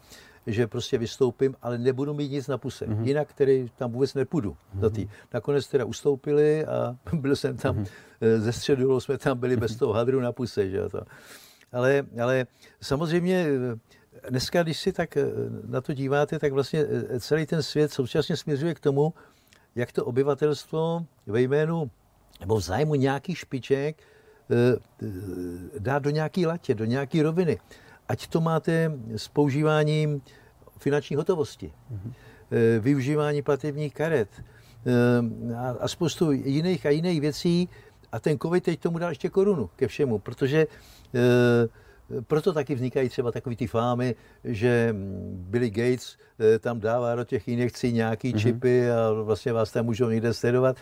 že 0.46 0.66
prostě 0.66 0.98
vystoupím, 0.98 1.55
ale 1.62 1.78
nebudu 1.78 2.14
mít 2.14 2.33
nic 2.33 2.48
na 2.48 2.59
puse. 2.59 2.87
Mm-hmm. 2.87 3.05
Jinak 3.05 3.28
který 3.28 3.70
tam 3.76 3.92
vůbec 3.92 4.14
nepůjdu. 4.14 4.57
Mm-hmm. 4.78 5.09
Nakonec 5.35 5.68
teda 5.68 5.85
ustoupili 5.85 6.66
a 6.66 6.96
byl 7.12 7.37
jsem 7.37 7.57
tam, 7.57 7.76
mm-hmm. 7.76 8.38
ze 8.38 8.52
středu 8.52 9.00
jsme 9.00 9.18
tam 9.18 9.38
byli 9.38 9.57
bez 9.57 9.76
toho 9.76 9.92
hadru 9.92 10.20
na 10.20 10.33
puse. 10.33 10.70
Že 10.70 10.88
to. 10.88 11.02
Ale, 11.72 12.07
ale 12.22 12.46
samozřejmě 12.81 13.46
eh, 14.24 14.31
dneska, 14.31 14.62
když 14.62 14.78
si 14.78 14.92
tak 14.92 15.16
eh, 15.16 15.24
na 15.66 15.81
to 15.81 15.92
díváte, 15.92 16.38
tak 16.38 16.52
vlastně 16.52 16.85
celý 17.20 17.46
ten 17.46 17.62
svět 17.62 17.92
současně 17.92 18.37
směřuje 18.37 18.74
k 18.74 18.81
tomu, 18.81 19.14
jak 19.74 19.92
to 19.92 20.05
obyvatelstvo 20.05 21.07
ve 21.26 21.40
jménu 21.42 21.90
nebo 22.40 22.57
v 22.57 22.61
zájmu 22.61 22.94
nějakých 22.94 23.38
špiček 23.38 23.96
dá 25.78 25.98
do 25.98 26.11
nějaké 26.11 26.46
latě, 26.46 26.74
do 26.74 26.85
nějaké 26.85 27.22
roviny 27.22 27.59
ať 28.08 28.26
to 28.26 28.40
máte 28.40 28.92
s 29.16 29.28
používáním 29.28 30.22
finanční 30.78 31.16
hotovosti, 31.16 31.72
mm-hmm. 31.92 32.12
využívání 32.80 33.42
platebních 33.42 33.94
karet 33.94 34.28
eh, 34.38 35.54
a, 35.54 35.76
a 35.80 35.88
spoustu 35.88 36.32
jiných 36.32 36.86
a 36.86 36.90
jiných 36.90 37.20
věcí. 37.20 37.68
A 38.12 38.20
ten 38.20 38.38
COVID 38.38 38.64
teď 38.64 38.80
tomu 38.80 38.98
dá 38.98 39.08
ještě 39.08 39.28
korunu 39.28 39.70
ke 39.76 39.88
všemu, 39.88 40.18
protože 40.18 40.58
e, 40.60 40.68
proto 42.20 42.52
taky 42.52 42.74
vznikají 42.74 43.08
třeba 43.08 43.32
takové 43.32 43.56
ty 43.56 43.66
fámy, 43.66 44.14
že 44.44 44.94
Billy 45.32 45.70
Gates 45.70 46.16
tam 46.60 46.80
dává 46.80 47.14
do 47.14 47.24
těch 47.24 47.48
injekcí 47.48 47.92
nějaký 47.92 48.34
mm-hmm. 48.34 48.38
čipy 48.38 48.90
a 48.90 49.12
vlastně 49.12 49.52
vás 49.52 49.72
tam 49.72 49.84
můžou 49.84 50.08
někde 50.08 50.34
sledovat. 50.34 50.76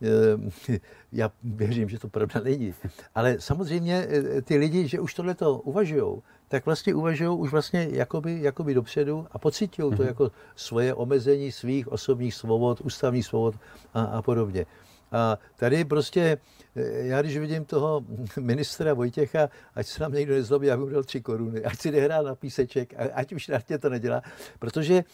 Já 1.12 1.32
věřím, 1.42 1.88
že 1.88 1.98
to 1.98 2.08
pravda 2.08 2.40
není. 2.40 2.74
Ale 3.14 3.36
samozřejmě 3.38 4.06
ty 4.44 4.56
lidi, 4.56 4.88
že 4.88 5.00
už 5.00 5.14
tohle 5.14 5.34
to 5.34 5.58
uvažují, 5.58 6.22
tak 6.52 6.66
vlastně 6.66 6.94
uvažují 6.94 7.38
už 7.38 7.50
vlastně 7.50 7.88
jakoby, 7.90 8.42
jakoby 8.42 8.74
dopředu 8.74 9.26
a 9.30 9.38
pocitují 9.38 9.96
to 9.96 10.02
mhm. 10.02 10.06
jako 10.06 10.30
svoje 10.56 10.94
omezení 10.94 11.52
svých 11.52 11.88
osobních 11.88 12.34
svobod, 12.34 12.80
ústavních 12.80 13.26
svobod 13.26 13.54
a, 13.94 14.02
a 14.02 14.22
podobně. 14.22 14.66
A 15.12 15.38
tady 15.56 15.84
prostě, 15.84 16.38
eh, 16.76 17.06
já 17.06 17.22
když 17.22 17.38
vidím 17.38 17.64
toho 17.64 18.04
ministra 18.40 18.94
Vojtěcha, 18.94 19.48
ať 19.74 19.86
se 19.86 20.02
nám 20.02 20.12
někdo 20.12 20.34
nezlobí, 20.34 20.66
já 20.66 20.76
bych 20.76 20.92
dal 20.94 21.02
tři 21.02 21.20
koruny, 21.20 21.64
ať 21.64 21.78
si 21.78 21.90
nehrá 21.90 22.22
na 22.22 22.34
píseček, 22.34 22.94
ať 23.14 23.32
už 23.32 23.48
na 23.48 23.58
to 23.80 23.88
nedělá, 23.88 24.22
protože 24.58 25.04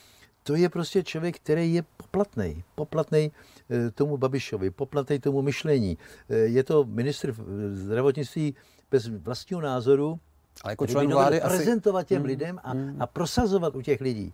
to 0.43 0.55
je 0.55 0.69
prostě 0.69 1.03
člověk, 1.03 1.37
který 1.37 1.75
je 1.75 1.83
poplatný, 1.97 2.65
poplatný 2.75 3.33
eh, 3.71 3.91
tomu 3.91 4.17
Babišovi, 4.17 4.71
poplatný 4.71 5.19
tomu 5.19 5.43
myšlení. 5.43 5.99
Eh, 6.29 6.37
je 6.37 6.65
to 6.65 6.85
ministr 6.85 7.35
zdravotnictví 7.71 8.55
bez 8.91 9.07
vlastního 9.07 9.61
názoru, 9.61 10.19
ale 10.65 10.73
jako 10.73 10.87
člen 10.87 11.09
vlády 11.09 11.41
asi... 11.41 11.57
prezentovat 11.57 12.07
těm 12.07 12.19
hmm. 12.19 12.27
lidem 12.27 12.61
a, 12.65 12.71
hmm. 12.71 12.97
a 13.01 13.07
prosazovat 13.07 13.75
u 13.77 13.83
těch 13.83 14.01
lidí. 14.01 14.33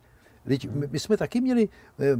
Teď 0.49 0.71
my, 0.71 0.87
my 0.91 0.99
jsme 0.99 1.17
taky 1.17 1.41
měli 1.41 1.69
eh, 2.01 2.17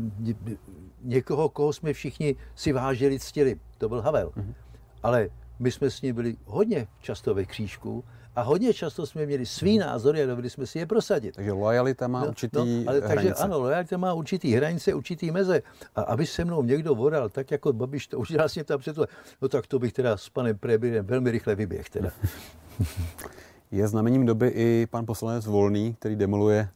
někoho, 1.03 1.49
koho 1.49 1.73
jsme 1.73 1.93
všichni 1.93 2.37
si 2.55 2.73
vážili, 2.73 3.19
ctili. 3.19 3.61
To 3.79 3.89
byl 3.89 4.03
Havel. 4.03 4.33
Hmm. 4.37 4.55
Ale 5.03 5.29
my 5.59 5.71
jsme 5.71 5.91
s 5.91 6.03
ním 6.03 6.15
byli 6.15 6.37
hodně 6.45 6.87
často 7.01 7.35
ve 7.35 7.45
křížku 7.45 8.05
a 8.37 8.43
hodně 8.43 8.75
často 8.75 9.07
jsme 9.07 9.27
měli 9.27 9.47
svý 9.47 9.79
mhm. 9.79 9.87
názory 9.87 10.23
a 10.23 10.27
dovedli 10.27 10.51
jsme 10.51 10.67
si 10.67 10.79
je 10.79 10.87
prosadit. 10.87 11.35
Takže 11.35 11.53
lojalita 11.53 12.09
má 12.09 12.21
no, 12.21 12.29
určitý 12.29 12.57
no, 12.59 12.91
ale, 12.91 12.99
hranice. 12.99 13.15
Takže 13.15 13.35
ano, 13.35 13.59
lojalita 13.59 13.97
má 13.97 14.13
určitý 14.13 14.53
hranice, 14.53 14.95
určitý 14.95 15.31
meze. 15.31 15.63
A 15.95 16.03
aby 16.03 16.27
se 16.27 16.45
mnou 16.45 16.63
někdo 16.63 16.95
vodal, 16.95 17.29
tak 17.29 17.51
jako 17.51 17.73
Babiš 17.73 18.07
to 18.07 18.19
už 18.19 18.31
vlastně 18.31 18.65
tam 18.65 18.81
před 18.81 18.97
no 19.43 19.49
tak 19.49 19.67
to 19.67 19.79
bych 19.79 19.93
teda 19.93 20.17
s 20.17 20.29
panem 20.29 20.59
premiérem 20.59 21.07
velmi 21.07 21.31
rychle 21.31 21.55
vyběhl 21.55 21.85
teda. 21.91 22.11
Je 23.71 23.89
znamením 23.89 24.27
doby 24.27 24.49
i 24.49 24.87
pan 24.91 25.07
poslanec 25.07 25.47
Volný, 25.47 25.95
který 25.95 26.17
demoluje 26.17 26.69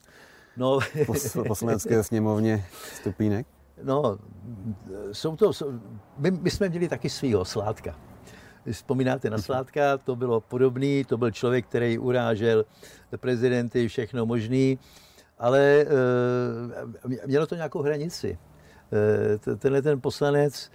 no. 0.56 0.78
poslanecké 1.48 2.02
sněmovně 2.02 2.66
stupínek? 2.94 3.46
No, 3.82 4.18
jsou 5.12 5.36
to, 5.36 5.52
my, 6.18 6.30
my 6.30 6.50
jsme 6.50 6.68
měli 6.68 6.88
taky 6.88 7.10
svýho 7.10 7.44
Sládka. 7.44 7.94
Vzpomínáte 8.72 9.30
na 9.30 9.38
Sládka, 9.38 9.98
to 9.98 10.16
bylo 10.16 10.40
podobný, 10.40 11.04
to 11.04 11.16
byl 11.16 11.30
člověk, 11.30 11.66
který 11.66 11.98
urážel 11.98 12.64
prezidenty, 13.16 13.88
všechno 13.88 14.26
možný, 14.26 14.78
ale 15.38 15.60
e, 15.60 15.86
mělo 17.26 17.46
to 17.46 17.54
nějakou 17.54 17.82
hranici. 17.82 18.38
E, 19.52 19.56
tenhle 19.56 19.82
ten 19.82 20.00
poslanec 20.00 20.70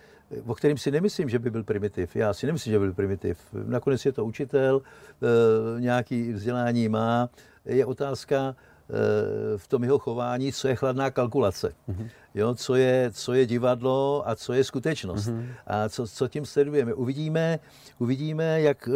o 0.45 0.55
kterým 0.55 0.77
si 0.77 0.91
nemyslím, 0.91 1.29
že 1.29 1.39
by 1.39 1.51
byl 1.51 1.63
primitiv. 1.63 2.15
Já 2.15 2.33
si 2.33 2.45
nemyslím, 2.45 2.71
že 2.73 2.79
by 2.79 2.85
byl 2.85 2.93
primitiv. 2.93 3.37
Nakonec 3.65 4.05
je 4.05 4.11
to 4.11 4.25
učitel, 4.25 4.81
eh, 4.81 5.81
nějaký 5.81 6.33
vzdělání 6.33 6.89
má. 6.89 7.29
Je 7.65 7.85
otázka 7.85 8.55
eh, 8.55 9.57
v 9.57 9.67
tom 9.67 9.83
jeho 9.83 9.99
chování, 9.99 10.53
co 10.53 10.67
je 10.67 10.75
chladná 10.75 11.11
kalkulace. 11.11 11.73
Mm-hmm. 11.89 12.09
Jo, 12.35 12.55
co, 12.55 12.75
je, 12.75 13.11
co 13.13 13.33
je 13.33 13.45
divadlo 13.45 14.23
a 14.25 14.35
co 14.35 14.53
je 14.53 14.63
skutečnost. 14.63 15.27
Mm-hmm. 15.27 15.45
A 15.67 15.89
co, 15.89 16.07
co 16.07 16.27
tím 16.27 16.45
sledujeme. 16.45 16.93
Uvidíme, 16.93 17.59
uvidíme, 17.99 18.61
jak 18.61 18.89
eh, 18.89 18.91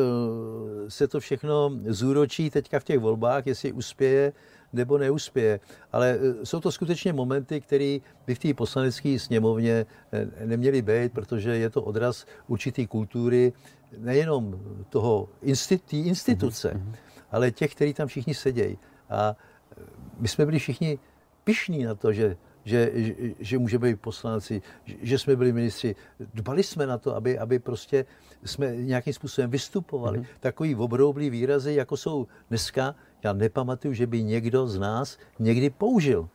se 0.89 1.07
to 1.07 1.19
všechno 1.19 1.71
zúročí 1.87 2.49
teďka 2.49 2.79
v 2.79 2.83
těch 2.83 2.99
volbách, 2.99 3.47
jestli 3.47 3.71
uspěje 3.71 4.33
nebo 4.73 4.97
neuspěje. 4.97 5.59
Ale 5.91 6.19
e, 6.41 6.45
jsou 6.45 6.59
to 6.59 6.71
skutečně 6.71 7.13
momenty, 7.13 7.61
které 7.61 7.97
by 8.27 8.35
v 8.35 8.39
té 8.39 8.53
poslanecké 8.53 9.19
sněmovně 9.19 9.85
e, 10.11 10.45
neměly 10.45 10.81
být, 10.81 11.13
protože 11.13 11.57
je 11.57 11.69
to 11.69 11.81
odraz 11.81 12.25
určité 12.47 12.87
kultury, 12.87 13.53
nejenom 13.97 14.59
toho 14.89 15.29
té 15.67 15.97
instituce, 15.97 16.73
mm-hmm. 16.73 16.95
ale 17.31 17.51
těch, 17.51 17.75
kteří 17.75 17.93
tam 17.93 18.07
všichni 18.07 18.33
sedějí. 18.33 18.77
A 19.09 19.35
e, 19.35 19.81
my 20.19 20.27
jsme 20.27 20.45
byli 20.45 20.59
všichni 20.59 20.99
pišní 21.43 21.83
na 21.83 21.95
to, 21.95 22.13
že 22.13 22.37
že, 22.67 22.91
že, 22.95 23.13
že 23.39 23.57
můžeme 23.57 23.87
být 23.87 24.01
poslanci, 24.01 24.61
že 24.85 25.19
jsme 25.19 25.35
byli 25.35 25.53
ministři. 25.53 25.95
Dbali 26.33 26.63
jsme 26.63 26.87
na 26.87 26.97
to, 26.97 27.15
aby, 27.15 27.39
aby 27.39 27.59
prostě 27.59 28.05
jsme 28.43 28.75
nějakým 28.75 29.13
způsobem 29.13 29.49
vystupovali. 29.49 30.19
Mm-hmm. 30.19 30.39
Takový 30.39 30.75
obroublý 30.75 31.29
výrazy, 31.29 31.73
jako 31.73 31.97
jsou 31.97 32.27
dneska, 32.49 32.95
já 33.23 33.33
nepamatuju, 33.33 33.93
že 33.93 34.07
by 34.07 34.23
někdo 34.23 34.67
z 34.67 34.79
nás 34.79 35.17
někdy 35.39 35.69
použil. 35.69 36.29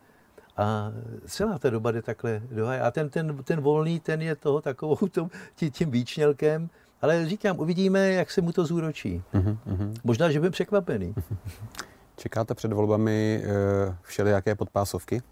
A 0.57 0.93
celá 1.27 1.59
ta 1.59 1.71
doba 1.71 1.91
jde 1.91 2.03
takhle 2.03 2.43
do 2.51 2.67
A 2.69 2.91
ten, 2.91 3.09
ten, 3.09 3.37
ten 3.45 3.61
volný, 3.61 4.01
ten 4.01 4.23
je 4.23 4.37
toho 4.37 4.61
takovou 4.61 4.97
tom, 5.13 5.31
tím, 5.55 5.71
tím 5.71 5.91
výčnělkem, 5.91 6.71
ale 7.03 7.29
říkám, 7.29 7.59
uvidíme, 7.59 8.13
jak 8.13 8.31
se 8.31 8.41
mu 8.41 8.53
to 8.53 8.67
zúročí. 8.67 9.23
Mm-hmm. 9.35 9.95
Možná, 10.05 10.31
že 10.31 10.39
budeme 10.39 10.53
překvapený. 10.53 11.15
Čekáte 12.17 12.55
před 12.55 12.73
volbami 12.73 13.45
e, 13.45 13.97
všelijaké 14.03 14.55
podpásovky, 14.55 15.23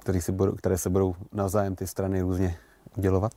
které, 0.00 0.20
si 0.20 0.32
budou, 0.32 0.52
které 0.52 0.78
se 0.78 0.90
budou 0.90 1.14
navzájem 1.32 1.76
ty 1.76 1.86
strany 1.86 2.20
různě 2.20 2.56
udělovat? 2.96 3.32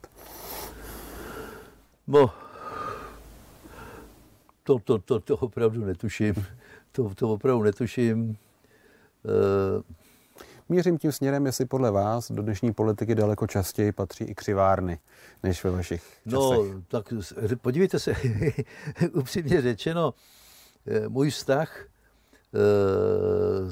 No, 2.06 2.30
to, 4.62 4.78
to, 4.78 4.98
to, 4.98 5.20
to 5.20 5.36
opravdu 5.36 5.84
netuším 5.84 6.34
to, 6.94 7.14
to 7.14 7.28
opravdu 7.28 7.62
netuším. 7.62 8.36
Eh, 9.24 9.82
Mířím 10.68 10.98
tím 10.98 11.12
směrem, 11.12 11.46
jestli 11.46 11.64
podle 11.64 11.90
vás 11.90 12.32
do 12.32 12.42
dnešní 12.42 12.72
politiky 12.72 13.14
daleko 13.14 13.46
častěji 13.46 13.92
patří 13.92 14.24
i 14.24 14.34
křivárny, 14.34 14.98
než 15.42 15.64
ve 15.64 15.70
vašich 15.70 16.02
no, 16.26 16.50
časech. 16.50 16.74
No, 16.74 16.82
tak 16.88 17.14
podívejte 17.60 17.98
se, 17.98 18.14
upřímně 19.12 19.62
řečeno, 19.62 20.14
eh, 20.86 21.08
můj 21.08 21.30
vztah 21.30 21.78
eh, 21.80 21.88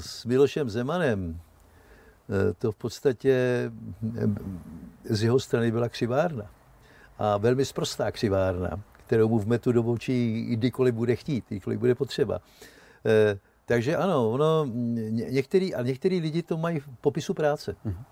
s 0.01 0.25
Milošem 0.25 0.69
Zemanem, 0.69 1.39
to 2.57 2.71
v 2.71 2.75
podstatě 2.75 3.71
z 5.03 5.23
jeho 5.23 5.39
strany 5.39 5.71
byla 5.71 5.89
křivárna. 5.89 6.51
A 7.17 7.37
velmi 7.37 7.65
sprostá 7.65 8.11
křivárna, 8.11 8.83
kterou 9.05 9.29
mu 9.29 9.39
vmetu 9.39 9.71
do 9.71 9.83
očí 9.83 10.45
kdykoliv 10.45 10.95
bude 10.95 11.15
chtít, 11.15 11.45
kdykoliv 11.47 11.79
bude 11.79 11.95
potřeba. 11.95 12.41
Eh, 13.05 13.39
takže 13.65 13.95
ano, 13.95 14.31
ono, 14.31 14.65
některý, 15.09 15.75
a 15.75 15.81
některý 15.81 16.19
lidi 16.19 16.43
to 16.43 16.57
mají 16.57 16.79
v 16.79 16.89
popisu 17.01 17.33
práce. 17.33 17.75
Mm-hmm. 17.85 18.03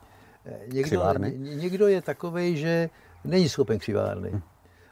Někdo, 0.73 1.04
někdo 1.38 1.88
je 1.88 2.01
takový, 2.01 2.58
že 2.58 2.89
není 3.23 3.49
schopen 3.49 3.80
křivárny. 3.80 4.32
Mm. 4.32 4.41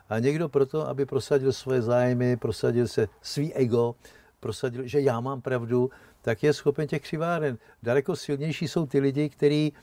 A 0.10 0.20
někdo 0.20 0.50
proto, 0.50 0.88
aby 0.88 1.06
prosadil 1.06 1.54
svoje 1.54 1.82
zájmy, 1.82 2.38
prosadil 2.38 2.88
se 2.88 3.08
svý 3.22 3.54
ego, 3.54 3.96
prosadil, 4.40 4.88
že 4.88 5.02
já 5.02 5.20
mám 5.20 5.42
pravdu, 5.42 5.90
tak 6.22 6.44
je 6.44 6.54
schopen 6.54 6.88
těch 6.88 7.02
křiváren. 7.02 7.58
Daleko 7.84 8.16
silnější 8.16 8.68
jsou 8.68 8.86
ty 8.86 9.00
lidi, 9.00 9.30
kteří 9.30 9.74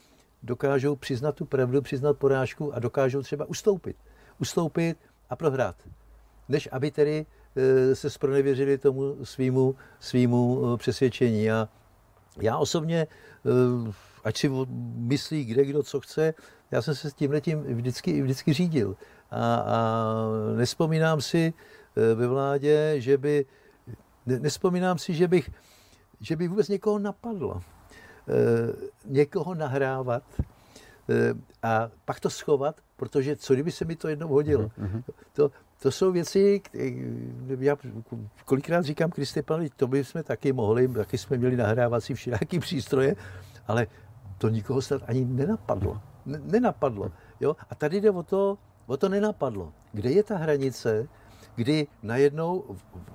dokážou 0.43 0.95
přiznat 0.95 1.35
tu 1.35 1.45
pravdu, 1.45 1.81
přiznat 1.81 2.17
porážku 2.17 2.73
a 2.73 2.79
dokážou 2.79 3.21
třeba 3.21 3.45
ustoupit. 3.45 3.97
Ustoupit 4.39 4.97
a 5.29 5.35
prohrát. 5.35 5.75
než 6.49 6.69
aby 6.71 6.91
tedy 6.91 7.25
eh, 7.25 7.36
se 7.93 8.09
spronevěřili 8.09 8.77
tomu 8.77 9.25
svýmu, 9.25 9.75
svýmu 9.99 10.61
eh, 10.73 10.77
přesvědčení. 10.77 11.51
A 11.51 11.69
já 12.41 12.57
osobně, 12.57 13.07
ať 14.23 14.37
si 14.37 14.51
myslí 14.95 15.45
kde 15.45 15.65
kdo 15.65 15.83
co 15.83 15.99
chce, 15.99 16.33
já 16.71 16.81
jsem 16.81 16.95
se 16.95 17.09
s 17.09 17.13
tím 17.13 17.31
letím 17.31 17.63
vždycky, 17.63 18.21
vždycky 18.21 18.53
řídil. 18.53 18.95
A, 19.31 19.55
a 19.55 20.15
nespomínám 20.57 21.21
si 21.21 21.53
ve 22.15 22.27
vládě, 22.27 22.95
že 22.97 23.17
by, 23.17 23.45
nespomínám 24.25 24.97
si, 24.97 25.13
že 25.13 25.27
bych, 25.27 25.49
že 26.21 26.35
by 26.35 26.47
vůbec 26.47 26.67
někoho 26.67 26.99
napadlo. 26.99 27.61
Někoho 29.05 29.55
nahrávat, 29.55 30.23
Eh, 31.09 31.33
a 31.63 31.89
pak 32.05 32.19
to 32.19 32.29
schovat, 32.29 32.81
protože 32.95 33.35
co 33.35 33.53
kdyby 33.53 33.71
se 33.71 33.85
mi 33.85 33.95
to 33.95 34.07
jednou 34.07 34.27
hodilo. 34.27 34.63
Mm-hmm. 34.63 35.03
To, 35.33 35.51
to 35.81 35.91
jsou 35.91 36.11
věci, 36.11 36.61
já 37.59 37.77
kolikrát 38.45 38.85
říkám 38.85 39.11
Kristepanovi, 39.11 39.69
to 39.75 39.87
by 39.87 40.03
jsme 40.03 40.23
taky 40.23 40.53
mohli, 40.53 40.87
taky 40.87 41.17
jsme 41.17 41.37
měli 41.37 41.55
nahrávací 41.55 42.13
všelijaký 42.13 42.59
přístroje, 42.59 43.15
ale 43.67 43.87
to 44.37 44.49
nikoho 44.49 44.81
snad 44.81 45.01
ani 45.07 45.25
nenapadlo. 45.25 46.01
Nenapadlo. 46.25 47.11
Jo? 47.39 47.55
A 47.69 47.75
tady 47.75 48.01
jde 48.01 48.11
o 48.11 48.23
to, 48.23 48.57
o 48.85 48.97
to 48.97 49.09
nenapadlo. 49.09 49.73
Kde 49.91 50.11
je 50.11 50.23
ta 50.23 50.37
hranice, 50.37 51.07
kdy 51.55 51.87
najednou 52.03 52.63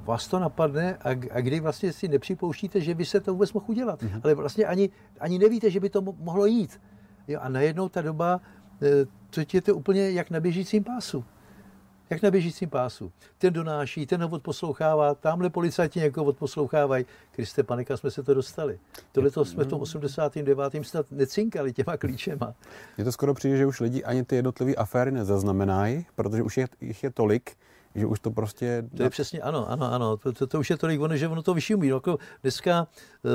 vás 0.00 0.28
to 0.28 0.38
napadne 0.38 0.96
a, 0.96 1.10
a 1.10 1.40
kdy 1.40 1.60
vlastně 1.60 1.92
si 1.92 2.08
nepřipouštíte, 2.08 2.80
že 2.80 2.94
by 2.94 3.04
se 3.04 3.20
to 3.20 3.32
vůbec 3.32 3.52
mohl 3.52 3.66
udělat. 3.68 4.02
Mm-hmm. 4.02 4.20
Ale 4.24 4.34
vlastně 4.34 4.64
ani, 4.64 4.90
ani 5.20 5.38
nevíte, 5.38 5.70
že 5.70 5.80
by 5.80 5.90
to 5.90 6.02
mohlo 6.02 6.46
jít. 6.46 6.80
Jo, 7.28 7.40
a 7.42 7.48
najednou 7.48 7.88
ta 7.88 8.02
doba, 8.02 8.40
eh, 8.82 9.06
to 9.30 9.40
je 9.52 9.62
to 9.62 9.74
úplně 9.74 10.10
jak 10.10 10.30
na 10.30 10.40
běžícím 10.40 10.84
pásu. 10.84 11.24
Jak 12.10 12.22
na 12.22 12.30
běžícím 12.30 12.70
pásu. 12.70 13.12
Ten 13.38 13.52
donáší, 13.52 14.06
ten 14.06 14.22
ho 14.22 14.28
odposlouchává, 14.28 15.14
tamhle 15.14 15.50
policajti 15.50 16.00
někoho 16.00 16.26
odposlouchávají. 16.26 17.06
Kriste 17.30 17.62
panika, 17.62 17.96
jsme 17.96 18.10
se 18.10 18.22
to 18.22 18.34
dostali. 18.34 18.78
Tohle 19.12 19.30
to 19.30 19.44
jsme 19.44 19.64
v 19.64 19.66
tom 19.66 19.80
89. 19.80 20.72
snad 20.82 21.06
necinkali 21.10 21.72
těma 21.72 21.96
klíčema. 21.96 22.54
Je 22.98 23.04
to 23.04 23.12
skoro 23.12 23.34
přijde, 23.34 23.56
že 23.56 23.66
už 23.66 23.80
lidi 23.80 24.04
ani 24.04 24.24
ty 24.24 24.36
jednotlivé 24.36 24.74
aféry 24.74 25.10
nezaznamenají, 25.10 26.06
protože 26.14 26.42
už 26.42 26.56
je, 26.56 26.66
jich 26.80 27.02
je 27.04 27.10
tolik, 27.10 27.56
že 27.94 28.06
už 28.06 28.20
to 28.20 28.30
prostě... 28.30 28.84
To 28.96 29.02
je 29.02 29.10
přesně, 29.10 29.40
ano, 29.40 29.70
ano, 29.70 29.92
ano, 29.92 30.16
to, 30.16 30.32
to, 30.32 30.46
to 30.46 30.60
už 30.60 30.70
je 30.70 30.76
tolik 30.76 31.00
ono, 31.00 31.16
že 31.16 31.28
ono 31.28 31.42
to 31.42 31.54
vyšumí. 31.54 31.88
No, 31.88 31.96
jako 31.96 32.18
dneska, 32.42 32.86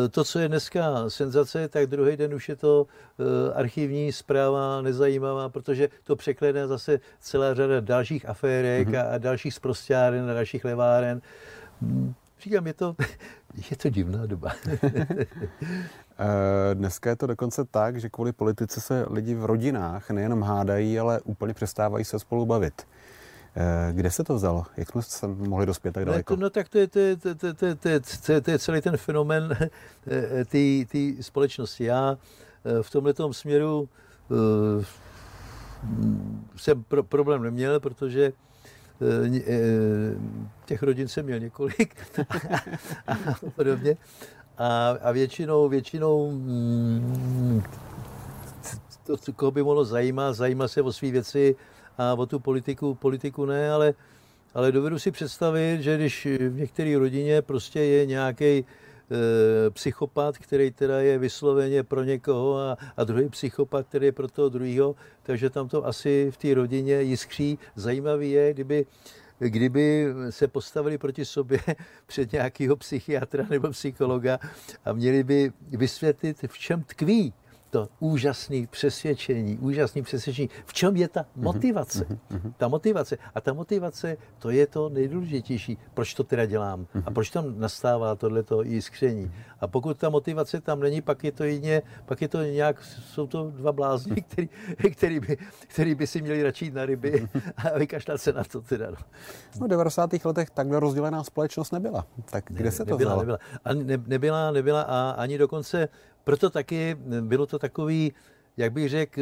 eh, 0.05 0.09
to, 0.09 0.23
co 0.23 0.39
je 0.39 0.47
dneska 0.47 1.09
senzace, 1.09 1.67
tak 1.67 1.87
druhý 1.87 2.17
den 2.17 2.33
už 2.33 2.49
je 2.49 2.55
to 2.55 2.87
uh, 3.17 3.25
archivní 3.55 4.11
zpráva 4.11 4.81
nezajímavá, 4.81 5.49
protože 5.49 5.89
to 6.03 6.15
překlene 6.15 6.67
zase 6.67 6.99
celá 7.19 7.53
řada 7.53 7.79
dalších 7.79 8.29
aférek 8.29 8.87
mm-hmm. 8.87 9.09
a, 9.09 9.15
a 9.15 9.17
dalších 9.17 9.53
zprostěren 9.53 10.29
a 10.29 10.33
dalších 10.33 10.65
leváren. 10.65 11.21
Říkám, 12.41 12.67
je 12.67 12.73
to, 12.73 12.95
je 13.71 13.77
to 13.77 13.89
divná 13.89 14.25
doba. 14.25 14.51
Eh, 16.19 16.75
dneska 16.75 17.09
je 17.09 17.15
to 17.15 17.27
dokonce 17.27 17.65
tak, 17.65 17.99
že 17.99 18.09
kvůli 18.09 18.33
politice 18.33 18.81
se 18.81 19.05
lidi 19.09 19.35
v 19.35 19.45
rodinách 19.45 20.09
nejenom 20.09 20.41
hádají, 20.41 20.99
ale 20.99 21.21
úplně 21.21 21.53
přestávají 21.53 22.05
se 22.05 22.19
spolu 22.19 22.45
bavit. 22.45 22.87
Eh, 23.55 23.93
kde 23.93 24.11
se 24.11 24.23
to 24.23 24.35
vzalo? 24.35 24.65
Jak 24.77 24.89
jsme 24.89 25.01
se 25.01 25.27
mohli 25.27 25.65
dospět 25.65 25.91
tak 25.91 26.05
daleko? 26.05 26.35
No, 26.35 26.41
no 26.41 26.49
tak 26.49 26.69
to 26.69 26.77
je, 26.77 26.87
to, 26.87 26.99
je, 26.99 27.17
to, 27.17 27.35
to, 27.35 27.53
to, 27.53 27.75
to, 27.75 28.41
to 28.41 28.51
je 28.51 28.59
celý 28.59 28.81
ten 28.81 28.97
fenomen 28.97 29.57
té 30.85 31.23
společnosti. 31.23 31.83
Já 31.83 32.17
eh, 32.65 32.83
v 32.83 32.89
tomto 32.91 33.33
směru 33.33 33.89
jsem 36.55 36.83
pro, 36.83 37.03
problém 37.03 37.43
neměl, 37.43 37.79
protože 37.79 38.33
těch 40.65 40.83
rodin 40.83 41.07
jsem 41.07 41.25
měl 41.25 41.39
několik 41.39 41.95
a, 43.07 43.15
podobně. 43.55 43.97
A, 44.57 44.89
a 44.89 45.11
většinou, 45.11 45.69
většinou 45.69 46.31
mm, 46.31 47.63
to, 49.03 49.33
koho 49.33 49.51
by 49.51 49.63
mohlo 49.63 49.85
zajímat, 49.85 50.33
zajímat 50.33 50.67
se 50.67 50.81
o 50.81 50.91
své 50.91 51.11
věci, 51.11 51.55
a 51.97 52.13
o 52.13 52.25
tu 52.25 52.39
politiku, 52.39 52.95
politiku 52.95 53.45
ne, 53.45 53.71
ale, 53.71 53.93
ale 54.53 54.71
dovedu 54.71 54.99
si 54.99 55.11
představit, 55.11 55.81
že 55.81 55.97
když 55.97 56.25
v 56.25 56.55
některé 56.55 56.97
rodině 56.97 57.41
prostě 57.41 57.79
je 57.79 58.05
nějaký 58.05 58.45
e, 58.45 58.65
psychopat, 59.69 60.37
který 60.37 60.71
teda 60.71 60.99
je 60.99 61.17
vysloveně 61.17 61.83
pro 61.83 62.03
někoho 62.03 62.57
a, 62.57 62.77
a 62.97 63.03
druhý 63.03 63.29
psychopat, 63.29 63.87
který 63.87 64.05
je 64.05 64.11
pro 64.11 64.27
toho 64.27 64.49
druhého, 64.49 64.95
takže 65.23 65.49
tam 65.49 65.67
to 65.67 65.85
asi 65.85 66.31
v 66.31 66.37
té 66.37 66.53
rodině 66.53 67.01
jiskří. 67.01 67.59
Zajímavý 67.75 68.31
je, 68.31 68.53
kdyby 68.53 68.85
kdyby 69.39 70.07
se 70.29 70.47
postavili 70.47 70.97
proti 70.97 71.25
sobě 71.25 71.59
před 72.07 72.31
nějakého 72.31 72.75
psychiatra 72.75 73.45
nebo 73.49 73.69
psychologa 73.69 74.39
a 74.85 74.93
měli 74.93 75.23
by 75.23 75.51
vysvětlit, 75.69 76.37
v 76.47 76.57
čem 76.57 76.83
tkví 76.83 77.33
to 77.69 77.87
úžasné 77.99 78.67
přesvědčení, 78.69 79.57
úžasné 79.57 80.01
přesvědčení. 80.01 80.49
V 80.65 80.73
čem 80.73 80.95
je 80.95 81.07
ta 81.07 81.25
mhm, 81.35 81.45
motivace? 81.45 82.05
Mm-hmm. 82.05 82.53
Ta 82.57 82.67
motivace. 82.67 83.17
A 83.35 83.41
ta 83.41 83.53
motivace, 83.53 84.17
to 84.39 84.49
je 84.49 84.67
to 84.67 84.89
nejdůležitější. 84.89 85.77
Proč 85.93 86.13
to 86.13 86.23
teda 86.23 86.45
dělám? 86.45 86.83
Mm-hmm. 86.83 87.03
A 87.05 87.11
proč 87.11 87.29
tam 87.29 87.59
nastává 87.59 88.15
tohleto 88.15 88.63
jiskření? 88.63 89.31
A 89.59 89.67
pokud 89.67 89.97
ta 89.97 90.09
motivace 90.09 90.61
tam 90.61 90.79
není, 90.79 91.01
pak 91.01 91.23
je 91.23 91.31
to 91.31 91.43
jině, 91.43 91.81
pak 92.05 92.21
je 92.21 92.27
to 92.27 92.43
nějak, 92.43 92.83
jsou 92.83 93.27
to 93.27 93.51
dva 93.51 93.71
blázni, 93.71 94.21
který, 94.21 94.49
který, 94.91 95.19
by, 95.19 95.37
který 95.67 95.95
by 95.95 96.07
si 96.07 96.21
měli 96.21 96.43
radši 96.43 96.65
jít 96.65 96.73
na 96.73 96.85
ryby 96.85 97.27
a 97.57 97.77
vykašlat 97.77 98.21
se 98.21 98.33
na 98.33 98.43
to 98.43 98.61
teda. 98.61 98.89
No. 98.89 98.97
no 99.59 99.67
v 99.67 99.69
90. 99.69 100.25
letech 100.25 100.49
takhle 100.49 100.79
rozdělená 100.79 101.23
společnost 101.23 101.71
nebyla. 101.71 102.05
Tak 102.25 102.43
kde 102.47 102.63
ne, 102.63 102.71
se 102.71 102.85
to 102.85 102.91
nebyla, 102.91 103.11
vzalo? 103.11 103.21
Nebyla, 103.21 103.39
a 103.65 103.73
ne, 103.73 104.03
nebyla, 104.07 104.51
nebyla 104.51 104.81
a 104.81 105.09
ani 105.09 105.37
dokonce 105.37 105.89
proto 106.27 106.49
taky 106.49 106.97
bylo 107.21 107.45
to 107.45 107.59
takový, 107.59 108.11
jak 108.57 108.71
bych 108.73 108.89
řekl, 108.89 109.21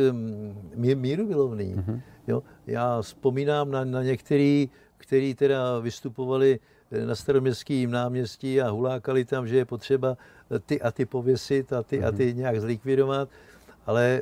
míru 0.76 1.28
vylovný. 1.28 1.76
Mm-hmm. 1.76 2.02
Jo? 2.28 2.44
Já 2.68 3.02
vzpomínám 3.02 3.72
na, 3.72 3.86
na 3.86 4.04
některý, 4.04 4.70
který 4.98 5.36
teda 5.36 5.80
vystupovali 5.80 6.60
eh, 6.92 7.06
na 7.06 7.16
staroměstském 7.16 7.92
náměstí 7.92 8.62
a 8.62 8.70
hulákali 8.70 9.26
tam, 9.26 9.48
že 9.48 9.58
je 9.58 9.66
potřeba 9.66 10.18
eh, 10.52 10.60
ty 10.60 10.82
a 10.82 10.92
ty 10.92 11.06
pověsit 11.06 11.74
a 11.74 11.84
ty 11.84 12.00
mm-hmm. 12.00 12.08
a 12.08 12.12
ty 12.12 12.26
mhm. 12.28 12.38
nějak 12.38 12.62
zlikvidovat, 12.62 13.30
ale 13.86 14.06
e, 14.06 14.22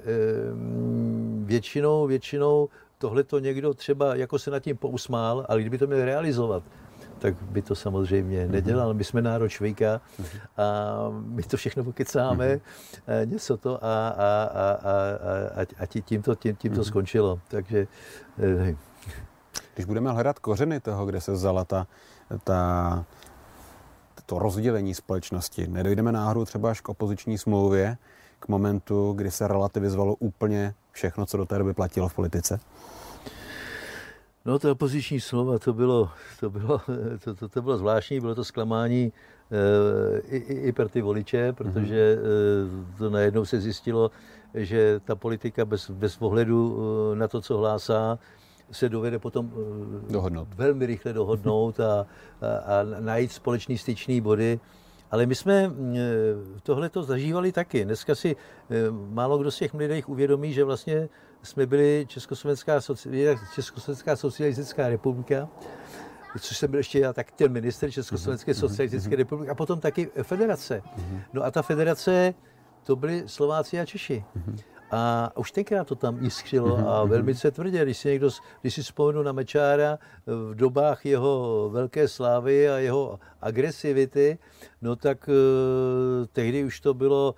většinou, 1.45 2.07
většinou 2.07 2.69
tohle 2.97 3.23
to 3.23 3.39
někdo 3.39 3.73
třeba 3.73 4.15
jako 4.15 4.39
se 4.39 4.51
nad 4.51 4.59
tím 4.59 4.77
pousmál, 4.77 5.45
ale 5.49 5.61
kdyby 5.61 5.77
to 5.77 5.87
měl 5.87 6.05
realizovat, 6.05 6.63
tak 7.23 7.33
by 7.41 7.61
to 7.61 7.75
samozřejmě 7.75 8.43
mhm. 8.43 8.51
nedělal. 8.51 8.93
My 8.93 9.03
jsme 9.03 9.21
národ 9.21 9.49
švejka 9.49 10.01
mhm. 10.19 10.27
a 10.57 10.63
my 11.09 11.43
to 11.43 11.57
všechno 11.57 11.83
pokecáme, 11.83 12.55
mm-hmm. 12.55 13.29
něco 13.29 13.57
to 13.57 13.85
a, 13.85 14.07
a, 14.07 14.43
a, 14.43 14.71
a, 14.71 14.91
a, 15.61 15.65
a 15.79 15.85
tím, 15.85 16.21
to, 16.21 16.35
tím, 16.35 16.55
tím 16.55 16.73
to 16.73 16.83
skončilo. 16.83 17.39
Takže... 17.47 17.87
Eh, 18.39 18.75
Když 19.73 19.85
budeme 19.85 20.11
hledat 20.11 20.39
kořeny 20.39 20.79
toho, 20.79 21.05
kde 21.05 21.21
se 21.21 21.31
vzala 21.31 21.65
ta, 21.65 21.87
ta, 22.43 23.05
to 24.25 24.39
rozdělení 24.39 24.93
společnosti, 24.93 25.67
nedojdeme 25.67 26.11
náhodou 26.11 26.45
třeba 26.45 26.71
až 26.71 26.81
k 26.81 26.89
opoziční 26.89 27.37
smlouvě, 27.37 27.97
k 28.39 28.47
momentu, 28.47 29.13
kdy 29.13 29.31
se 29.31 29.47
relativizovalo 29.47 30.15
úplně 30.15 30.73
všechno, 30.91 31.25
co 31.25 31.37
do 31.37 31.45
té 31.45 31.57
doby 31.57 31.73
platilo 31.73 32.09
v 32.09 32.13
politice? 32.13 32.59
No 34.45 34.59
to 34.59 34.71
opoziční 34.71 35.19
slova, 35.19 35.59
to 35.59 35.73
bylo, 35.73 36.09
to 36.39 36.49
bylo, 36.49 36.81
to, 37.23 37.35
to, 37.35 37.49
to 37.49 37.61
bylo 37.61 37.77
zvláštní, 37.77 38.19
bylo 38.19 38.35
to 38.35 38.43
zklamání 38.43 39.13
e, 39.51 40.19
i, 40.19 40.53
i 40.67 40.71
pro 40.71 40.89
ty 40.89 41.01
voliče, 41.01 41.53
protože 41.53 42.17
e, 42.17 42.97
to 42.97 43.09
najednou 43.09 43.45
se 43.45 43.61
zjistilo, 43.61 44.11
že 44.53 44.99
ta 45.05 45.15
politika 45.15 45.65
bez, 45.65 45.89
bez 45.89 46.17
ohledu 46.19 46.79
e, 47.13 47.15
na 47.15 47.27
to, 47.27 47.41
co 47.41 47.57
hlásá, 47.57 48.19
se 48.71 48.89
dovede 48.89 49.19
potom 49.19 49.51
dohodnout. 50.09 50.47
velmi 50.55 50.85
rychle 50.85 51.13
dohodnout 51.13 51.79
a, 51.79 52.05
a, 52.41 52.79
a 52.79 52.83
najít 52.99 53.31
společný 53.31 53.77
styčný 53.77 54.21
body. 54.21 54.59
Ale 55.11 55.25
my 55.25 55.35
jsme 55.35 55.71
tohle 56.63 56.89
to 56.89 57.03
zažívali 57.03 57.51
taky. 57.51 57.85
Dneska 57.85 58.15
si 58.15 58.35
málo 58.91 59.37
kdo 59.37 59.51
z 59.51 59.57
těch 59.57 59.73
mladých 59.73 60.09
uvědomí, 60.09 60.53
že 60.53 60.63
vlastně 60.63 61.09
jsme 61.43 61.65
byli 61.65 62.05
Československá, 62.09 62.79
Československá 63.55 64.15
socialistická 64.15 64.89
republika, 64.89 65.49
což 66.39 66.57
jsem 66.57 66.71
byl 66.71 66.77
ještě 66.77 66.99
já, 66.99 67.13
tak 67.13 67.31
ten 67.31 67.51
minister 67.51 67.91
Československé 67.91 68.51
mhm, 68.51 68.57
mhm, 68.57 68.69
socialistické 68.69 69.09
mhm. 69.09 69.17
republiky 69.17 69.51
a 69.51 69.55
potom 69.55 69.79
taky 69.79 70.09
federace. 70.23 70.81
No 71.33 71.43
a 71.43 71.51
ta 71.51 71.61
federace, 71.61 72.33
to 72.83 72.95
byli 72.95 73.23
Slováci 73.25 73.79
a 73.79 73.85
Češi. 73.85 74.23
A 74.95 75.31
už 75.37 75.51
tenkrát 75.51 75.87
to 75.87 75.95
tam 75.95 76.23
jiskřilo 76.23 76.89
a 76.89 77.05
velmi 77.05 77.35
se 77.35 77.51
tvrdě, 77.51 77.83
když 77.83 77.97
si 77.97 78.09
někdo, 78.09 78.29
když 78.61 78.73
si 78.73 78.81
vzpomenu 78.81 79.23
na 79.23 79.31
Mečára 79.31 79.99
v 80.25 80.55
dobách 80.55 81.05
jeho 81.05 81.69
velké 81.73 82.07
slávy 82.07 82.69
a 82.69 82.77
jeho 82.77 83.19
agresivity, 83.41 84.37
no 84.81 84.95
tak 84.95 85.27
uh, 85.27 86.25
tehdy 86.31 86.63
už 86.63 86.79
to 86.79 86.93
bylo 86.93 87.35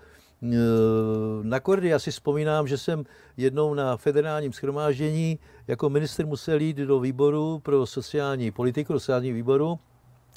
na 1.42 1.60
kordy. 1.60 1.90
Já 1.90 2.00
si 2.00 2.12
vzpomínám, 2.12 2.68
že 2.68 2.78
jsem 2.78 3.04
jednou 3.38 3.74
na 3.74 3.98
federálním 3.98 4.54
schromáždění 4.54 5.40
jako 5.68 5.90
minister 5.90 6.26
musel 6.26 6.62
jít 6.62 6.78
do 6.78 7.00
výboru 7.00 7.60
pro 7.60 7.86
sociální 7.86 8.52
politiku, 8.52 8.94
do 8.94 9.00
sociálního 9.00 9.36
výboru, 9.36 9.80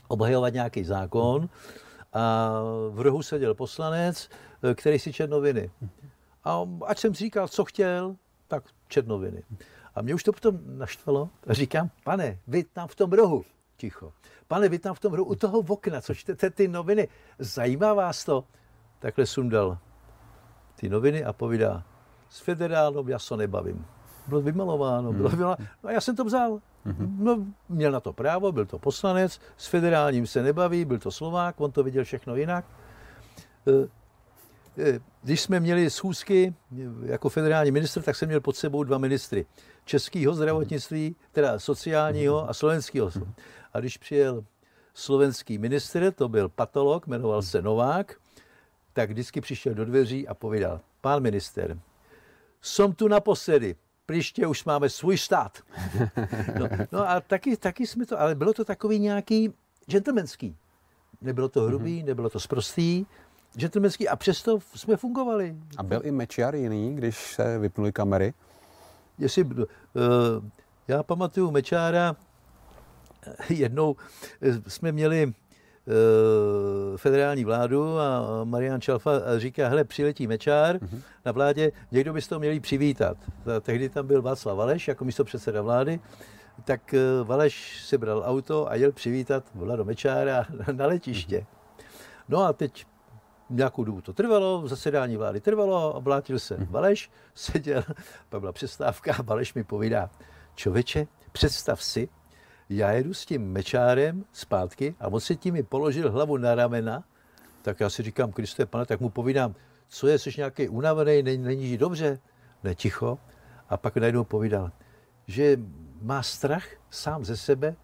obhajovat 0.08 0.52
nějaký 0.54 0.84
zákon 0.84 1.48
a 2.12 2.52
v 2.90 3.00
rohu 3.00 3.22
seděl 3.22 3.54
poslanec, 3.54 4.28
který 4.74 4.98
si 4.98 5.12
čet 5.12 5.30
noviny. 5.30 5.70
A 6.44 6.66
ať 6.86 6.98
jsem 6.98 7.14
si 7.14 7.24
říkal, 7.24 7.48
co 7.48 7.64
chtěl, 7.64 8.16
tak 8.48 8.64
čet 8.88 9.06
noviny. 9.06 9.42
A 9.94 10.02
mě 10.02 10.14
už 10.14 10.22
to 10.22 10.32
potom 10.32 10.58
naštvalo 10.66 11.28
říkám, 11.50 11.90
pane, 12.04 12.38
vy 12.46 12.64
tam 12.64 12.88
v 12.88 12.94
tom 12.94 13.12
rohu, 13.12 13.44
ticho, 13.76 14.12
pane, 14.48 14.68
vy 14.68 14.78
tam 14.78 14.94
v 14.94 15.00
tom 15.00 15.12
rohu, 15.12 15.30
u 15.30 15.34
toho 15.34 15.58
okna, 15.58 16.00
co 16.00 16.14
čtete 16.14 16.50
ty 16.50 16.68
noviny, 16.68 17.08
zajímá 17.38 17.94
vás 17.94 18.24
to? 18.24 18.44
Takhle 18.98 19.26
sundal 19.26 19.78
ty 20.80 20.88
noviny 20.88 21.24
a 21.24 21.32
povídá, 21.32 21.82
s 22.28 22.40
federálnou 22.40 23.08
já 23.08 23.18
se 23.18 23.36
nebavím. 23.36 23.86
Bylo 24.26 24.40
vymalováno, 24.40 25.12
bylo 25.12 25.28
hmm. 25.28 25.38
vymalováno. 25.38 25.68
No 25.82 25.88
a 25.88 25.92
já 25.92 26.00
jsem 26.00 26.16
to 26.16 26.24
vzal. 26.24 26.60
Hmm. 26.84 27.16
No, 27.20 27.46
měl 27.68 27.92
na 27.92 28.00
to 28.00 28.12
právo, 28.12 28.52
byl 28.52 28.66
to 28.66 28.78
poslanec, 28.78 29.40
s 29.56 29.66
federálním 29.66 30.26
se 30.26 30.42
nebaví, 30.42 30.84
byl 30.84 30.98
to 30.98 31.10
Slovák, 31.10 31.60
on 31.60 31.72
to 31.72 31.82
viděl 31.82 32.04
všechno 32.04 32.36
jinak. 32.36 32.64
E, 33.66 33.88
e, 34.82 35.00
když 35.22 35.40
jsme 35.40 35.60
měli 35.60 35.90
schůzky 35.90 36.54
jako 37.04 37.28
federální 37.28 37.70
ministr, 37.70 38.02
tak 38.02 38.16
jsem 38.16 38.28
měl 38.28 38.40
pod 38.40 38.56
sebou 38.56 38.84
dva 38.84 38.98
ministry. 38.98 39.46
Českého 39.84 40.34
zdravotnictví, 40.34 41.16
teda 41.32 41.58
sociálního 41.58 42.50
a 42.50 42.54
slovenského. 42.54 43.10
A 43.72 43.80
když 43.80 43.96
přijel 43.96 44.44
slovenský 44.94 45.58
ministr, 45.58 46.12
to 46.12 46.28
byl 46.28 46.48
patolog, 46.48 47.06
jmenoval 47.06 47.42
se 47.42 47.62
Novák, 47.62 48.16
tak 48.98 49.10
vždycky 49.10 49.40
přišel 49.40 49.74
do 49.74 49.84
dveří 49.84 50.28
a 50.28 50.34
povídal, 50.34 50.80
pán 51.00 51.22
minister, 51.22 51.78
jsem 52.62 52.92
tu 52.92 53.08
naposledy, 53.08 53.76
příště 54.06 54.46
už 54.46 54.64
máme 54.64 54.88
svůj 54.88 55.18
stát. 55.18 55.58
No, 56.58 56.68
no 56.92 57.08
a 57.10 57.20
taky, 57.20 57.56
taky 57.56 57.86
jsme 57.86 58.06
to, 58.06 58.20
ale 58.20 58.34
bylo 58.34 58.52
to 58.52 58.64
takový 58.64 58.98
nějaký 58.98 59.54
gentlemanský. 59.86 60.56
Nebylo 61.20 61.48
to 61.48 61.62
hrubý, 61.62 61.98
mhm. 61.98 62.06
nebylo 62.06 62.30
to 62.30 62.40
sprostý, 62.40 63.06
gentlemanský 63.54 64.08
a 64.08 64.16
přesto 64.16 64.58
jsme 64.74 64.96
fungovali. 64.96 65.56
A 65.76 65.82
byl 65.82 66.00
i 66.04 66.10
Mečiar 66.10 66.54
jiný, 66.54 66.96
když 66.96 67.34
se 67.34 67.58
vypnuly 67.58 67.92
kamery? 67.92 68.34
Jestli, 69.18 69.44
uh, 69.44 69.54
já 70.88 71.02
pamatuju 71.02 71.50
Mečára, 71.50 72.16
jednou 73.48 73.96
jsme 74.68 74.92
měli 74.92 75.32
Eh, 75.32 75.47
federální 76.96 77.44
vládu 77.44 77.98
a 77.98 78.44
Marian 78.44 78.80
Čalfa 78.80 79.10
říká, 79.36 79.68
hele, 79.68 79.84
přiletí 79.84 80.26
Mečár 80.26 80.76
uh-huh. 80.76 81.00
na 81.24 81.32
vládě, 81.32 81.72
někdo 81.90 82.12
by 82.12 82.22
to 82.22 82.38
měli 82.38 82.60
přivítat. 82.60 83.16
Tehdy 83.60 83.88
tam 83.88 84.06
byl 84.06 84.22
Václav 84.22 84.56
Valeš 84.56 84.88
jako 84.88 85.04
místo 85.04 85.24
předseda 85.24 85.62
vlády, 85.62 86.00
tak 86.64 86.94
eh, 86.94 87.00
Valeš 87.24 87.82
si 87.84 87.98
bral 87.98 88.22
auto 88.26 88.70
a 88.70 88.74
jel 88.74 88.92
přivítat 88.92 89.44
Vlado 89.54 89.84
Mečára 89.84 90.46
na 90.72 90.86
letiště. 90.86 91.46
No 92.28 92.42
a 92.42 92.52
teď 92.52 92.86
nějakou 93.50 93.84
dobu 93.84 94.00
to 94.00 94.12
trvalo, 94.12 94.68
zasedání 94.68 95.16
vlády 95.16 95.40
trvalo, 95.40 95.92
oblátil 95.92 96.38
se 96.38 96.56
mhm. 96.56 96.66
Valeš, 96.70 97.10
seděl, 97.34 97.82
pak 98.28 98.40
byla 98.40 98.52
přestávka 98.52 99.14
a 99.18 99.22
Valeš 99.22 99.54
mi 99.54 99.64
povídá, 99.64 100.10
čověče, 100.54 101.06
představ 101.32 101.82
si, 101.82 102.08
já 102.70 102.90
jedu 102.92 103.14
s 103.14 103.26
tím 103.26 103.52
mečárem 103.52 104.24
zpátky 104.32 104.94
a 105.00 105.08
on 105.08 105.20
se 105.20 105.36
tím 105.36 105.54
mi 105.54 105.62
položil 105.62 106.12
hlavu 106.12 106.36
na 106.36 106.54
ramena, 106.54 107.04
tak 107.62 107.80
já 107.80 107.90
si 107.90 108.02
říkám, 108.02 108.32
Kriste, 108.32 108.66
pane, 108.66 108.86
tak 108.86 109.00
mu 109.00 109.08
povídám, 109.08 109.54
co 109.88 110.08
je, 110.08 110.18
jsi 110.18 110.30
nějaký 110.36 110.68
unavený, 110.68 111.22
není, 111.22 111.44
není 111.44 111.78
dobře? 111.78 112.18
Ne, 112.64 112.74
ticho. 112.74 113.18
A 113.68 113.76
pak 113.76 113.96
najednou 113.96 114.24
povídal, 114.24 114.70
že 115.26 115.58
má 116.02 116.22
strach 116.22 116.64
sám 116.90 117.24
ze 117.24 117.36
sebe, 117.36 117.76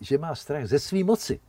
že 0.00 0.18
má 0.18 0.34
strach 0.34 0.66
ze 0.66 0.78
své 0.78 1.04
moci. 1.04 1.40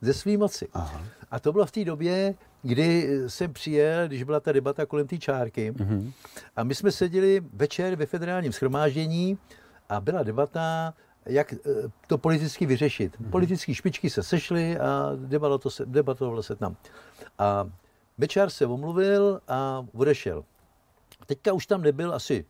Ze 0.00 0.14
své 0.14 0.36
moci. 0.36 0.68
Aha. 0.72 1.02
A 1.30 1.40
to 1.40 1.52
bylo 1.52 1.66
v 1.66 1.70
té 1.70 1.84
době, 1.84 2.34
kdy 2.62 3.18
jsem 3.26 3.52
přijel, 3.52 4.08
když 4.08 4.22
byla 4.22 4.40
ta 4.40 4.52
debata 4.52 4.86
kolem 4.86 5.06
té 5.06 5.18
čárky. 5.18 5.72
Mm-hmm. 5.72 6.12
A 6.56 6.64
my 6.64 6.74
jsme 6.74 6.92
seděli 6.92 7.40
večer 7.52 7.96
ve 7.96 8.06
federálním 8.06 8.52
schromáždění 8.52 9.38
a 9.88 10.00
byla 10.00 10.22
debata 10.22 10.94
jak 11.26 11.52
eh, 11.52 11.56
to 12.06 12.18
politicky 12.18 12.66
vyřešit. 12.66 13.16
Mm-hmm. 13.20 13.30
Politické 13.30 13.74
špičky 13.74 14.10
se 14.10 14.22
sešly 14.22 14.78
a 14.78 15.10
debatovalo 15.16 15.70
se, 15.70 15.86
debatovalo 15.86 16.42
se 16.42 16.56
tam. 16.56 16.76
A 17.38 17.70
Bečár 18.18 18.50
se 18.50 18.66
omluvil 18.66 19.40
a 19.48 19.86
odešel. 19.92 20.44
Teďka 21.26 21.52
už 21.52 21.66
tam 21.66 21.82
nebyl 21.82 22.14
asi 22.14 22.44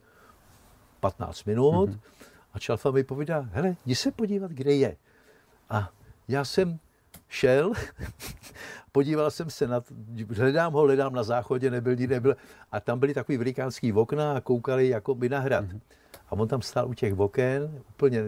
15 1.00 1.44
minut 1.44 1.90
mm-hmm. 1.90 2.00
a 2.52 2.58
Čalfa 2.58 2.90
mi 2.90 3.04
povídá, 3.04 3.48
hele, 3.52 3.76
jdi 3.86 3.94
se 3.94 4.10
podívat, 4.10 4.50
kde 4.50 4.74
je. 4.74 4.96
A 5.70 5.90
já 6.28 6.44
jsem 6.44 6.78
šel, 7.28 7.72
podíval 8.92 9.30
jsem 9.30 9.50
se 9.50 9.68
na, 9.68 9.82
hledám 10.36 10.72
ho, 10.72 10.80
hledám 10.80 11.14
na 11.14 11.22
záchodě, 11.22 11.70
nebyl, 11.70 11.96
nebyl, 11.96 12.36
a 12.72 12.80
tam 12.80 12.98
byly 12.98 13.14
takový 13.14 13.38
velikánský 13.38 13.92
okna 13.92 14.32
a 14.32 14.40
koukali 14.40 14.88
jako 14.88 15.14
by 15.14 15.28
na 15.28 15.38
hrad. 15.38 15.64
Mm-hmm. 15.64 15.80
A 16.30 16.32
on 16.32 16.48
tam 16.48 16.62
stál 16.62 16.88
u 16.88 16.94
těch 16.94 17.18
oken, 17.18 17.82
úplně 17.88 18.22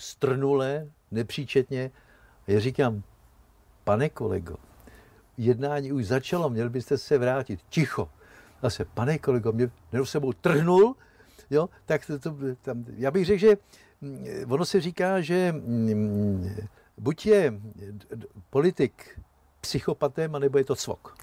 strnule, 0.00 0.86
nepříčetně. 1.10 1.90
A 2.48 2.50
já 2.50 2.60
říkám, 2.60 3.02
pane 3.84 4.08
kolego, 4.08 4.56
jednání 5.38 5.92
už 5.92 6.06
začalo, 6.06 6.50
měl 6.50 6.70
byste 6.70 6.98
se 6.98 7.18
vrátit. 7.18 7.60
Ticho. 7.68 8.08
Zase, 8.62 8.84
pane 8.84 9.18
kolego, 9.18 9.52
mě 9.52 9.70
nebo 9.92 10.06
sebou 10.06 10.32
trhnul, 10.32 10.96
jo, 11.50 11.68
tak 11.86 12.06
to, 12.06 12.18
to, 12.18 12.36
tam, 12.62 12.84
já 12.96 13.10
bych 13.10 13.26
řekl, 13.26 13.40
že 13.40 13.56
mm, 14.00 14.26
ono 14.48 14.64
se 14.64 14.80
říká, 14.80 15.20
že 15.20 15.52
mm, 15.52 16.56
buď 16.98 17.26
je 17.26 17.60
politik 18.50 19.20
psychopatem, 19.60 20.34
anebo 20.34 20.58
je 20.58 20.64
to 20.64 20.76
cvok. 20.76 21.16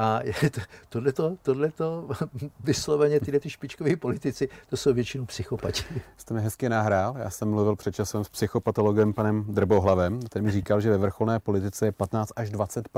A 0.00 0.20
tohleto, 0.88 1.36
tohleto 1.42 2.08
vysloveně 2.64 3.20
tyhle 3.20 3.40
ty 3.40 3.50
špičkoví 3.50 3.96
politici, 3.96 4.48
to 4.68 4.76
jsou 4.76 4.94
většinou 4.94 5.24
psychopati. 5.24 5.82
Jste 6.16 6.34
mi 6.34 6.40
hezky 6.40 6.68
nahrál. 6.68 7.14
Já 7.18 7.30
jsem 7.30 7.50
mluvil 7.50 7.76
před 7.76 7.94
časem 7.94 8.24
s 8.24 8.28
psychopatologem 8.28 9.12
panem 9.12 9.44
Drbohlavem, 9.48 10.22
který 10.22 10.44
mi 10.44 10.50
říkal, 10.50 10.80
že 10.80 10.90
ve 10.90 10.98
vrcholné 10.98 11.38
politice 11.38 11.86
je 11.86 11.92
15 11.92 12.32
až 12.36 12.50
20 12.50 12.88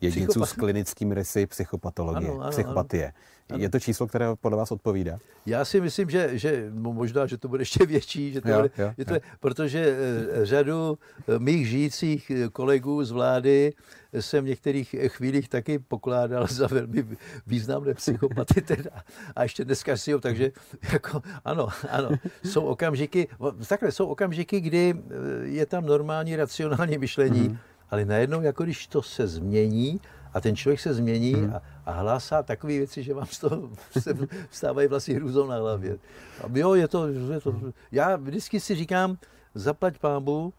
jedinců 0.00 0.30
Psychopat. 0.30 0.48
s 0.48 0.52
klinickými 0.52 1.14
rysy 1.14 1.46
psychopatologie, 1.46 2.30
ano, 2.30 2.40
ano, 2.40 2.50
psychopatie. 2.50 3.12
Ano. 3.50 3.62
Je 3.62 3.68
to 3.68 3.80
číslo, 3.80 4.06
které 4.06 4.26
podle 4.40 4.58
vás 4.58 4.72
odpovídá? 4.72 5.18
Já 5.46 5.64
si 5.64 5.80
myslím, 5.80 6.10
že, 6.10 6.38
že 6.38 6.70
možná, 6.72 7.26
že 7.26 7.38
to 7.38 7.48
bude 7.48 7.62
ještě 7.62 7.86
větší, 7.86 8.32
že 8.32 8.40
to 8.40 8.48
jo, 8.48 8.56
bude, 8.56 8.70
jo, 8.78 8.92
že 8.98 9.04
to, 9.04 9.14
jo. 9.14 9.20
protože 9.40 9.96
eh, 9.98 10.46
řadu 10.46 10.98
eh, 11.28 11.38
mých 11.38 11.68
žijících 11.68 12.30
eh, 12.30 12.48
kolegů 12.48 13.04
z 13.04 13.10
vlády 13.10 13.72
jsem 14.20 14.44
v 14.44 14.48
některých 14.48 14.94
chvílích 15.06 15.48
taky 15.48 15.78
pokládal 15.78 16.46
za 16.46 16.66
velmi 16.66 17.06
významné 17.46 17.94
psychopaty 17.94 18.60
teda. 18.60 18.90
A 19.36 19.42
ještě 19.42 19.64
dneska 19.64 19.96
si 19.96 20.12
ho, 20.12 20.20
takže 20.20 20.52
jako 20.92 21.22
ano, 21.44 21.68
ano, 21.90 22.10
jsou 22.44 22.64
okamžiky, 22.64 23.28
takhle 23.68 23.92
jsou 23.92 24.06
okamžiky, 24.06 24.60
kdy 24.60 24.94
je 25.42 25.66
tam 25.66 25.86
normální 25.86 26.36
racionální 26.36 26.98
myšlení, 26.98 27.48
mm-hmm. 27.48 27.58
ale 27.90 28.04
najednou, 28.04 28.42
jako 28.42 28.64
když 28.64 28.86
to 28.86 29.02
se 29.02 29.26
změní, 29.26 30.00
a 30.34 30.40
ten 30.40 30.56
člověk 30.56 30.80
se 30.80 30.94
změní 30.94 31.34
hmm. 31.34 31.54
a, 31.54 31.62
a 31.86 31.92
hlásá 31.92 32.42
takové 32.42 32.72
věci, 32.72 33.02
že 33.02 33.14
vám 33.14 33.26
z 33.26 33.38
toho 33.38 33.70
se 34.00 34.14
vstávají 34.50 34.88
vlastně 34.88 35.14
hrůzou 35.14 35.46
na 35.46 35.56
hlavě. 35.56 35.98
A 36.44 36.46
jo, 36.54 36.74
je 36.74 36.88
to, 36.88 37.08
je 37.08 37.40
to, 37.40 37.60
já 37.92 38.16
vždycky 38.16 38.60
si 38.60 38.74
říkám, 38.74 39.18
zaplať 39.54 39.98
pámu, 39.98 40.52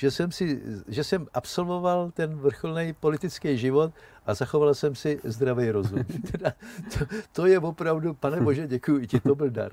že 0.00 0.10
jsem, 0.10 0.32
si, 0.32 0.62
že 0.88 1.04
jsem 1.04 1.26
absolvoval 1.34 2.10
ten 2.10 2.34
vrcholný 2.34 2.92
politický 2.92 3.58
život 3.58 3.92
a 4.26 4.34
zachoval 4.34 4.74
jsem 4.74 4.94
si 4.94 5.20
zdravý 5.24 5.70
rozum. 5.70 6.04
Teda, 6.32 6.52
to, 6.98 7.04
to 7.32 7.46
je 7.46 7.58
opravdu, 7.58 8.14
pane 8.14 8.40
Bože, 8.40 8.66
děkuji 8.66 9.06
ti, 9.06 9.20
to 9.20 9.34
byl 9.34 9.50
dar. 9.50 9.72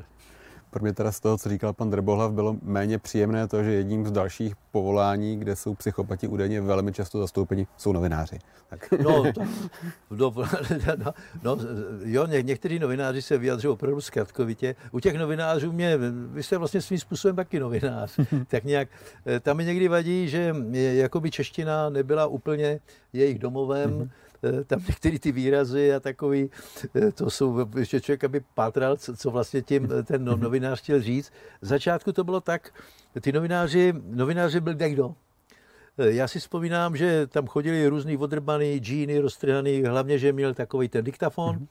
Pro 0.77 0.83
mě 0.83 0.93
teda 0.93 1.11
z 1.11 1.19
toho, 1.19 1.37
co 1.37 1.49
říkal 1.49 1.73
pan 1.73 1.89
Drbohlav, 1.89 2.31
bylo 2.31 2.55
méně 2.61 2.97
příjemné 2.99 3.47
to, 3.47 3.63
že 3.63 3.71
jedním 3.71 4.07
z 4.07 4.11
dalších 4.11 4.53
povolání, 4.71 5.39
kde 5.39 5.55
jsou 5.55 5.75
psychopati 5.75 6.27
údajně 6.27 6.61
velmi 6.61 6.93
často 6.93 7.19
zastoupeni, 7.19 7.67
jsou 7.77 7.91
novináři. 7.91 8.39
Tak. 8.69 8.93
No, 9.03 9.23
to, 9.33 9.41
no, 10.11 10.33
no, 11.03 11.13
no, 11.43 11.57
jo, 12.03 12.27
ně, 12.27 12.41
někteří 12.41 12.79
novináři 12.79 13.21
se 13.21 13.37
vyjadřují 13.37 13.73
opravdu 13.73 14.01
zkratkovitě. 14.01 14.75
U 14.91 14.99
těch 14.99 15.15
novinářů 15.15 15.71
mě, 15.71 15.97
vy 16.33 16.43
jste 16.43 16.57
vlastně 16.57 16.81
svým 16.81 16.99
způsobem 16.99 17.35
taky 17.35 17.59
novinář, 17.59 18.19
tak 18.47 18.63
nějak, 18.63 18.89
eh, 19.25 19.39
tam 19.39 19.57
mi 19.57 19.65
někdy 19.65 19.87
vadí, 19.87 20.29
že 20.29 20.55
jakoby 20.71 21.31
čeština 21.31 21.89
nebyla 21.89 22.27
úplně 22.27 22.79
jejich 23.13 23.39
domovem, 23.39 23.91
mm-hmm 23.91 24.09
Eh, 24.09 24.26
tam 24.67 24.79
některé 24.87 25.19
ty 25.19 25.31
výrazy 25.31 25.93
a 25.93 25.99
takový, 25.99 26.49
eh, 26.95 27.11
to 27.11 27.29
jsou, 27.29 27.69
že 27.81 28.01
člověk 28.01 28.23
aby 28.23 28.41
pátral, 28.53 28.97
co, 28.97 29.15
co 29.15 29.31
vlastně 29.31 29.61
tím 29.61 29.89
eh, 29.99 30.03
ten 30.03 30.25
no, 30.25 30.37
novinář 30.37 30.79
chtěl 30.79 31.01
říct. 31.01 31.31
V 31.61 31.65
začátku 31.65 32.11
to 32.11 32.23
bylo 32.23 32.41
tak, 32.41 32.73
ty 33.21 33.31
novináři, 33.31 33.93
novináři 34.03 34.59
byl 34.59 34.73
kdo. 34.73 35.15
Já 35.97 36.27
si 36.27 36.39
vzpomínám, 36.39 36.95
že 36.95 37.27
tam 37.27 37.47
chodili 37.47 37.87
různý 37.87 38.17
odrbaný, 38.17 38.77
džíny 38.77 39.19
roztrhaný, 39.19 39.83
hlavně, 39.83 40.19
že 40.19 40.33
měl 40.33 40.53
takový 40.53 40.89
ten 40.89 41.05
diktafon. 41.05 41.55
Mm-hmm. 41.55 41.67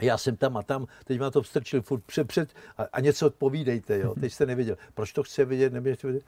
Já 0.00 0.18
jsem 0.18 0.36
tam 0.36 0.56
a 0.56 0.62
tam, 0.62 0.86
teď 1.04 1.20
má 1.20 1.30
to 1.30 1.42
vstrčil 1.42 1.82
furt 1.82 2.04
před, 2.04 2.26
před 2.26 2.52
a, 2.78 2.82
a 2.92 3.00
něco 3.00 3.26
odpovídejte, 3.26 3.98
jo. 3.98 4.14
Teď 4.20 4.32
jste 4.32 4.46
nevěděl, 4.46 4.76
proč 4.94 5.12
to 5.12 5.22
chce 5.22 5.44
vidět, 5.44 5.72
nevědět. 5.72 6.24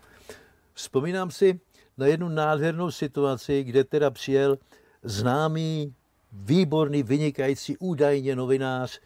Vzpomínám 0.73 1.31
si 1.31 1.61
na 1.99 2.07
jednu 2.07 2.29
nádhernou 2.29 2.91
situaci, 2.91 3.65
kde 3.65 3.85
teda 3.85 4.11
přijel 4.11 4.59
známý, 5.03 5.95
výborný, 6.33 7.03
vynikající, 7.03 7.77
údajně 7.77 8.37
novinář 8.37 9.01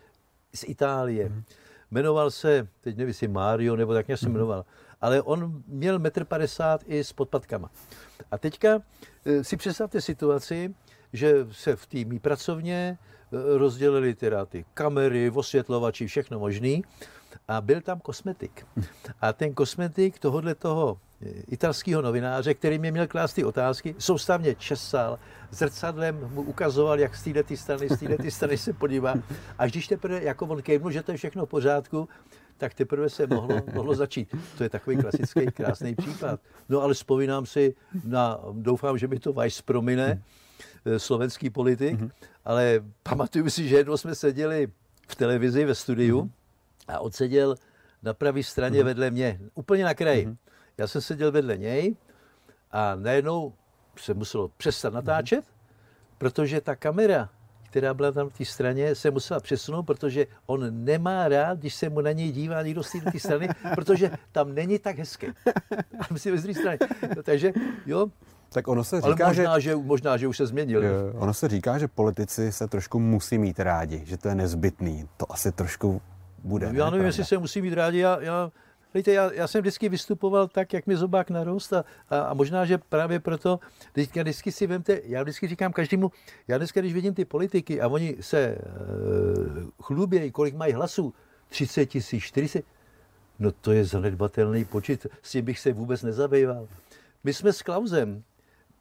z 0.55 0.65
Itálie. 0.65 1.29
Mm-hmm. 1.29 1.43
Jmenoval 1.91 2.31
se, 2.31 2.69
teď 2.81 2.97
nevím, 2.97 3.09
jestli 3.09 3.29
Mario, 3.29 3.77
nebo 3.77 3.95
tak 3.95 4.09
nějak 4.09 4.21
se 4.21 4.27
mhm. 4.27 4.33
jmenoval, 4.33 4.65
ale 5.01 5.23
on 5.23 5.63
měl 5.67 5.99
1,50 5.99 6.73
m 6.75 6.79
i 6.87 7.05
s 7.05 7.13
podpatkama. 7.13 7.71
A 8.31 8.39
teďka 8.39 8.83
eh, 9.25 9.45
si 9.45 9.57
představte 9.57 10.01
situaci, 10.01 10.75
že 11.13 11.47
se 11.53 11.77
v 11.77 11.87
té 11.87 12.05
mý 12.05 12.19
pracovně 12.19 12.99
eh, 12.99 13.59
rozdělili 13.59 14.15
teda 14.15 14.47
ty 14.47 14.65
kamery, 14.75 15.31
osvětlovači, 15.31 16.07
všechno 16.07 16.39
možný 16.39 16.85
a 17.49 17.61
byl 17.61 17.81
tam 17.81 18.01
kosmetik. 18.01 18.67
A 19.21 19.33
ten 19.33 19.55
kosmetik 19.55 20.19
tohohle 20.19 20.55
toho 20.55 21.01
italského 21.49 22.03
novináře, 22.03 22.55
který 22.55 22.79
mě 22.79 22.93
měl 22.93 23.07
klást 23.07 23.33
ty 23.33 23.45
otázky, 23.45 23.95
soustavně 23.99 24.55
česal, 24.55 25.19
zrcadlem 25.51 26.29
mu 26.33 26.43
ukazoval, 26.43 27.01
jak 27.01 27.17
z 27.17 27.23
této 27.33 27.57
strany, 27.57 27.89
z 27.89 27.99
této 27.99 28.31
strany 28.31 28.59
se 28.59 28.73
podívá. 28.73 29.15
A 29.59 29.67
když 29.67 29.89
teprve, 29.89 30.23
jako 30.23 30.47
on 30.47 30.63
kejvnul, 30.63 30.91
že 30.91 31.03
to 31.03 31.13
je 31.13 31.19
všechno 31.19 31.47
v 31.47 31.49
pořádku, 31.49 32.09
tak 32.57 32.75
teprve 32.75 33.11
se 33.11 33.27
mohlo, 33.27 33.61
mohlo 33.75 33.95
začít. 33.95 34.35
To 34.59 34.63
je 34.63 34.69
takový 34.69 34.97
klasický 34.97 35.47
krásný 35.47 35.95
případ. 35.95 36.41
No 36.69 36.83
ale 36.83 36.95
vzpomínám 36.95 37.47
si 37.47 37.75
na, 38.05 38.41
doufám, 38.53 38.99
že 38.99 39.09
mi 39.09 39.19
to 39.19 39.33
Weiss 39.33 39.63
promine, 39.63 40.23
eh, 40.85 40.99
slovenský 40.99 41.51
politik, 41.51 42.01
mm-hmm. 42.01 42.11
ale 42.45 42.81
pamatuju 43.03 43.51
si, 43.51 43.69
že 43.69 43.77
jednou 43.77 43.97
jsme 43.97 44.15
seděli 44.15 44.69
v 45.09 45.15
televizi 45.15 45.65
ve 45.65 45.75
studiu 45.75 46.21
mm-hmm. 46.21 46.95
a 46.95 46.99
odseděl 46.99 47.55
na 48.03 48.15
pravé 48.15 48.43
straně 48.43 48.81
mm-hmm. 48.81 48.85
vedle 48.85 49.11
mě, 49.11 49.41
úplně 49.55 49.85
na 49.85 49.95
kraji. 49.95 50.27
Mm-hmm. 50.27 50.37
Já 50.79 50.87
jsem 50.87 51.01
seděl 51.01 51.33
vedle 51.33 51.57
něj 51.57 51.97
a 52.71 52.95
najednou 52.95 53.53
se 53.97 54.15
muselo 54.15 54.49
přestat 54.49 54.95
natáčet, 54.95 55.45
mm-hmm. 55.45 56.19
protože 56.19 56.61
ta 56.61 56.77
kamera 56.77 57.29
která 57.77 57.95
byla 57.95 58.13
tam 58.13 58.29
v 58.29 58.39
té 58.39 58.45
straně, 58.45 58.95
se 58.95 59.11
musela 59.11 59.41
přesunout, 59.41 59.83
protože 59.83 60.27
on 60.47 60.85
nemá 60.85 61.29
rád, 61.29 61.59
když 61.59 61.75
se 61.75 61.89
mu 61.89 62.01
na 62.01 62.13
něj 62.13 62.33
dívá 62.33 62.63
někdo 62.63 62.83
z 62.83 62.93
té 63.13 63.19
strany, 63.19 63.49
protože 63.75 64.11
tam 64.33 64.55
není 64.55 64.79
tak 64.79 64.99
hezké. 64.99 65.33
A 66.01 66.13
myslím, 66.13 66.39
z 66.39 66.43
druhé 66.43 66.55
strany. 66.55 66.79
No, 67.17 67.23
takže 67.23 67.53
jo, 67.87 68.07
tak 68.49 68.69
ono 68.69 68.85
se 68.85 68.97
říká, 68.97 69.25
Ale 69.25 69.35
možná, 69.35 69.59
že... 69.59 69.71
že, 69.71 69.77
možná, 69.77 70.17
že 70.17 70.29
už 70.29 70.37
se 70.37 70.47
změnil. 70.47 70.83
Ono 71.15 71.35
se 71.35 71.49
říká, 71.49 71.79
že 71.79 71.89
politici 71.89 72.53
se 72.53 72.67
trošku 72.69 73.01
musí 73.01 73.39
mít 73.39 73.61
rádi, 73.61 74.03
že 74.05 74.17
to 74.17 74.29
je 74.29 74.35
nezbytný. 74.35 75.09
To 75.17 75.33
asi 75.33 75.53
trošku 75.53 76.03
bude. 76.45 76.73
No, 76.73 76.79
já 76.79 76.91
nevím, 76.91 77.07
jestli 77.07 77.25
se 77.25 77.39
musí 77.39 77.63
mít 77.63 77.75
rádi. 77.75 77.99
Já, 77.99 78.21
já 78.21 78.51
Víte, 78.97 79.13
já, 79.13 79.33
já 79.33 79.47
jsem 79.47 79.61
vždycky 79.61 79.89
vystupoval 79.89 80.49
tak, 80.49 80.73
jak 80.73 80.87
mi 80.87 80.97
zobák 80.97 81.31
narost 81.31 81.73
a, 81.73 81.85
a, 82.11 82.19
a 82.19 82.35
možná, 82.35 82.65
že 82.65 82.79
právě 82.79 83.21
proto, 83.21 83.61
teďka 83.93 84.23
vždycky 84.23 84.53
si 84.53 84.67
vemte, 84.67 85.01
já 85.05 85.23
vždycky 85.23 85.49
říkám 85.49 85.73
každému, 85.73 86.11
já 86.49 86.59
dneska, 86.59 86.81
když 86.81 86.93
vidím 86.93 87.15
ty 87.15 87.25
politiky 87.25 87.81
a 87.81 87.89
oni 87.89 88.17
se 88.21 88.39
e, 88.39 88.59
chlubějí, 89.83 90.31
kolik 90.31 90.55
mají 90.55 90.73
hlasů, 90.73 91.15
30 91.49 91.87
tisíc, 91.87 92.23
40, 92.25 92.65
no 93.39 93.53
to 93.53 93.73
je 93.73 93.85
zanedbatelný 93.85 94.65
počet, 94.65 95.07
s 95.23 95.31
tím 95.31 95.45
bych 95.45 95.59
se 95.59 95.73
vůbec 95.73 96.03
nezabýval. 96.03 96.69
My 97.25 97.35
jsme 97.35 97.53
s 97.53 97.63
Klausem 97.63 98.23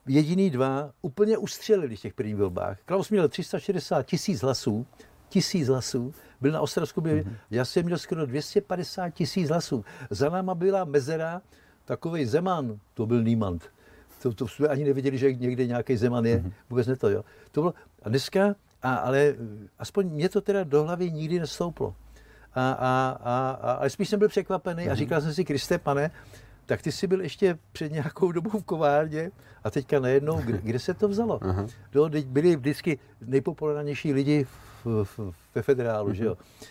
jediný 0.07 0.49
dva 0.49 0.91
úplně 1.01 1.37
ustřelili 1.37 1.95
v 1.95 2.01
těch 2.01 2.13
prvních 2.13 2.35
volbách. 2.35 2.77
Klaus 2.85 3.09
měl 3.09 3.29
360 3.29 4.03
tisíc 4.03 4.41
hlasů, 4.41 4.85
tisíc 5.29 5.67
hlasů, 5.67 6.13
byl 6.41 6.51
na 6.51 6.61
Ostravsku, 6.61 7.01
byl, 7.01 7.17
mm-hmm. 7.17 7.35
já 7.51 7.65
jsem 7.65 7.85
měl 7.85 7.97
skoro 7.97 8.25
250 8.25 9.09
tisíc 9.09 9.49
hlasů. 9.49 9.85
Za 10.09 10.29
náma 10.29 10.55
byla 10.55 10.85
mezera, 10.85 11.41
takový 11.85 12.25
Zeman, 12.25 12.79
to 12.93 13.05
byl 13.05 13.23
Niemand. 13.23 13.63
To, 14.21 14.33
to 14.33 14.47
jsme 14.47 14.67
ani 14.67 14.83
nevěděli, 14.83 15.17
že 15.17 15.33
někde 15.33 15.67
nějaký 15.67 15.97
Zeman 15.97 16.25
je, 16.25 16.37
mm-hmm. 16.37 16.51
vůbec 16.69 16.87
ne 16.87 16.95
to, 16.95 17.09
jo. 17.09 17.23
To 17.51 17.61
bylo, 17.61 17.73
a 18.03 18.09
dneska, 18.09 18.55
a, 18.81 18.95
ale 18.95 19.35
aspoň 19.79 20.05
mě 20.09 20.29
to 20.29 20.41
teda 20.41 20.63
do 20.63 20.83
hlavy 20.83 21.11
nikdy 21.11 21.39
nestouplo. 21.39 21.95
A, 22.53 22.71
a, 22.71 23.17
a, 23.23 23.49
a, 23.49 23.71
ale 23.71 23.89
spíš 23.89 24.09
jsem 24.09 24.19
byl 24.19 24.29
překvapený 24.29 24.83
mm-hmm. 24.83 24.89
a 24.89 24.93
mhm. 24.93 24.97
říkal 24.97 25.21
jsem 25.21 25.33
si, 25.33 25.45
Kriste, 25.45 25.77
pane, 25.77 26.11
tak 26.65 26.81
ty 26.81 26.91
jsi 26.91 27.07
byl 27.07 27.21
ještě 27.21 27.57
před 27.71 27.91
nějakou 27.91 28.31
dobou 28.31 28.59
v 28.59 28.63
kovárně 28.63 29.31
a 29.63 29.71
teďka 29.71 29.99
najednou, 29.99 30.41
kde, 30.41 30.59
kde 30.63 30.79
se 30.79 30.93
to 30.93 31.07
vzalo? 31.07 31.39
Uh-huh. 31.39 31.69
No, 31.95 32.09
byli 32.25 32.55
vždycky 32.55 32.99
nejpopulárnější 33.21 34.13
lidi 34.13 34.43
v, 34.43 34.49
ve 35.55 35.61
federálu, 35.61 36.09
uh-huh. 36.09 36.13
že 36.13 36.25
jo. 36.25 36.37
Mhm. 36.39 36.69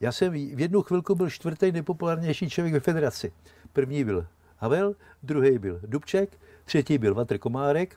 Já 0.00 0.12
jsem 0.12 0.32
v 0.32 0.60
jednu 0.60 0.82
chvilku 0.82 1.14
byl 1.14 1.30
čtvrtý 1.30 1.72
nejpopulárnější 1.72 2.50
člověk 2.50 2.74
ve 2.74 2.80
federaci. 2.80 3.32
První 3.72 4.04
byl 4.04 4.26
Havel, 4.58 4.94
druhý 5.22 5.58
byl 5.58 5.80
Dubček, 5.86 6.38
třetí 6.64 6.98
byl 6.98 7.14
Vatr 7.14 7.38
Komárek, 7.38 7.96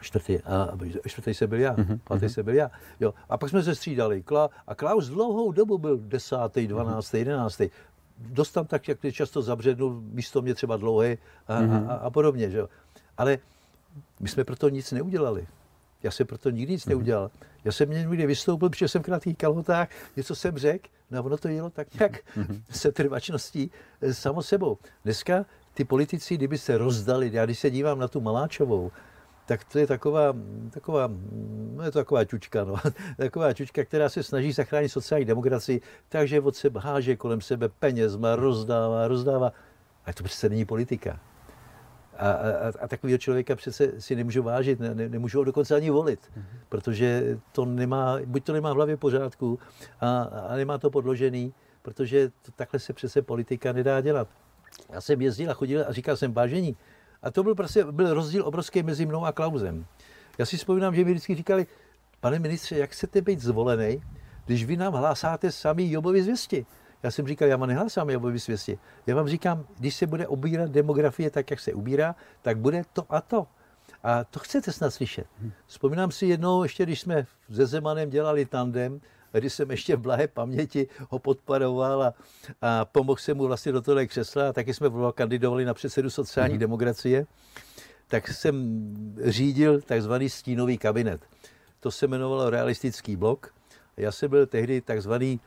čtvrtý, 0.00 0.38
a, 0.40 0.68
čtvrtý 1.06 1.34
se 1.34 1.46
byl 1.46 1.60
já, 1.60 1.74
uh-huh. 1.74 2.00
pátý 2.04 2.28
se 2.28 2.42
byl 2.42 2.54
já. 2.54 2.70
Jo. 3.00 3.14
A 3.28 3.38
pak 3.38 3.50
jsme 3.50 3.62
se 3.62 3.74
střídali. 3.74 4.22
Kla, 4.22 4.50
a 4.66 4.74
Klaus 4.74 5.08
dlouhou 5.08 5.52
dobu 5.52 5.78
byl 5.78 5.98
desátý, 5.98 6.66
dvanáctý, 6.66 7.18
jedenáctý 7.18 7.70
dost 8.18 8.52
tam 8.52 8.66
tak, 8.66 8.88
jak 8.88 8.98
často 9.12 9.42
zabřednul, 9.42 10.00
místo 10.00 10.42
mě 10.42 10.54
třeba 10.54 10.76
dlouhé 10.76 11.18
a, 11.48 11.60
mm-hmm. 11.60 11.90
a, 11.90 11.94
a 11.94 12.10
podobně. 12.10 12.50
Že? 12.50 12.62
Ale 13.18 13.38
my 14.20 14.28
jsme 14.28 14.44
proto 14.44 14.68
nic 14.68 14.92
neudělali. 14.92 15.46
Já 16.02 16.10
jsem 16.10 16.26
proto 16.26 16.50
nikdy 16.50 16.72
nic 16.72 16.84
mm-hmm. 16.84 16.88
neudělal. 16.88 17.30
Já 17.64 17.72
jsem 17.72 17.90
někdy 17.90 18.26
vystoupil, 18.26 18.70
protože 18.70 18.88
jsem 18.88 19.02
v 19.02 19.04
krátkých 19.04 19.36
kalhotách, 19.36 19.88
něco 20.16 20.34
jsem 20.34 20.58
řekl, 20.58 20.88
no 21.10 21.18
a 21.18 21.22
ono 21.22 21.36
to 21.36 21.48
jelo 21.48 21.70
tak 21.70 21.94
nějak 21.94 22.12
mm-hmm. 22.12 22.62
se 22.70 22.92
trvačností 22.92 23.70
eh, 24.00 24.14
samo 24.14 24.42
sebou. 24.42 24.78
Dneska 25.04 25.46
ty 25.74 25.84
politici, 25.84 26.34
kdyby 26.34 26.58
se 26.58 26.78
rozdali, 26.78 27.30
já 27.32 27.44
když 27.44 27.58
se 27.58 27.70
dívám 27.70 27.98
na 27.98 28.08
tu 28.08 28.20
Maláčovou, 28.20 28.90
tak 29.46 29.64
to 29.64 29.78
je 29.78 29.86
taková, 29.86 30.34
taková, 30.70 31.10
no 31.74 31.84
je 31.84 31.90
to 31.90 31.98
taková 31.98 32.24
čučka, 32.24 32.64
no. 32.64 32.74
taková 33.16 33.52
čučka, 33.52 33.84
která 33.84 34.08
se 34.08 34.22
snaží 34.22 34.52
zachránit 34.52 34.88
sociální 34.88 35.24
demokracii, 35.24 35.80
takže 36.08 36.40
od 36.40 36.56
sebe 36.56 36.80
háže 36.80 37.16
kolem 37.16 37.40
sebe 37.40 37.68
penězma, 37.68 38.36
rozdává, 38.36 39.08
rozdává. 39.08 39.52
A 40.06 40.12
to 40.12 40.24
přece 40.24 40.48
není 40.48 40.64
politika. 40.64 41.20
A, 42.18 42.30
a, 42.30 42.72
a 42.80 42.88
takového 42.88 43.18
člověka 43.18 43.56
přece 43.56 44.00
si 44.00 44.16
nemůžu 44.16 44.42
vážit, 44.42 44.80
ne, 44.80 44.94
ne, 44.94 45.08
nemůžu 45.08 45.38
ho 45.38 45.44
dokonce 45.44 45.74
ani 45.74 45.90
volit, 45.90 46.20
mm-hmm. 46.20 46.44
protože 46.68 47.38
to 47.52 47.64
nemá, 47.64 48.18
buď 48.26 48.44
to 48.44 48.52
nemá 48.52 48.72
v 48.72 48.76
hlavě 48.76 48.96
pořádku 48.96 49.58
a, 50.00 50.22
a 50.22 50.56
nemá 50.56 50.78
to 50.78 50.90
podložený, 50.90 51.54
protože 51.82 52.28
to, 52.28 52.52
takhle 52.56 52.80
se 52.80 52.92
přece 52.92 53.22
politika 53.22 53.72
nedá 53.72 54.00
dělat. 54.00 54.28
Já 54.92 55.00
jsem 55.00 55.22
jezdil 55.22 55.50
a 55.50 55.54
chodil 55.54 55.84
a 55.88 55.92
říkal 55.92 56.16
jsem, 56.16 56.32
vážení, 56.32 56.76
a 57.22 57.30
to 57.30 57.42
byl, 57.42 57.54
prostě, 57.54 57.84
byl 57.84 58.14
rozdíl 58.14 58.46
obrovský 58.46 58.82
mezi 58.82 59.06
mnou 59.06 59.24
a 59.24 59.32
Klausem. 59.32 59.86
Já 60.38 60.46
si 60.46 60.56
vzpomínám, 60.56 60.94
že 60.94 61.04
mi 61.04 61.10
vždycky 61.10 61.34
říkali, 61.34 61.66
pane 62.20 62.38
ministře, 62.38 62.78
jak 62.78 62.90
chcete 62.90 63.20
být 63.20 63.40
zvolený, 63.40 64.02
když 64.46 64.64
vy 64.64 64.76
nám 64.76 64.92
hlásáte 64.92 65.52
sami 65.52 65.90
Jobovi 65.90 66.22
zvěsti? 66.22 66.66
Já 67.02 67.10
jsem 67.10 67.28
říkal, 67.28 67.48
já 67.48 67.56
vám 67.56 67.68
nehlásám 67.68 68.10
Jobovi 68.10 68.38
zvěsti. 68.38 68.78
Já 69.06 69.16
vám 69.16 69.28
říkám, 69.28 69.66
když 69.78 69.94
se 69.94 70.06
bude 70.06 70.26
obírat 70.26 70.70
demografie 70.70 71.30
tak, 71.30 71.50
jak 71.50 71.60
se 71.60 71.72
ubírá, 71.72 72.14
tak 72.42 72.58
bude 72.58 72.84
to 72.92 73.06
a 73.08 73.20
to. 73.20 73.46
A 74.02 74.24
to 74.24 74.38
chcete 74.38 74.72
snad 74.72 74.90
slyšet. 74.90 75.26
Vzpomínám 75.66 76.10
si 76.10 76.26
jednou, 76.26 76.62
ještě 76.62 76.82
když 76.82 77.00
jsme 77.00 77.26
se 77.52 77.66
Zemanem 77.66 78.10
dělali 78.10 78.46
tandem, 78.46 79.00
když 79.32 79.52
jsem 79.52 79.70
ještě 79.70 79.96
v 79.96 80.00
blahé 80.00 80.28
paměti 80.28 80.88
ho 81.10 81.18
podporoval 81.18 82.02
a, 82.02 82.14
a 82.62 82.84
pomohl 82.84 83.16
jsem 83.16 83.36
mu 83.36 83.46
vlastně 83.46 83.72
do 83.72 83.82
tohle 83.82 84.06
křesla 84.06 84.48
a 84.48 84.52
taky 84.52 84.74
jsme 84.74 84.88
kandidovali 85.14 85.64
na 85.64 85.74
předsedu 85.74 86.10
sociální 86.10 86.54
mm-hmm. 86.54 86.58
demokracie, 86.58 87.26
tak 88.08 88.28
jsem 88.28 88.54
řídil 89.24 89.80
takzvaný 89.80 90.28
stínový 90.30 90.78
kabinet. 90.78 91.20
To 91.80 91.90
se 91.90 92.06
jmenovalo 92.06 92.50
realistický 92.50 93.16
blok. 93.16 93.54
Já 93.96 94.12
jsem 94.12 94.30
byl 94.30 94.46
tehdy 94.46 94.80
takzvaný, 94.80 95.40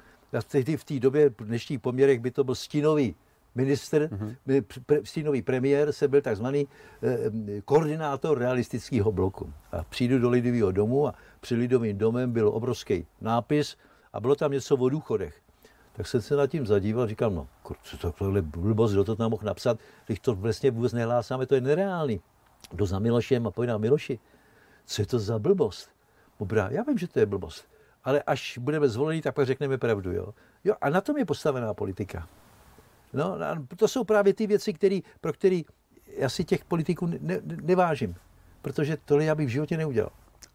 tehdy 0.47 0.77
v 0.77 0.83
té 0.83 0.99
době, 0.99 1.29
v 1.29 1.45
dnešních 1.45 1.79
poměrech 1.79 2.19
by 2.19 2.31
to 2.31 2.43
byl 2.43 2.55
stínový 2.55 3.15
minister, 3.55 4.07
mm-hmm. 4.07 4.63
pre, 4.85 4.99
stínový 5.03 5.41
premiér, 5.41 5.91
se 5.91 6.07
byl 6.07 6.21
takzvaný 6.21 6.67
eh, 7.03 7.61
koordinátor 7.65 8.39
realistického 8.39 9.11
bloku. 9.11 9.53
A 9.71 9.83
přijdu 9.83 10.19
do 10.19 10.29
Lidového 10.29 10.71
domu 10.71 11.07
a 11.07 11.13
při 11.39 11.55
Lidovým 11.55 11.97
domem 11.97 12.31
byl 12.31 12.47
obrovský 12.47 13.05
nápis 13.21 13.77
a 14.13 14.19
bylo 14.19 14.35
tam 14.35 14.51
něco 14.51 14.75
o 14.75 14.89
důchodech. 14.89 15.41
Tak 15.93 16.07
jsem 16.07 16.21
se 16.21 16.35
nad 16.35 16.47
tím 16.47 16.65
zadíval, 16.65 17.07
říkám, 17.07 17.35
no, 17.35 17.47
co 17.83 17.97
to 17.97 18.11
tohle 18.11 18.41
blbost, 18.41 18.91
kdo 18.91 19.03
to 19.03 19.15
tam 19.15 19.31
mohl 19.31 19.43
napsat, 19.45 19.79
když 20.05 20.19
to 20.19 20.35
vlastně 20.35 20.71
vůbec 20.71 20.93
nehlásáme, 20.93 21.45
to 21.45 21.55
je 21.55 21.61
nereálný. 21.61 22.21
Kdo 22.71 22.85
za 22.85 22.99
Milošem 22.99 23.47
a 23.47 23.51
pojď 23.51 23.69
Miloši, 23.77 24.19
co 24.85 25.01
je 25.01 25.05
to 25.05 25.19
za 25.19 25.39
blbost? 25.39 25.89
Dobrá, 26.39 26.69
já 26.71 26.83
vím, 26.83 26.97
že 26.97 27.07
to 27.07 27.19
je 27.19 27.25
blbost, 27.25 27.67
ale 28.09 28.21
až 28.21 28.57
budeme 28.57 28.89
zvolení, 28.89 29.21
tak 29.21 29.35
pak 29.35 29.45
řekneme 29.45 29.77
pravdu, 29.77 30.11
jo. 30.11 30.33
Jo, 30.63 30.73
a 30.81 30.89
na 30.89 31.01
tom 31.01 31.17
je 31.17 31.25
postavená 31.25 31.73
politika. 31.73 32.27
No, 33.13 33.37
to 33.75 33.87
jsou 33.87 34.03
právě 34.03 34.33
ty 34.33 34.47
věci, 34.47 34.73
který, 34.73 35.03
pro 35.21 35.33
které 35.33 35.61
já 36.17 36.29
si 36.29 36.43
těch 36.43 36.65
politiků 36.65 37.05
ne, 37.05 37.17
ne, 37.21 37.41
nevážím, 37.61 38.15
protože 38.61 38.97
tohle 39.05 39.25
já 39.25 39.35
bych 39.35 39.47
v 39.47 39.49
životě 39.49 39.77
neudělal. 39.77 40.11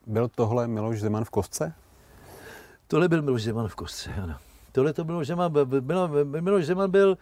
Byl 0.07 0.29
tohle 0.29 0.69
Miloš 0.69 1.01
Zeman 1.01 1.25
v 1.25 1.31
kostce? 1.31 1.73
Tohle 2.87 3.09
byl 3.09 3.23
Miloš 3.23 3.43
Zeman 3.43 3.69
v 3.69 3.75
kostce, 3.75 4.11
ano. 4.23 4.37
Tohle 4.73 4.93
to 4.93 5.05
bylo 5.05 5.25
Zeman, 5.25 5.53
bylo, 5.81 6.09
Miloš 6.25 6.67
Zeman 6.67 6.91
byl, 6.91 7.19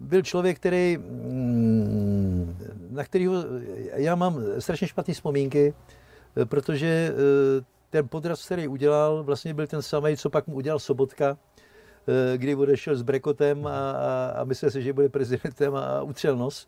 byl 0.00 0.22
člověk, 0.22 0.56
který, 0.56 0.98
mm, 0.98 2.56
na 2.90 3.04
kterého 3.04 3.34
já 3.94 4.14
mám 4.14 4.38
strašně 4.58 4.88
špatné 4.88 5.14
vzpomínky, 5.14 5.74
protože 6.44 7.14
eh, 7.14 7.71
ten 7.92 8.08
podraz, 8.08 8.44
který 8.44 8.68
udělal, 8.68 9.22
vlastně 9.22 9.54
byl 9.54 9.66
ten 9.66 9.82
samý, 9.82 10.16
co 10.16 10.30
pak 10.30 10.46
mu 10.46 10.54
udělal 10.54 10.78
Sobotka, 10.78 11.38
eh, 12.08 12.38
kdy 12.38 12.54
odešel 12.54 12.96
s 12.96 13.02
Brekotem 13.02 13.66
a, 13.66 13.90
a, 13.90 14.32
a 14.36 14.44
myslel 14.44 14.70
si, 14.70 14.82
že 14.82 14.92
bude 14.92 15.08
prezidentem 15.08 15.74
a 15.76 16.02
utřel 16.02 16.36
nos. 16.36 16.66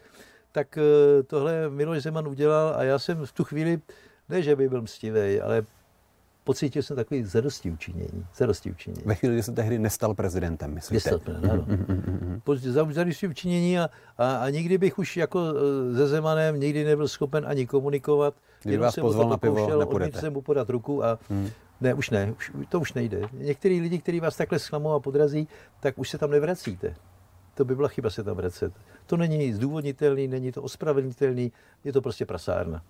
Tak 0.53 0.79
eh, 0.79 1.22
tohle 1.22 1.70
Miloš 1.70 2.03
Zeman 2.03 2.29
udělal 2.29 2.75
a 2.77 2.83
já 2.83 2.99
jsem 2.99 3.27
v 3.27 3.33
tu 3.33 3.45
chvíli, 3.45 3.81
ne, 4.29 4.43
že 4.43 4.57
by 4.57 4.68
byl 4.68 4.83
mstivý, 4.83 5.41
ale 5.41 5.64
pocítil 6.45 6.83
jsem 6.83 6.97
takový 6.97 7.25
zadosti 7.25 7.71
učinění. 7.71 8.27
Zadosti 8.37 8.71
učinění. 8.71 9.03
Ve 9.07 9.15
chvíli, 9.15 9.35
kdy 9.35 9.43
se 9.43 9.53
tehdy 9.53 9.79
nestal 9.79 10.15
prezidentem, 10.15 10.75
myslíte? 10.75 11.11
Nestal, 11.11 11.35
ano. 11.53 11.67
zadosti 12.93 13.29
učinění 13.29 13.79
a, 13.79 13.91
a, 14.19 14.37
a, 14.37 14.51
nikdy 14.51 14.79
bych 14.79 14.99
už 14.99 15.17
jako 15.17 15.55
se 15.97 16.07
Zemanem 16.09 16.61
nikdy 16.61 16.85
nebyl 16.85 17.09
schopen 17.09 17.45
ani 17.47 17.67
komunikovat. 17.67 18.35
Kdyby 18.63 18.79
vás 18.79 18.95
pozval 18.95 19.29
na 19.29 19.37
pivo, 19.37 19.79
nepůjdete. 19.79 20.21
jsem 20.21 20.33
mu 20.33 20.41
podat 20.41 20.71
ruku 20.71 21.05
a 21.05 21.19
hmm. 21.31 21.51
ne, 21.81 21.95
už 21.95 22.11
ne, 22.11 22.33
už, 22.39 22.53
to 22.69 22.81
už 22.81 22.93
nejde. 22.93 23.23
Některý 23.33 23.81
lidi, 23.81 23.99
kteří 23.99 24.21
vás 24.21 24.37
takhle 24.37 24.59
zklamou 24.59 24.93
a 24.93 25.01
podrazí, 25.01 25.49
tak 25.81 25.99
už 25.99 26.11
se 26.11 26.19
tam 26.19 26.31
nevracíte. 26.31 26.95
To 27.55 27.65
by 27.65 27.77
byla 27.77 27.89
chyba 27.89 28.11
se 28.11 28.25
tam 28.25 28.37
vracet. 28.37 28.73
To 29.07 29.17
není 29.17 29.53
zdůvodnitelný, 29.53 30.29
není 30.29 30.53
to 30.53 30.63
ospravedlnitelný, 30.63 31.53
je 31.85 31.93
to 31.93 32.03
prostě 32.03 32.27
prasárna. 32.27 32.83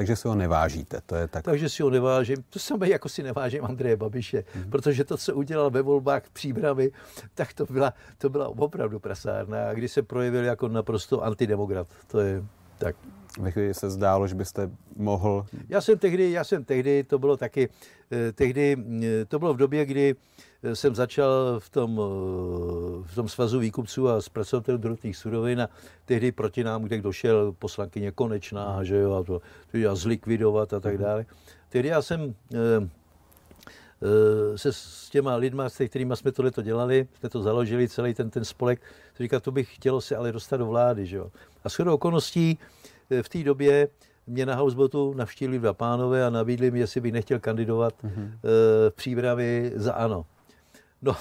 Takže 0.00 0.16
si 0.16 0.28
ho 0.28 0.34
nevážíte, 0.34 1.00
to 1.06 1.14
je 1.14 1.28
tak. 1.28 1.44
Takže 1.44 1.68
si 1.68 1.82
ho 1.82 1.90
nevážím. 1.90 2.36
To 2.50 2.58
samé 2.58 2.88
jako 2.88 3.08
si 3.08 3.22
nevážím 3.22 3.64
Andreje 3.64 3.96
Babiše, 3.96 4.38
mm-hmm. 4.40 4.70
protože 4.70 5.04
to, 5.04 5.16
co 5.16 5.34
udělal 5.34 5.70
ve 5.70 5.82
volbách 5.82 6.22
příbramy, 6.32 6.90
tak 7.34 7.52
to 7.52 7.66
byla, 7.70 7.94
to 8.18 8.28
byla 8.28 8.48
opravdu 8.48 8.98
prasárna. 8.98 9.68
A 9.68 9.74
když 9.74 9.92
se 9.92 10.02
projevil 10.02 10.44
jako 10.44 10.68
naprosto 10.68 11.24
antidemokrat, 11.24 11.86
to 12.06 12.20
je 12.20 12.44
tak. 12.80 12.96
Ve 13.40 13.50
chvíli 13.50 13.74
se 13.74 13.90
zdálo, 13.90 14.26
že 14.26 14.34
byste 14.34 14.70
mohl... 14.96 15.46
Já 15.68 15.80
jsem 15.80 15.98
tehdy, 15.98 16.32
já 16.32 16.44
jsem 16.44 16.64
tehdy, 16.64 17.04
to 17.04 17.18
bylo 17.18 17.36
taky, 17.36 17.68
eh, 18.10 18.32
tehdy, 18.32 18.76
eh, 19.04 19.24
to 19.24 19.38
bylo 19.38 19.54
v 19.54 19.56
době, 19.56 19.86
kdy 19.86 20.14
eh, 20.62 20.76
jsem 20.76 20.94
začal 20.94 21.60
v 21.60 21.70
tom, 21.70 21.96
v 23.02 23.14
tom 23.14 23.28
svazu 23.28 23.58
výkupců 23.58 24.08
a 24.08 24.20
zpracovatelů 24.20 24.78
druhotných 24.78 25.16
surovin 25.16 25.60
a 25.62 25.68
tehdy 26.04 26.32
proti 26.32 26.64
nám, 26.64 26.82
kde 26.82 27.00
došel 27.00 27.52
poslankyně 27.52 28.12
Konečná, 28.12 28.84
že 28.84 28.96
jo, 28.96 29.12
a 29.12 29.22
to, 29.22 29.40
to 29.72 29.90
a 29.90 29.94
zlikvidovat 29.94 30.72
a 30.72 30.80
tak 30.80 30.94
mhm. 30.94 31.02
dále. 31.02 31.26
Tehdy 31.68 31.88
já 31.88 32.02
jsem 32.02 32.34
se 34.56 34.72
s 34.72 35.08
těma 35.10 35.36
lidma, 35.36 35.68
s 35.68 35.84
kterými 35.88 36.16
jsme 36.16 36.32
tohle 36.32 36.50
dělali, 36.62 37.08
jsme 37.18 37.28
to 37.28 37.42
založili, 37.42 37.88
celý 37.88 38.14
ten, 38.14 38.30
ten 38.30 38.44
spolek, 38.44 38.80
říká, 39.20 39.40
to 39.40 39.50
bych 39.50 39.74
chtělo 39.74 40.00
se 40.00 40.16
ale 40.16 40.32
dostat 40.32 40.56
do 40.56 40.66
vlády. 40.66 41.06
Že 41.06 41.16
jo. 41.16 41.30
A 41.64 41.68
shodou 41.68 41.94
okolností 41.94 42.58
v 43.22 43.28
té 43.28 43.42
době 43.42 43.88
mě 44.26 44.46
na 44.46 44.54
housebotu 44.54 45.14
navštívili 45.14 45.58
dva 45.58 45.72
pánové 45.72 46.26
a 46.26 46.30
nabídli 46.30 46.70
mi, 46.70 46.78
jestli 46.78 47.00
bych 47.00 47.12
nechtěl 47.12 47.38
kandidovat 47.38 47.94
mm-hmm. 48.04 48.30
v 48.42 48.92
přípravy 48.94 49.72
za 49.76 49.92
ANO. 49.92 50.26
No, 51.02 51.16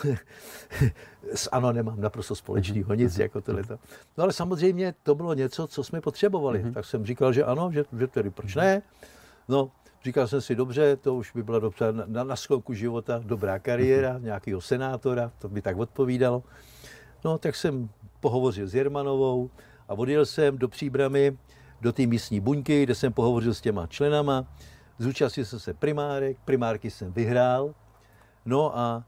s 1.33 1.49
ANO 1.51 1.71
nemám 1.71 2.01
naprosto 2.01 2.35
společného 2.35 2.93
nic, 2.93 3.13
mm-hmm. 3.13 3.21
jako 3.21 3.41
tohleto. 3.41 3.79
No 4.17 4.23
ale 4.23 4.33
samozřejmě 4.33 4.93
to 5.03 5.15
bylo 5.15 5.33
něco, 5.33 5.67
co 5.67 5.83
jsme 5.83 6.01
potřebovali. 6.01 6.63
Mm-hmm. 6.63 6.73
Tak 6.73 6.85
jsem 6.85 7.05
říkal, 7.05 7.33
že 7.33 7.43
ano, 7.43 7.71
že, 7.73 7.85
že 7.99 8.07
tedy 8.07 8.29
proč 8.29 8.55
ne. 8.55 8.81
No, 9.47 9.71
říkal 10.03 10.27
jsem 10.27 10.41
si, 10.41 10.55
dobře, 10.55 10.95
to 10.95 11.15
už 11.15 11.31
by 11.31 11.43
byla 11.43 11.59
dobře 11.59 11.85
na, 12.05 12.23
na 12.23 12.35
sklonku 12.35 12.73
života 12.73 13.21
dobrá 13.23 13.59
kariéra, 13.59 14.13
mm-hmm. 14.13 14.23
nějakého 14.23 14.61
senátora, 14.61 15.31
to 15.39 15.49
by 15.49 15.61
tak 15.61 15.77
odpovídalo. 15.77 16.43
No, 17.25 17.37
tak 17.37 17.55
jsem 17.55 17.89
pohovořil 18.19 18.67
s 18.67 18.75
Jermanovou 18.75 19.49
a 19.87 19.93
odjel 19.93 20.25
jsem 20.25 20.57
do 20.57 20.67
Příbramy, 20.67 21.37
do 21.81 21.93
té 21.93 22.05
místní 22.05 22.39
buňky, 22.39 22.83
kde 22.83 22.95
jsem 22.95 23.13
pohovořil 23.13 23.53
s 23.53 23.61
těma 23.61 23.87
členama, 23.87 24.45
zúčastnil 24.97 25.45
jsem 25.45 25.59
se 25.59 25.73
primárek, 25.73 26.37
primárky 26.45 26.91
jsem 26.91 27.13
vyhrál, 27.13 27.73
no 28.45 28.77
a 28.77 29.03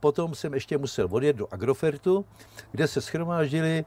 potom 0.00 0.34
jsem 0.34 0.54
ještě 0.54 0.78
musel 0.78 1.08
odjet 1.10 1.36
do 1.36 1.46
Agrofertu, 1.50 2.24
kde 2.72 2.88
se 2.88 3.00
schromáždili 3.00 3.84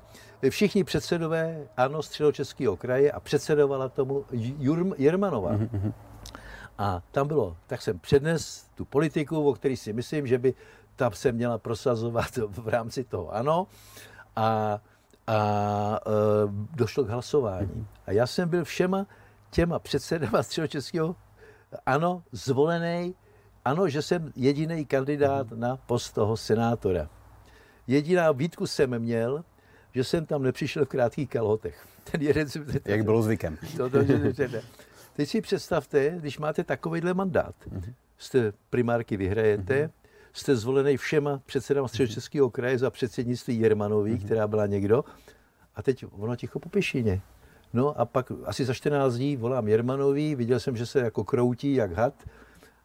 všichni 0.49 0.84
předsedové 0.84 1.68
ANO 1.78 2.03
středočeského 2.03 2.78
kraje 2.78 3.12
a 3.12 3.20
předsedovala 3.20 3.89
tomu 3.89 4.26
Jurm 4.32 4.93
Jermanová. 4.97 5.58
Mm-hmm. 5.58 5.93
A 6.78 7.02
tam 7.12 7.28
bylo, 7.28 7.58
tak 7.68 7.82
jsem 7.82 8.00
přednes 8.00 8.68
tu 8.76 8.86
politiku, 8.86 9.50
o 9.50 9.54
který 9.54 9.78
si 9.78 9.94
myslím, 9.94 10.28
že 10.28 10.38
by 10.38 10.54
tam 10.96 11.14
se 11.14 11.32
měla 11.32 11.58
prosazovat 11.58 12.38
v 12.48 12.68
rámci 12.68 13.04
toho 13.04 13.36
ANO. 13.36 13.68
A 14.36 14.80
a 15.28 16.00
e, 16.06 16.12
došlo 16.76 17.04
k 17.04 17.10
hlasování. 17.10 17.88
A 18.06 18.12
já 18.12 18.28
jsem 18.28 18.50
byl 18.50 18.64
všema 18.64 19.06
těma 19.50 19.80
předsedama 19.80 20.44
středočeského, 20.44 21.16
ano, 21.86 22.24
zvolený, 22.32 23.16
ano, 23.66 23.90
že 23.90 24.02
jsem 24.02 24.32
jediný 24.36 24.86
kandidát 24.86 25.52
na 25.52 25.78
post 25.78 26.12
toho 26.12 26.38
senátora. 26.38 27.10
Jediná 27.88 28.32
výtku 28.32 28.68
jsem 28.68 29.00
měl, 29.00 29.44
že 29.94 30.04
jsem 30.04 30.26
tam 30.26 30.44
nepřišel 30.44 30.86
v 30.86 30.90
krátkých 30.90 31.30
kalhotech. 31.30 31.88
Ten 32.12 32.22
jeden, 32.22 32.48
Jak 32.86 33.04
bylo 33.04 33.22
zvykem. 33.22 33.58
To, 33.78 33.90
to, 33.90 34.04
že, 34.04 34.34
že 34.34 34.48
ne. 34.48 34.62
Teď 35.16 35.30
si 35.30 35.41
představte, 35.41 36.16
když 36.20 36.39
máte 36.39 36.63
takovýhle 36.63 37.13
mandát, 37.13 37.55
jste 38.18 38.53
primárky 38.70 39.18
vyhrajete, 39.18 39.89
jste 40.34 40.55
zvolený 40.55 40.97
všema 40.97 41.41
předsedama 41.45 41.88
středočeského 41.88 42.49
kraje 42.49 42.78
za 42.78 42.89
předsednictví 42.89 43.59
Jermanový, 43.59 44.13
mm-hmm. 44.13 44.26
která 44.26 44.47
byla 44.47 44.66
někdo. 44.66 45.03
A 45.76 45.84
teď 45.84 46.05
ono 46.11 46.36
ticho 46.36 46.59
po 46.59 46.70
pěšině. 46.70 47.22
No 47.74 47.99
a 47.99 48.05
pak 48.05 48.32
asi 48.45 48.66
za 48.66 48.74
14 48.74 49.13
dní 49.13 49.38
volám 49.38 49.68
Jermanový, 49.68 50.36
viděl 50.36 50.59
jsem, 50.59 50.78
že 50.78 50.86
se 50.86 50.99
jako 50.99 51.24
kroutí 51.24 51.74
jak 51.74 51.91
had. 51.91 52.13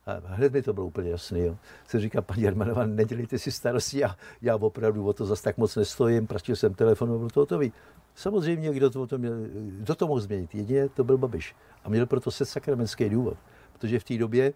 A 0.06 0.20
hned 0.24 0.52
mi 0.52 0.62
to 0.62 0.72
bylo 0.72 0.86
úplně 0.86 1.10
jasný. 1.10 1.40
Jo. 1.40 1.56
Jsem 1.88 2.00
říkal, 2.00 2.22
paní 2.22 2.42
Jermanová, 2.42 2.86
nedělejte 2.86 3.38
si 3.38 3.52
starosti, 3.52 3.98
já, 3.98 4.16
já 4.42 4.56
opravdu 4.56 5.06
o 5.06 5.12
to 5.12 5.26
zase 5.26 5.42
tak 5.42 5.58
moc 5.58 5.76
nestojím, 5.76 6.26
praštil 6.26 6.56
jsem 6.56 6.74
telefon, 6.74 7.08
bylo 7.08 7.28
to 7.28 7.40
hotový. 7.40 7.72
Samozřejmě, 8.20 8.72
kdo 8.72 8.90
to, 8.90 9.06
to 9.06 9.18
měl, 9.18 9.32
kdo 9.54 9.94
to 9.94 10.06
mohl 10.06 10.20
změnit? 10.20 10.54
Jedině 10.54 10.88
to 10.88 11.04
byl 11.04 11.18
Babiš. 11.18 11.56
A 11.84 11.88
měl 11.88 12.06
proto 12.06 12.30
se 12.30 12.44
sakramentský 12.44 13.08
důvod. 13.08 13.36
Protože 13.72 13.98
v 13.98 14.04
té 14.04 14.18
době 14.18 14.52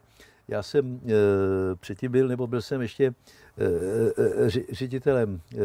já 0.49 0.63
jsem 0.63 1.01
e, 1.07 1.11
předtím 1.75 2.13
byl, 2.13 2.29
nebo 2.29 2.47
byl 2.47 2.63
jsem 2.63 2.83
ještě 2.83 3.05
e, 3.05 3.15
e, 4.47 4.51
ředitelem 4.73 5.41
e, 5.53 5.59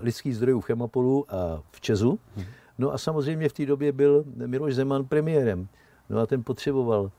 lidských 0.00 0.36
zdrojů 0.36 0.60
v 0.60 0.64
Chemopolu 0.64 1.26
a 1.28 1.62
v 1.70 1.80
Česu. 1.80 2.18
No 2.78 2.92
a 2.92 2.98
samozřejmě 2.98 3.48
v 3.48 3.52
té 3.52 3.66
době 3.66 3.92
byl 3.92 4.24
Miloš 4.46 4.74
Zeman 4.74 5.04
premiérem. 5.04 5.68
No 6.10 6.18
a 6.18 6.26
ten 6.26 6.42
potřeboval 6.42 7.10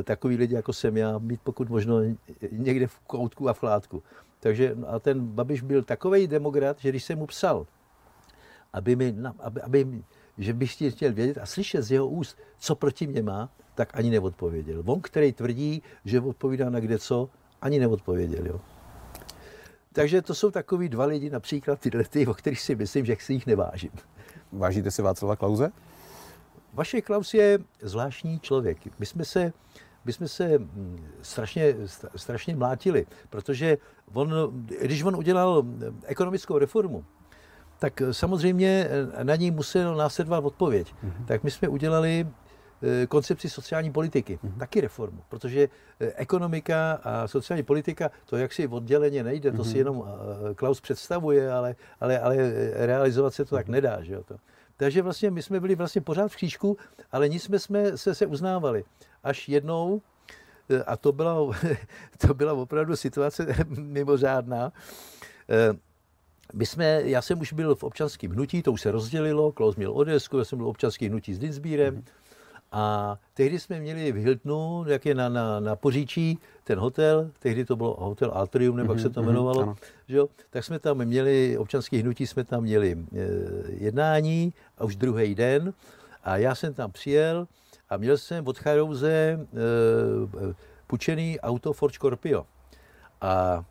e, 0.00 0.02
takový 0.02 0.36
lidi, 0.36 0.54
jako 0.54 0.72
jsem 0.72 0.96
já, 0.96 1.18
mít 1.18 1.40
pokud 1.44 1.68
možno 1.68 1.96
někde 2.52 2.86
v 2.86 2.98
koutku 2.98 3.48
a 3.48 3.52
v 3.52 3.58
chládku. 3.58 4.02
Takže 4.40 4.76
a 4.86 4.98
ten 4.98 5.26
Babiš 5.26 5.62
byl 5.62 5.82
takový 5.82 6.26
demokrat, 6.26 6.78
že 6.80 6.88
když 6.88 7.04
jsem 7.04 7.18
mu 7.18 7.26
psal, 7.26 7.66
aby 8.74 8.96
mi, 8.96 9.14
aby, 9.38 9.60
aby, 9.62 10.02
že 10.38 10.52
bych 10.52 10.72
chtěl 10.90 11.12
vědět 11.12 11.38
a 11.38 11.46
slyšet 11.46 11.82
z 11.82 11.90
jeho 11.92 12.08
úst, 12.08 12.38
co 12.58 12.74
proti 12.74 13.06
mě 13.06 13.22
má, 13.22 13.50
tak 13.74 13.96
ani 13.96 14.10
neodpověděl. 14.10 14.82
On, 14.86 15.00
který 15.00 15.32
tvrdí, 15.32 15.82
že 16.04 16.20
odpovídá 16.20 16.70
na 16.70 16.80
kde 16.80 16.98
co, 16.98 17.30
ani 17.62 17.78
neodpověděl. 17.78 18.46
Jo. 18.46 18.60
Takže 19.92 20.22
to 20.22 20.34
jsou 20.34 20.50
takový 20.50 20.88
dva 20.88 21.04
lidi, 21.04 21.30
například 21.30 21.80
tyhle, 21.80 22.04
ty, 22.04 22.26
o 22.26 22.34
kterých 22.34 22.60
si 22.60 22.74
myslím, 22.74 23.04
že 23.04 23.16
si 23.20 23.32
jich 23.32 23.46
nevážím. 23.46 23.90
Vážíte 24.52 24.90
si 24.90 25.02
Václava 25.02 25.36
Klauze? 25.36 25.70
Vaše 26.72 27.00
Klaus 27.00 27.34
je 27.34 27.58
zvláštní 27.82 28.40
člověk. 28.40 28.78
My 28.98 29.06
jsme 29.06 29.24
se, 29.24 29.52
my 30.04 30.12
jsme 30.12 30.28
se 30.28 30.58
mm, 30.58 31.06
strašně, 31.22 31.74
strašně 32.16 32.56
mlátili, 32.56 33.06
protože 33.30 33.78
on, 34.12 34.32
když 34.80 35.02
on 35.02 35.16
udělal 35.16 35.64
ekonomickou 36.04 36.58
reformu, 36.58 37.04
tak 37.78 38.02
samozřejmě 38.10 38.88
na 39.22 39.36
ní 39.36 39.50
musel 39.50 39.96
následovat 39.96 40.44
odpověď. 40.44 40.94
Mm-hmm. 40.94 41.24
Tak 41.26 41.44
my 41.44 41.50
jsme 41.50 41.68
udělali 41.68 42.26
Eh, 42.84 43.06
koncepci 43.06 43.50
sociální 43.50 43.92
politiky, 43.92 44.38
mm-hmm. 44.44 44.58
taky 44.58 44.80
reformu, 44.80 45.22
protože 45.28 45.68
eh, 46.00 46.12
ekonomika 46.16 47.00
a 47.02 47.28
sociální 47.28 47.62
politika, 47.62 48.10
to 48.26 48.36
jak 48.36 48.52
si 48.52 48.68
odděleně 48.68 49.22
nejde, 49.24 49.52
to 49.52 49.58
mm-hmm. 49.58 49.62
si 49.64 49.68
mhm. 49.68 49.78
jenom 49.78 50.04
eh, 50.50 50.54
Klaus 50.54 50.80
představuje, 50.80 51.52
ale, 51.52 51.76
ale, 52.00 52.20
ale 52.20 52.36
realizovat 52.86 53.34
se 53.34 53.44
to 53.44 53.48
mm-hmm. 53.48 53.58
tak 53.58 53.66
mhm. 53.66 53.72
nedá. 53.72 54.02
Že 54.02 54.14
jo, 54.14 54.22
to. 54.24 54.36
Takže 54.76 55.02
vlastně 55.02 55.30
my 55.30 55.42
jsme 55.42 55.60
byli 55.60 55.74
vlastně 55.74 56.00
pořád 56.00 56.28
v 56.28 56.36
křížku, 56.36 56.76
ale 57.12 57.28
nic 57.28 57.42
jsme, 57.42 57.58
jsme 57.58 57.98
se, 57.98 58.14
se 58.14 58.26
uznávali. 58.26 58.84
Až 59.22 59.48
jednou, 59.48 60.02
a 60.86 60.96
to 60.96 61.12
byla, 61.12 61.34
to 62.18 62.34
byla 62.34 62.52
opravdu 62.52 62.96
situace 62.96 63.46
mimořádná, 63.68 64.72
my 66.52 66.66
jsme, 66.66 67.02
já 67.04 67.22
jsem 67.22 67.40
už 67.40 67.52
byl 67.52 67.74
v 67.74 67.84
občanském 67.84 68.30
hnutí, 68.30 68.62
to 68.62 68.72
už 68.72 68.80
se 68.80 68.90
rozdělilo, 68.90 69.52
Klaus 69.52 69.76
měl 69.76 69.92
Odesku, 69.92 70.38
já 70.38 70.44
jsem 70.44 70.58
byl 70.58 70.66
v 70.66 70.70
občanském 70.70 71.10
hnutí 71.10 71.34
s 71.34 71.38
Dinsbírem. 71.38 71.96
Mm-hmm. 71.96 72.04
A 72.72 73.18
tehdy 73.34 73.60
jsme 73.60 73.80
měli 73.80 74.12
v 74.12 74.16
Hiltonu, 74.16 74.84
jak 74.88 75.06
je 75.06 75.14
na, 75.14 75.28
na, 75.28 75.60
na 75.60 75.76
Poříčí, 75.76 76.38
ten 76.64 76.78
hotel, 76.78 77.30
tehdy 77.38 77.64
to 77.64 77.76
bylo 77.76 77.96
hotel 78.00 78.32
Atrium, 78.34 78.76
nebo 78.76 78.92
jak 78.92 79.00
se 79.00 79.10
to 79.10 79.20
mhm, 79.20 79.28
jmenovalo, 79.28 79.66
mm-hmm, 79.66 79.76
že 80.08 80.16
jo? 80.16 80.28
tak 80.50 80.64
jsme 80.64 80.78
tam 80.78 81.04
měli, 81.04 81.58
občanský 81.58 81.98
hnutí 81.98 82.26
jsme 82.26 82.44
tam 82.44 82.62
měli 82.62 82.92
e, 82.92 83.18
jednání 83.68 84.52
a 84.78 84.84
už 84.84 84.96
druhý 84.96 85.34
den 85.34 85.72
a 86.24 86.36
já 86.36 86.54
jsem 86.54 86.74
tam 86.74 86.92
přijel 86.92 87.46
a 87.90 87.96
měl 87.96 88.18
jsem 88.18 88.46
od 88.46 88.58
Charouze 88.58 89.10
e, 89.10 89.38
půjčený 90.86 91.40
auto 91.40 91.72
Ford 91.72 91.94
Scorpio. 91.94 92.46
A 93.20 93.64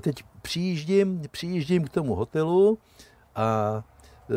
teď 0.00 0.22
přijíždím, 0.42 1.22
přijíždím 1.30 1.84
k 1.84 1.88
tomu 1.88 2.14
hotelu 2.14 2.78
a 3.34 3.82
e, 4.30 4.34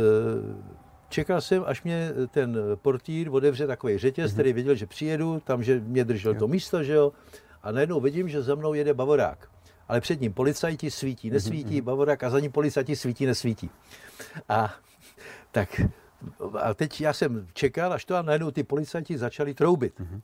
čekal 1.10 1.42
jsem, 1.42 1.64
až 1.66 1.84
mě 1.84 2.10
ten 2.32 2.58
portýr 2.76 3.30
otevře 3.32 3.68
takový 3.68 3.98
řetěz, 3.98 4.32
mm-hmm. 4.32 4.34
který 4.34 4.54
věděl, 4.54 4.76
že 4.76 4.86
přijedu, 4.86 5.40
tam, 5.40 5.64
že 5.64 5.80
mě 5.80 6.06
držel 6.06 6.34
jo. 6.34 6.40
to 6.40 6.48
místo, 6.48 6.84
že 6.84 6.94
jo. 6.94 7.12
A 7.64 7.72
najednou 7.72 8.00
vidím, 8.00 8.30
že 8.30 8.42
za 8.42 8.56
mnou 8.56 8.74
jede 8.74 8.94
bavorák. 8.94 9.50
Ale 9.88 10.02
před 10.02 10.22
ním 10.22 10.34
policajti 10.34 10.92
svítí, 10.92 11.28
mhm, 11.28 11.34
nesvítí, 11.34 11.82
mm-hmm. 11.82 11.86
bavorák 11.86 12.24
a 12.24 12.30
za 12.30 12.40
ním 12.40 12.52
policajti 12.52 12.96
svítí, 12.96 13.26
nesvítí. 13.26 13.70
A 14.50 14.74
tak 15.52 15.82
a 16.60 16.74
teď 16.74 17.02
já 17.02 17.14
jsem 17.14 17.48
čekal, 17.54 17.94
až 17.94 18.06
to 18.06 18.16
a 18.16 18.22
najednou 18.22 18.52
ty 18.52 18.64
policajti 18.64 19.18
začali 19.18 19.54
troubit. 19.54 20.00
Mm-hmm. 20.00 20.22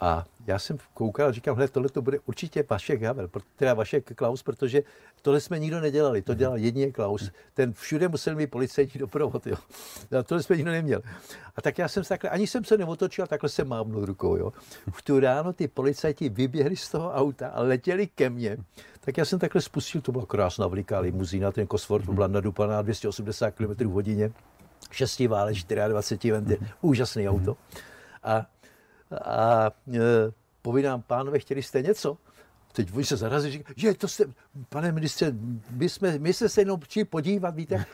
A 0.00 0.24
já 0.46 0.58
jsem 0.58 0.78
koukal 0.94 1.28
a 1.28 1.32
říkám, 1.32 1.56
hele, 1.56 1.68
tohle 1.68 1.88
to 1.88 2.02
bude 2.02 2.18
určitě 2.26 2.64
Vašek 2.70 3.02
Havel, 3.02 3.28
teda 3.56 3.74
Vašek 3.74 4.14
Klaus, 4.14 4.42
protože 4.42 4.82
tohle 5.22 5.40
jsme 5.40 5.58
nikdo 5.58 5.80
nedělali, 5.80 6.22
to 6.22 6.34
dělal 6.34 6.56
jedině 6.56 6.92
Klaus. 6.92 7.30
Ten 7.54 7.72
všude 7.72 8.08
musel 8.08 8.34
mít 8.34 8.46
policejní 8.46 8.92
doprovod, 8.98 9.46
jo. 9.46 9.56
A 10.18 10.22
tohle 10.22 10.42
jsme 10.42 10.56
nikdo 10.56 10.70
neměl. 10.70 11.02
A 11.56 11.62
tak 11.62 11.78
já 11.78 11.88
jsem 11.88 12.04
se 12.04 12.08
takhle, 12.08 12.30
ani 12.30 12.46
jsem 12.46 12.64
se 12.64 12.78
neotočil, 12.78 13.26
takhle 13.26 13.48
jsem 13.48 13.68
mávnul 13.68 14.04
rukou, 14.04 14.36
jo. 14.36 14.52
V 14.92 15.02
tu 15.02 15.20
ráno 15.20 15.52
ty 15.52 15.68
policajti 15.68 16.28
vyběhli 16.28 16.76
z 16.76 16.88
toho 16.88 17.12
auta 17.12 17.48
a 17.48 17.62
letěli 17.62 18.06
ke 18.06 18.30
mně. 18.30 18.56
Tak 19.00 19.16
já 19.16 19.24
jsem 19.24 19.38
takhle 19.38 19.60
spustil, 19.60 20.00
to 20.00 20.12
byla 20.12 20.26
krásná 20.26 20.66
veliká 20.66 20.98
limuzína, 20.98 21.52
ten 21.52 21.66
Cosworth 21.66 22.08
byla 22.08 22.26
nadupaná 22.26 22.82
280 22.82 23.50
km 23.50 23.88
v 23.88 23.92
hodině, 23.92 24.30
šestivále, 24.90 25.52
24 25.88 26.32
ventil, 26.32 26.56
úžasný 26.80 27.28
auto. 27.28 27.56
A 28.22 28.46
a 29.24 29.70
e, 29.94 29.98
povídám, 30.62 31.02
pánové, 31.02 31.38
chtěli 31.38 31.62
jste 31.62 31.82
něco? 31.82 32.18
Teď 32.72 32.94
oni 32.94 33.04
se 33.04 33.16
zarazí, 33.16 33.50
říkají, 33.50 33.74
že 33.76 33.94
to 33.94 34.08
jste, 34.08 34.24
pane 34.68 34.92
ministře, 34.92 35.32
my 35.70 35.88
jsme, 35.88 36.18
my 36.18 36.32
jsme 36.32 36.48
se 36.48 36.60
jenom 36.60 36.80
chtěli 36.80 37.04
podívat, 37.04 37.54
víte, 37.54 37.84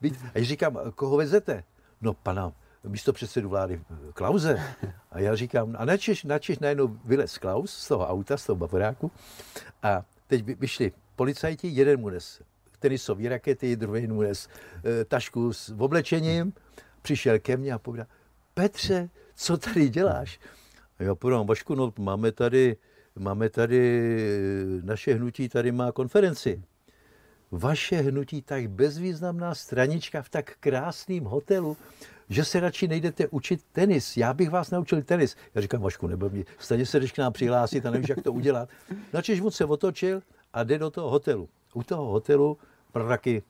víte. 0.00 0.18
A 0.34 0.38
já 0.38 0.44
říkám, 0.44 0.78
koho 0.94 1.16
vezete? 1.16 1.64
No 2.00 2.14
pana 2.14 2.52
místo 2.84 3.12
předsedu 3.12 3.48
vlády 3.48 3.80
Klauze. 4.14 4.62
A 5.10 5.20
já 5.20 5.36
říkám, 5.36 5.76
a 5.78 5.84
načeš, 5.84 6.24
načeš 6.24 6.58
najednou 6.58 6.96
vylez 7.04 7.38
Klaus 7.38 7.72
z 7.72 7.88
toho 7.88 8.08
auta, 8.08 8.36
z 8.36 8.46
toho 8.46 8.56
bavoráku 8.56 9.10
a 9.82 10.04
teď 10.26 10.44
vyšli 10.44 10.92
policajti, 11.16 11.68
jeden 11.68 12.00
mu 12.00 12.08
nes 12.08 12.42
tenisové 12.78 13.28
rakety, 13.28 13.76
druhý 13.76 14.06
mu 14.06 14.22
nes 14.22 14.48
e, 14.84 15.04
tašku 15.04 15.52
s 15.52 15.74
oblečením, 15.78 16.52
přišel 17.02 17.38
ke 17.38 17.56
mně 17.56 17.72
a 17.72 17.78
povedal, 17.78 18.06
Petře, 18.54 19.08
co 19.34 19.56
tady 19.56 19.88
děláš? 19.88 20.40
Já 21.00 21.14
podám, 21.14 21.46
Vašku, 21.46 21.74
no 21.74 21.92
máme 21.98 22.32
tady, 22.32 22.76
máme 23.18 23.48
tady, 23.48 24.02
naše 24.82 25.14
hnutí 25.14 25.48
tady 25.48 25.72
má 25.72 25.92
konferenci. 25.92 26.62
Vaše 27.50 27.96
hnutí 27.96 28.42
tak 28.42 28.70
bezvýznamná 28.70 29.54
stranička 29.54 30.22
v 30.22 30.28
tak 30.28 30.56
krásném 30.60 31.24
hotelu, 31.24 31.76
že 32.28 32.44
se 32.44 32.60
radši 32.60 32.88
nejdete 32.88 33.28
učit 33.28 33.60
tenis. 33.72 34.16
Já 34.16 34.34
bych 34.34 34.50
vás 34.50 34.70
naučil 34.70 35.02
tenis. 35.02 35.36
Já 35.54 35.60
říkám, 35.60 35.80
Vašku, 35.80 36.06
nebo 36.06 36.30
mě, 36.30 36.44
stejně 36.58 36.86
se 36.86 37.00
jdeš 37.00 37.12
k 37.12 37.18
nám 37.18 37.32
přihlásit 37.32 37.86
a 37.86 37.90
nevíš, 37.90 38.08
jak 38.08 38.22
to 38.22 38.32
udělat. 38.32 38.68
Načež 39.12 39.40
on 39.40 39.50
se 39.50 39.64
otočil 39.64 40.22
a 40.52 40.64
jde 40.64 40.78
do 40.78 40.90
toho 40.90 41.10
hotelu. 41.10 41.48
U 41.74 41.82
toho 41.82 42.04
hotelu 42.04 42.58
praky 42.92 43.42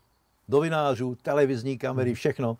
novinářů, 0.48 1.16
televizní 1.22 1.78
kamery, 1.78 2.14
všechno. 2.14 2.56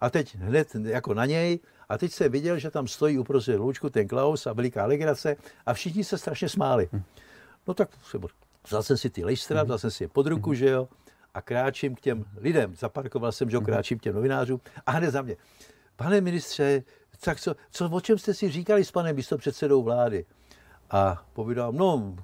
A 0.00 0.10
teď 0.10 0.36
hned 0.36 0.74
jako 0.74 1.14
na 1.14 1.26
něj 1.26 1.58
a 1.94 1.98
teď 1.98 2.12
jsem 2.12 2.32
viděl, 2.32 2.58
že 2.58 2.70
tam 2.70 2.88
stojí 2.88 3.18
uprostřed 3.18 3.58
loučku 3.58 3.90
ten 3.90 4.08
Klaus 4.08 4.46
a 4.46 4.52
veliká 4.52 4.86
legrace 4.86 5.36
a 5.66 5.74
všichni 5.74 6.04
se 6.04 6.18
strašně 6.18 6.48
smáli. 6.48 6.88
Hm. 6.92 7.02
No 7.68 7.74
tak 7.74 7.88
vzal 8.66 8.82
jsem 8.82 8.96
si 8.96 9.10
ty 9.10 9.24
lejstra, 9.24 9.62
hm. 9.62 9.64
vzal 9.64 9.78
jsem 9.78 9.90
si 9.90 10.04
je 10.04 10.08
pod 10.08 10.26
ruku, 10.26 10.50
hm. 10.50 10.54
že 10.54 10.70
jo, 10.70 10.88
a 11.34 11.42
kráčím 11.42 11.94
k 11.94 12.00
těm 12.00 12.24
lidem. 12.36 12.76
Zaparkoval 12.76 13.32
jsem, 13.32 13.50
že 13.50 13.56
jo, 13.56 13.60
kráčím 13.60 13.98
k 13.98 14.02
těm 14.02 14.14
novinářům 14.14 14.60
a 14.86 14.90
hned 14.90 15.10
za 15.10 15.22
mě. 15.22 15.36
Pane 15.96 16.20
ministře, 16.20 16.82
tak 17.20 17.40
co, 17.40 17.54
co, 17.70 17.90
o 17.90 18.00
čem 18.00 18.18
jste 18.18 18.34
si 18.34 18.50
říkali 18.50 18.84
s 18.84 18.90
panem 18.90 19.16
místopředsedou 19.16 19.82
vlády? 19.82 20.24
A 20.90 21.24
povídal, 21.32 21.72
no, 21.72 22.16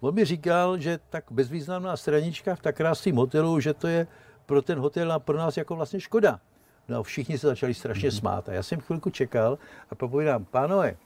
on 0.00 0.14
mi 0.14 0.24
říkal, 0.24 0.78
že 0.78 0.98
tak 1.10 1.24
bezvýznamná 1.30 1.96
stranička 1.96 2.54
v 2.54 2.60
tak 2.60 2.76
krásném 2.76 3.16
hotelu, 3.16 3.60
že 3.60 3.74
to 3.74 3.86
je 3.86 4.06
pro 4.46 4.62
ten 4.62 4.78
hotel 4.78 5.12
a 5.12 5.18
pro 5.18 5.38
nás 5.38 5.56
jako 5.56 5.76
vlastně 5.76 6.00
škoda. 6.00 6.40
No 6.88 6.98
a 6.98 7.02
všichni 7.02 7.38
se 7.38 7.46
začali 7.46 7.74
strašně 7.74 8.08
mhm. 8.08 8.16
smát. 8.16 8.48
A 8.48 8.52
já 8.52 8.62
jsem 8.62 8.80
chvilku 8.80 9.10
čekal 9.10 9.58
a 9.90 9.94
popovídám, 9.94 10.44
pánové, 10.44 10.96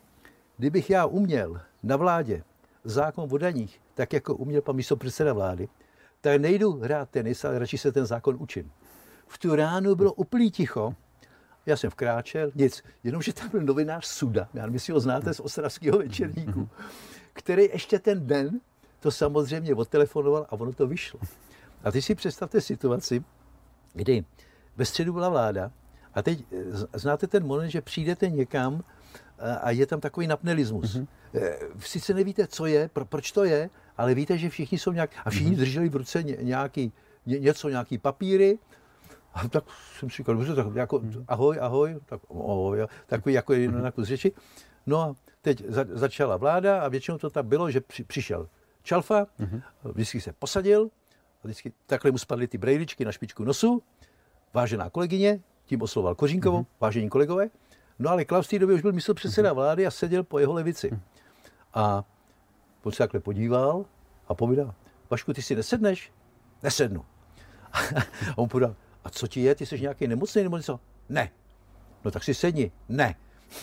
kdybych 0.57 0.91
já 0.91 1.07
uměl 1.07 1.61
na 1.83 1.97
vládě 1.97 2.43
zákon 2.85 3.29
o 3.33 3.39
daních, 3.39 3.81
tak 3.95 4.13
jako 4.13 4.35
uměl 4.35 4.63
pan 4.63 4.77
místo 4.77 4.97
předseda 4.97 5.33
vlády, 5.33 5.69
tak 6.21 6.41
nejdu 6.41 6.73
hrát 6.73 7.11
tenis, 7.11 7.45
ale 7.45 7.59
radši 7.59 7.79
se 7.79 7.93
ten 7.93 8.07
zákon 8.07 8.37
učím. 8.39 8.73
V 9.27 9.39
tu 9.39 9.55
ránu 9.55 9.95
bylo 9.95 10.13
úplně 10.13 10.51
ticho, 10.51 10.95
já 11.67 11.77
jsem 11.77 11.91
vkráčel, 11.91 12.51
nic, 12.55 12.83
jenomže 13.05 13.33
tam 13.33 13.49
byl 13.49 13.61
novinář 13.61 14.07
Suda, 14.07 14.49
já 14.55 14.63
nevím, 14.63 14.75
jestli 14.75 14.93
ho 14.93 15.01
znáte 15.01 15.35
z 15.35 15.41
ostravského 15.41 15.99
večerníku, 15.99 16.69
který 17.33 17.63
ještě 17.63 17.99
ten 17.99 18.27
den 18.27 18.61
to 19.01 19.11
samozřejmě 19.11 19.75
odtelefonoval 19.75 20.47
a 20.51 20.53
ono 20.53 20.73
to 20.73 20.87
vyšlo. 20.87 21.21
A 21.85 21.93
teď 21.93 22.05
si 22.05 22.15
představte 22.15 22.61
situaci, 22.61 23.25
kdy 23.95 24.25
ve 24.79 24.85
středu 24.85 25.13
byla 25.13 25.29
vláda 25.29 25.71
a 26.15 26.23
teď 26.23 26.45
eh, 26.53 26.99
znáte 26.99 27.27
ten 27.27 27.47
moment, 27.47 27.71
že 27.71 27.81
přijdete 27.81 28.31
někam 28.31 28.85
eh, 29.39 29.57
a 29.57 29.71
je 29.71 29.87
tam 29.87 30.01
takový 30.01 30.27
napnelismus. 30.27 30.97
Mm-hmm. 30.97 31.07
Sice 31.79 32.15
nevíte, 32.15 32.47
co 32.47 32.67
je, 32.67 32.89
pro, 32.89 33.05
proč 33.05 33.33
to 33.33 33.45
je, 33.45 33.71
ale 33.97 34.15
víte, 34.15 34.39
že 34.39 34.51
všichni 34.51 34.79
jsou 34.79 34.93
nějak... 34.93 35.11
A 35.25 35.31
všichni 35.31 35.53
mm-hmm. 35.53 35.59
drželi 35.59 35.89
v 35.89 35.97
ruce 35.97 36.23
nějaký, 36.23 36.93
ně, 37.27 37.39
něco, 37.39 37.69
nějaký 37.69 37.99
papíry. 37.99 38.59
A 39.35 39.49
tak 39.49 39.65
jsem 39.99 40.11
si 40.11 40.17
říkal, 40.17 40.35
dobře, 40.35 40.55
tak 40.55 40.67
jako 40.75 40.99
mm-hmm. 40.99 41.25
ahoj, 41.29 41.59
ahoj, 41.61 41.97
tak 42.07 42.21
ahoj, 42.31 42.79
takový 43.07 43.35
jako 43.35 43.53
mm-hmm. 43.53 43.83
na 43.83 43.91
kus 43.91 44.09
řeči. 44.09 44.33
No 44.87 45.01
a 45.01 45.15
teď 45.43 45.65
za, 45.69 45.85
začala 45.89 46.37
vláda 46.37 46.81
a 46.81 46.89
většinou 46.89 47.19
to 47.19 47.31
tak 47.31 47.45
bylo, 47.45 47.71
že 47.71 47.81
při, 47.81 48.05
přišel 48.05 48.49
Čalfa, 48.83 49.27
mm-hmm. 49.41 49.63
vždycky 49.85 50.21
se 50.21 50.33
posadil, 50.33 50.91
a 51.45 51.47
vždycky 51.47 51.73
takhle 51.87 52.11
mu 52.11 52.19
spadly 52.19 52.49
ty 52.49 52.59
brejličky 52.59 53.05
na 53.05 53.13
špičku 53.13 53.45
nosu 53.45 53.83
vážená 54.59 54.91
kolegyně, 54.91 55.41
tím 55.67 55.83
osloval 55.83 56.15
Kořínkovou, 56.15 56.63
mm-hmm. 56.63 56.81
vážení 56.81 57.09
kolegové. 57.09 57.49
No 57.99 58.11
ale 58.11 58.25
Klaus 58.25 58.47
v 58.47 58.51
té 58.51 58.59
době 58.59 58.75
už 58.75 58.83
byl 58.83 58.93
místo 58.93 59.15
předseda 59.15 59.49
mhm. 59.49 59.57
vlády 59.57 59.87
a 59.87 59.91
seděl 59.91 60.23
po 60.23 60.39
jeho 60.39 60.53
levici. 60.53 60.91
Mhm. 60.91 61.01
A 61.75 62.05
on 62.83 62.93
se 62.93 62.99
takhle 62.99 63.21
podíval 63.21 63.85
a 64.29 64.35
povídal, 64.35 64.75
Vašku, 65.11 65.33
ty 65.33 65.43
si 65.43 65.55
nesedneš? 65.55 66.13
Nesednu. 66.63 67.05
a 68.37 68.39
on 68.39 68.49
podal, 68.49 68.77
a 69.05 69.11
co 69.11 69.27
ti 69.27 69.41
je, 69.41 69.55
ty 69.55 69.67
jsi 69.67 69.81
nějaký 69.81 70.07
nemocný 70.07 70.43
nebo 70.43 70.57
něco? 70.57 70.81
Ne. 71.09 71.31
No 72.05 72.11
tak 72.11 72.25
si 72.25 72.35
sedni. 72.35 72.73
Ne. 72.89 73.15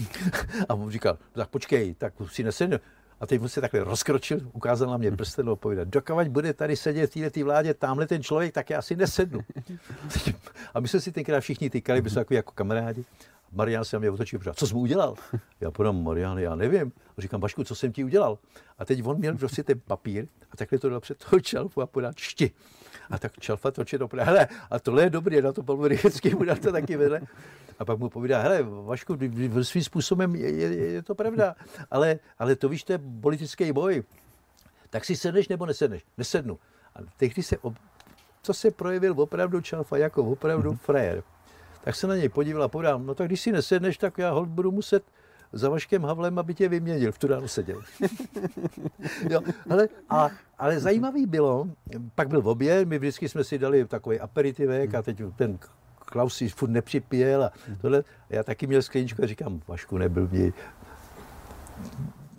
a 0.70 0.74
on 0.74 0.92
říkal, 0.92 1.18
tak 1.32 1.50
počkej, 1.50 1.94
tak 1.94 2.14
si 2.28 2.44
nesednu. 2.44 2.78
A 3.20 3.26
teď 3.28 3.42
mu 3.42 3.48
se 3.48 3.62
takhle 3.62 3.84
rozkročil, 3.84 4.40
ukázal 4.54 4.90
na 4.90 4.98
mě 4.98 5.12
prstem 5.12 5.50
a 5.50 5.56
povídal, 5.56 5.86
dokavať 5.86 6.28
bude 6.28 6.54
tady 6.54 6.76
sedět 6.76 7.12
v 7.12 7.14
této 7.14 7.46
vládě 7.46 7.74
tamhle 7.74 8.08
ten 8.08 8.24
člověk, 8.24 8.54
tak 8.54 8.70
já 8.70 8.82
si 8.82 8.96
nesednu. 8.96 9.40
a 10.74 10.80
my 10.80 10.88
jsme 10.88 11.00
si 11.00 11.12
tenkrát 11.12 11.40
všichni 11.40 11.70
tykali, 11.70 12.02
byli 12.02 12.12
jsme 12.12 12.22
takový 12.22 12.36
jako 12.36 12.52
kamarádi. 12.52 13.06
Marian 13.52 13.86
se 13.86 13.96
na 13.96 14.00
mě 14.00 14.12
otočil 14.12 14.40
a 14.50 14.54
co 14.54 14.68
jsi 14.68 14.74
mu 14.74 14.80
udělal? 14.80 15.16
Já 15.62 15.72
podám, 15.72 16.04
Marian, 16.04 16.38
já 16.38 16.56
nevím. 16.56 16.92
A 17.18 17.22
říkám, 17.22 17.40
Bašku, 17.40 17.64
co 17.64 17.76
jsem 17.76 17.92
ti 17.92 18.04
udělal? 18.04 18.38
A 18.80 18.86
teď 18.86 19.06
on 19.06 19.18
měl 19.18 19.38
prostě 19.38 19.64
ten 19.64 19.82
papír 19.88 20.28
a 20.52 20.58
takhle 20.58 20.80
to 20.80 20.90
dal 20.90 21.00
před 21.00 21.18
toho 21.18 21.40
čalfu 21.40 21.82
a 21.82 21.88
podá 21.88 22.14
čti. 22.14 22.52
A 23.10 23.18
tak 23.18 23.40
čalfa 23.40 23.72
to 23.72 23.86
četl, 23.86 24.10
hele, 24.20 24.48
a 24.72 24.80
tohle 24.80 25.04
je 25.04 25.10
dobrý, 25.10 25.42
na 25.42 25.52
to 25.52 25.64
Pavel 25.64 25.88
Rychecký 25.88 26.36
mu 26.36 26.44
dal 26.44 26.56
to 26.56 26.72
taky 26.72 26.98
vedle. 26.98 27.22
A 27.80 27.86
pak 27.86 28.00
mu 28.00 28.10
povídá, 28.10 28.42
hele, 28.42 28.64
Vašku, 28.64 29.18
svým 29.62 29.84
způsobem 29.84 30.36
je, 30.36 30.52
je, 30.52 30.92
je 30.92 31.02
to 31.04 31.16
pravda, 31.16 31.56
ale, 31.92 32.20
ale 32.40 32.56
to 32.56 32.70
víš, 32.70 32.84
to 32.84 32.92
je 32.94 33.00
politický 33.22 33.72
boj. 33.72 34.04
Tak 34.90 35.06
si 35.06 35.16
sedneš 35.16 35.48
nebo 35.48 35.66
nesedneš? 35.66 36.02
Nesednu. 36.18 36.60
A 36.96 37.00
tehdy 37.18 37.44
se, 37.44 37.58
co 38.42 38.54
se 38.54 38.72
projevil 38.72 39.22
opravdu 39.22 39.62
Čalfa 39.62 39.98
jako 39.98 40.24
opravdu 40.24 40.72
mm-hmm. 40.72 40.78
frajer. 40.78 41.24
Tak 41.84 41.96
se 41.96 42.08
na 42.08 42.16
něj 42.16 42.30
podíval 42.30 42.64
a 42.64 42.68
povedal, 42.68 43.00
no 43.00 43.16
tak 43.16 43.28
když 43.28 43.42
si 43.42 43.52
nesedneš, 43.52 43.98
tak 43.98 44.18
já 44.18 44.32
hold 44.32 44.50
budu 44.50 44.72
muset 44.72 45.04
za 45.56 45.70
Vaškem 45.70 46.04
Havlem, 46.04 46.40
aby 46.40 46.54
tě 46.54 46.70
vyměnil. 46.70 47.12
V 47.12 47.18
tu 47.18 47.28
ránu 47.28 47.48
seděl. 47.48 47.82
jo, 49.30 49.42
ale, 49.70 49.88
a, 50.10 50.30
ale 50.60 50.80
zajímavý 50.80 51.26
bylo, 51.26 51.68
pak 52.16 52.28
byl 52.28 52.42
v 52.42 52.48
obě, 52.48 52.86
my 52.86 53.00
vždycky 53.00 53.30
jsme 53.30 53.44
si 53.44 53.58
dali 53.58 53.86
takový 53.86 54.20
aperitivek 54.20 54.96
a 54.96 55.02
teď 55.02 55.22
ten 55.36 55.60
Klaus 56.00 56.36
si 56.36 56.50
furt 56.50 56.70
nepřipěl 56.70 57.44
a 57.44 57.52
tohle. 57.82 58.04
Já 58.30 58.44
taky 58.44 58.68
měl 58.68 58.82
skleničku 58.82 59.24
a 59.24 59.28
říkám, 59.28 59.62
Vašku, 59.68 59.98
nebyl 59.98 60.28
mě, 60.32 60.54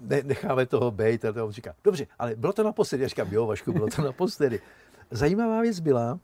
ne, 0.01 0.23
necháme 0.23 0.67
toho 0.67 0.91
být. 0.91 1.25
A 1.25 1.45
on 1.45 1.53
říká, 1.53 1.75
dobře, 1.85 2.07
ale 2.19 2.37
bylo 2.37 2.53
to 2.53 2.63
naposledy. 2.63 3.03
Já 3.03 3.09
říkám, 3.09 3.29
jo, 3.31 3.47
Vašku, 3.47 3.73
bylo 3.73 3.87
to 3.87 4.03
naposledy. 4.03 4.61
Zajímavá 5.11 5.61
věc 5.61 5.81
byla, 5.81 6.19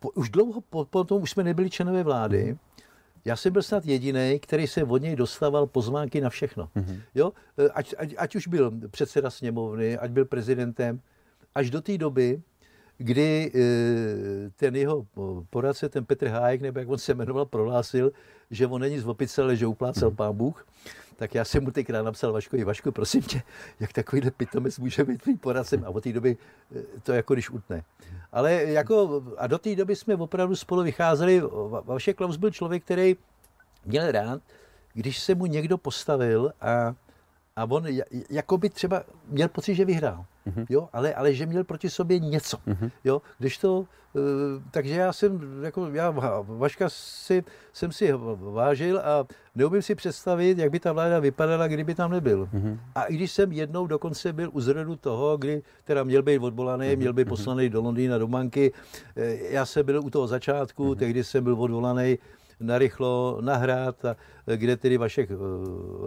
po, 0.00 0.10
už 0.10 0.30
dlouho 0.30 0.60
po, 0.60 0.84
potom 0.84 1.22
už 1.22 1.30
jsme 1.30 1.44
nebyli 1.44 1.70
členové 1.70 2.02
vlády, 2.02 2.58
já 3.24 3.36
jsem 3.36 3.52
byl 3.52 3.62
snad 3.62 3.86
jediný, 3.86 4.38
který 4.42 4.66
se 4.66 4.84
od 4.84 5.02
něj 5.02 5.16
dostával 5.16 5.66
pozvánky 5.66 6.20
na 6.20 6.30
všechno. 6.30 6.68
Mm-hmm. 6.76 7.00
Jo? 7.14 7.32
E, 7.58 7.68
ať, 7.68 7.94
ať, 7.98 8.14
ať 8.18 8.36
už 8.36 8.46
byl 8.46 8.72
předseda 8.90 9.30
sněmovny, 9.30 9.98
ať 9.98 10.10
byl 10.10 10.24
prezidentem, 10.24 11.00
až 11.54 11.70
do 11.70 11.80
té 11.80 11.98
doby, 11.98 12.42
kdy 12.98 13.52
e, 13.54 13.60
ten 14.56 14.76
jeho 14.76 15.06
poradce, 15.50 15.88
ten 15.88 16.04
Petr 16.04 16.26
Hájek, 16.26 16.60
nebo 16.60 16.78
jak 16.78 16.88
on 16.88 16.98
se 16.98 17.14
jmenoval, 17.14 17.46
prohlásil, 17.46 18.12
že 18.50 18.66
on 18.66 18.80
není 18.80 18.98
z 18.98 19.06
opice, 19.06 19.42
ale 19.42 19.56
že 19.56 19.66
uplácel 19.66 20.10
mm-hmm. 20.10 20.16
pán 20.16 20.36
Bůh 20.36 20.66
tak 21.16 21.34
já 21.34 21.44
jsem 21.44 21.64
mu 21.64 21.70
tenkrát 21.70 22.02
napsal 22.02 22.32
Vaškovi, 22.32 22.64
Vašku, 22.64 22.92
prosím 22.92 23.22
tě, 23.22 23.42
jak 23.80 23.92
takovýhle 23.92 24.30
pitomec 24.30 24.78
může 24.78 25.04
být 25.04 25.22
tvým 25.22 25.38
poradcem 25.38 25.84
a 25.84 25.90
od 25.90 26.02
té 26.02 26.12
doby 26.12 26.36
to 27.02 27.12
jako 27.12 27.34
když 27.34 27.50
utne. 27.50 27.84
Ale 28.32 28.52
jako, 28.52 29.22
a 29.38 29.46
do 29.46 29.58
té 29.58 29.76
doby 29.76 29.96
jsme 29.96 30.14
opravdu 30.14 30.56
spolu 30.56 30.82
vycházeli, 30.82 31.42
Vašek 31.84 32.16
Klaus 32.16 32.36
byl 32.36 32.50
člověk, 32.50 32.84
který 32.84 33.16
měl 33.84 34.12
rád, 34.12 34.42
když 34.94 35.18
se 35.18 35.34
mu 35.34 35.46
někdo 35.46 35.78
postavil 35.78 36.52
a, 36.60 36.94
a 37.56 37.64
on 37.64 37.86
jako 38.30 38.58
by 38.58 38.70
třeba 38.70 39.04
měl 39.26 39.48
pocit, 39.48 39.74
že 39.74 39.84
vyhrál. 39.84 40.24
Mm-hmm. 40.46 40.66
Jo, 40.68 40.88
ale, 40.92 41.14
ale 41.14 41.34
že 41.34 41.46
měl 41.46 41.64
proti 41.64 41.90
sobě 41.90 42.18
něco. 42.18 42.56
Mm-hmm. 42.56 42.90
Jo, 43.04 43.22
když 43.38 43.58
to, 43.58 43.84
e, 44.16 44.20
takže 44.70 44.94
já 44.94 45.12
jsem, 45.12 45.62
jako 45.62 45.86
já 45.92 46.10
Vaška 46.42 46.88
si, 46.88 47.44
jsem 47.72 47.92
si 47.92 48.12
vážil 48.36 48.98
a 48.98 49.26
neumím 49.54 49.82
si 49.82 49.94
představit, 49.94 50.58
jak 50.58 50.70
by 50.70 50.80
ta 50.80 50.92
vláda 50.92 51.18
vypadala, 51.18 51.68
kdyby 51.68 51.94
tam 51.94 52.10
nebyl. 52.10 52.48
Mm-hmm. 52.54 52.78
A 52.94 53.04
i 53.04 53.14
když 53.14 53.32
jsem 53.32 53.52
jednou 53.52 53.86
dokonce 53.86 54.32
byl 54.32 54.50
u 54.52 54.60
zrodu 54.60 54.96
toho, 54.96 55.36
kdy 55.36 55.62
teda 55.84 56.04
měl 56.04 56.22
být 56.22 56.38
odvolaný, 56.38 56.86
mm-hmm. 56.86 56.96
měl 56.96 57.12
být 57.12 57.24
mhm. 57.24 57.28
poslaný 57.28 57.68
do 57.68 57.82
Londýna, 57.82 58.18
do 58.18 58.28
banky, 58.28 58.72
e, 59.16 59.34
já 59.34 59.66
jsem 59.66 59.86
byl 59.86 60.00
u 60.04 60.10
toho 60.10 60.26
začátku, 60.26 60.92
mm-hmm. 60.92 60.98
tehdy 60.98 61.24
jsem 61.24 61.44
byl 61.44 61.62
odvolaný 61.62 62.18
narychlo 62.60 63.38
nahrát, 63.40 64.04
a 64.04 64.16
kde 64.56 64.76
tedy 64.76 64.98
Vašek 64.98 65.30
eh, 65.30 65.36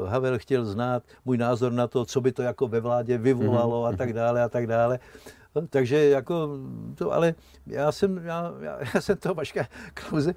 Havel 0.10 0.40
chtěl 0.40 0.66
znát 0.66 1.04
můj 1.26 1.38
názor 1.38 1.72
na 1.72 1.88
to, 1.88 2.06
co 2.06 2.22
by 2.22 2.32
to 2.32 2.42
jako 2.42 2.68
ve 2.68 2.80
vládě 2.80 3.18
vyvolalo 3.18 3.86
a 3.86 3.96
tak 3.96 4.14
dále 4.14 4.44
a 4.44 4.50
tak 4.50 4.68
dále. 4.68 5.00
No, 5.56 5.68
takže 5.68 6.10
jako 6.10 6.50
to, 6.96 7.14
ale 7.14 7.36
já 7.68 7.92
jsem, 7.92 8.18
já, 8.24 8.54
já, 8.60 8.78
já 8.94 9.02
jsem 9.02 9.18
to 9.18 9.34
Vaška 9.34 9.66
Klauze, 9.94 10.34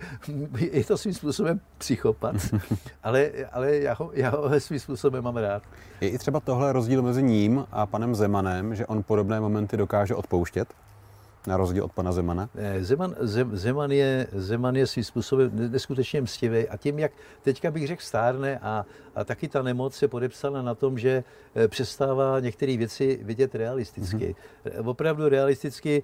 je 0.59 0.85
to 0.85 0.99
svým 0.99 1.15
způsobem 1.15 1.61
psychopat, 1.79 2.35
ale, 3.03 3.31
ale 3.53 3.77
já, 3.77 3.95
ho, 3.95 4.11
já 4.13 4.31
ho 4.31 4.61
svým 4.61 4.81
způsobem 4.81 5.25
mám 5.25 5.37
rád. 5.37 5.63
Je 6.01 6.09
i 6.09 6.19
třeba 6.19 6.41
tohle 6.41 6.73
rozdíl 6.73 7.03
mezi 7.03 7.23
ním 7.23 7.67
a 7.73 7.87
panem 7.87 8.15
Zemanem, 8.15 8.75
že 8.75 8.87
on 8.87 9.03
podobné 9.03 9.41
momenty 9.41 9.77
dokáže 9.77 10.15
odpouštět? 10.15 10.69
Na 11.49 11.57
rozdíl 11.57 11.85
od 11.85 11.93
pana 11.93 12.13
Zemana? 12.13 12.49
Zeman, 12.81 13.15
Zeman, 13.53 13.91
je, 13.91 14.27
Zeman 14.33 14.77
je 14.77 14.87
svým 14.87 15.05
způsobem 15.05 15.51
neskutečně 15.55 16.21
mstivý 16.21 16.69
a 16.69 16.77
tím, 16.77 16.99
jak 16.99 17.13
teďka 17.43 17.71
bych 17.71 17.87
řekl 17.87 18.03
stárne 18.03 18.59
a, 18.59 18.87
a 19.15 19.25
taky 19.25 19.49
ta 19.49 19.63
nemoc 19.63 19.95
se 19.95 20.09
podepsala 20.09 20.63
na 20.63 20.75
tom, 20.75 20.99
že 20.99 21.25
eh, 21.55 21.69
přestává 21.69 22.41
některé 22.41 22.77
věci 22.77 23.21
vidět 23.23 23.55
realisticky. 23.55 24.37
Mm-hmm. 24.65 24.89
Opravdu 24.89 25.29
realisticky, 25.29 26.03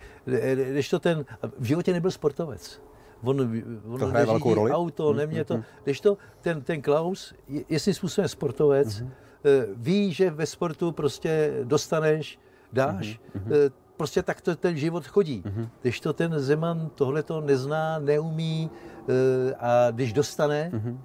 když 0.70 0.90
to 0.90 0.98
ten, 0.98 1.24
v 1.58 1.64
životě 1.64 1.92
nebyl 1.92 2.10
sportovec. 2.10 2.82
On, 3.22 3.40
on 3.88 4.00
to 4.00 4.06
hraje 4.06 4.26
velkou 4.26 4.54
roli? 4.54 4.70
auto, 4.70 5.12
mm-hmm. 5.12 5.16
nemě 5.16 5.44
to, 5.44 5.62
když 5.84 6.00
to 6.00 6.18
ten, 6.40 6.62
ten 6.62 6.82
Klaus 6.82 7.34
je, 7.48 7.64
je 7.68 7.80
svým 7.80 7.94
způsobem 7.94 8.28
sportovec, 8.28 8.88
mm-hmm. 8.88 9.08
ví, 9.76 10.12
že 10.12 10.30
ve 10.30 10.46
sportu 10.46 10.92
prostě 10.92 11.52
dostaneš, 11.64 12.38
dáš, 12.72 13.20
mm-hmm 13.36 13.83
prostě 13.96 14.22
tak 14.22 14.40
to 14.40 14.56
ten 14.56 14.76
život 14.76 15.06
chodí. 15.06 15.42
Mm-hmm. 15.46 15.68
Když 15.82 16.00
to 16.00 16.12
ten 16.12 16.38
Zeman 16.38 16.90
tohle 16.94 17.22
to 17.22 17.40
nezná, 17.40 17.98
neumí 17.98 18.70
e, 19.08 19.54
a 19.54 19.90
když 19.90 20.12
dostane, 20.12 20.70
mm-hmm. 20.72 20.98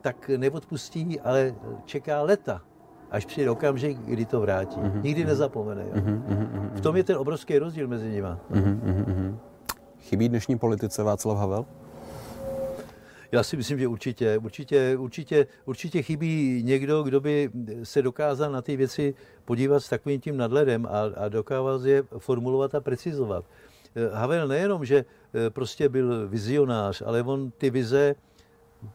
tak 0.00 0.30
neodpustí, 0.36 1.20
ale 1.20 1.54
čeká 1.84 2.22
leta, 2.22 2.62
až 3.10 3.26
přijde 3.26 3.50
okamžik, 3.50 3.98
kdy 3.98 4.24
to 4.24 4.40
vrátí. 4.40 4.80
Mm-hmm. 4.80 5.02
Nikdy 5.02 5.24
nezapomene. 5.24 5.82
Jo? 5.82 5.92
Mm-hmm. 5.94 6.70
V 6.74 6.80
tom 6.80 6.96
je 6.96 7.04
ten 7.04 7.16
obrovský 7.16 7.58
rozdíl 7.58 7.88
mezi 7.88 8.08
nimi. 8.08 8.28
Mm-hmm. 8.50 9.38
Chybí 10.00 10.28
dnešní 10.28 10.58
politice 10.58 11.02
Václav 11.02 11.38
Havel? 11.38 11.66
Já 13.32 13.42
si 13.42 13.56
myslím, 13.56 13.78
že 13.78 13.86
určitě, 13.86 14.38
určitě, 14.38 14.96
určitě, 14.98 15.46
určitě 15.64 16.02
chybí 16.02 16.62
někdo, 16.64 17.02
kdo 17.02 17.20
by 17.20 17.50
se 17.82 18.02
dokázal 18.02 18.52
na 18.52 18.62
ty 18.62 18.76
věci 18.76 19.14
podívat 19.44 19.80
s 19.80 19.88
takovým 19.88 20.20
tím 20.20 20.36
nadhledem 20.36 20.86
a, 20.86 21.00
a 21.16 21.28
dokázal 21.28 21.86
je 21.86 22.02
formulovat 22.18 22.74
a 22.74 22.80
precizovat. 22.80 23.44
Eh, 23.96 24.08
Havel 24.12 24.48
nejenom, 24.48 24.84
že 24.84 25.04
eh, 25.34 25.50
prostě 25.50 25.88
byl 25.88 26.28
vizionář, 26.28 27.02
ale 27.06 27.22
on 27.22 27.50
ty 27.50 27.70
vize 27.70 28.14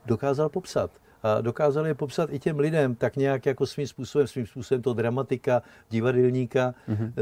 dokázal 0.05 0.49
popsat. 0.49 0.91
A 1.23 1.41
dokázal 1.41 1.87
je 1.87 1.93
popsat 1.93 2.29
i 2.33 2.39
těm 2.39 2.59
lidem 2.59 2.95
tak 2.95 3.15
nějak 3.15 3.45
jako 3.45 3.65
svým 3.65 3.87
způsobem, 3.87 4.27
svým 4.27 4.45
způsobem 4.45 4.81
to 4.81 4.93
dramatika, 4.93 5.61
divadelníka. 5.89 6.73
Mm-hmm. 6.89 7.13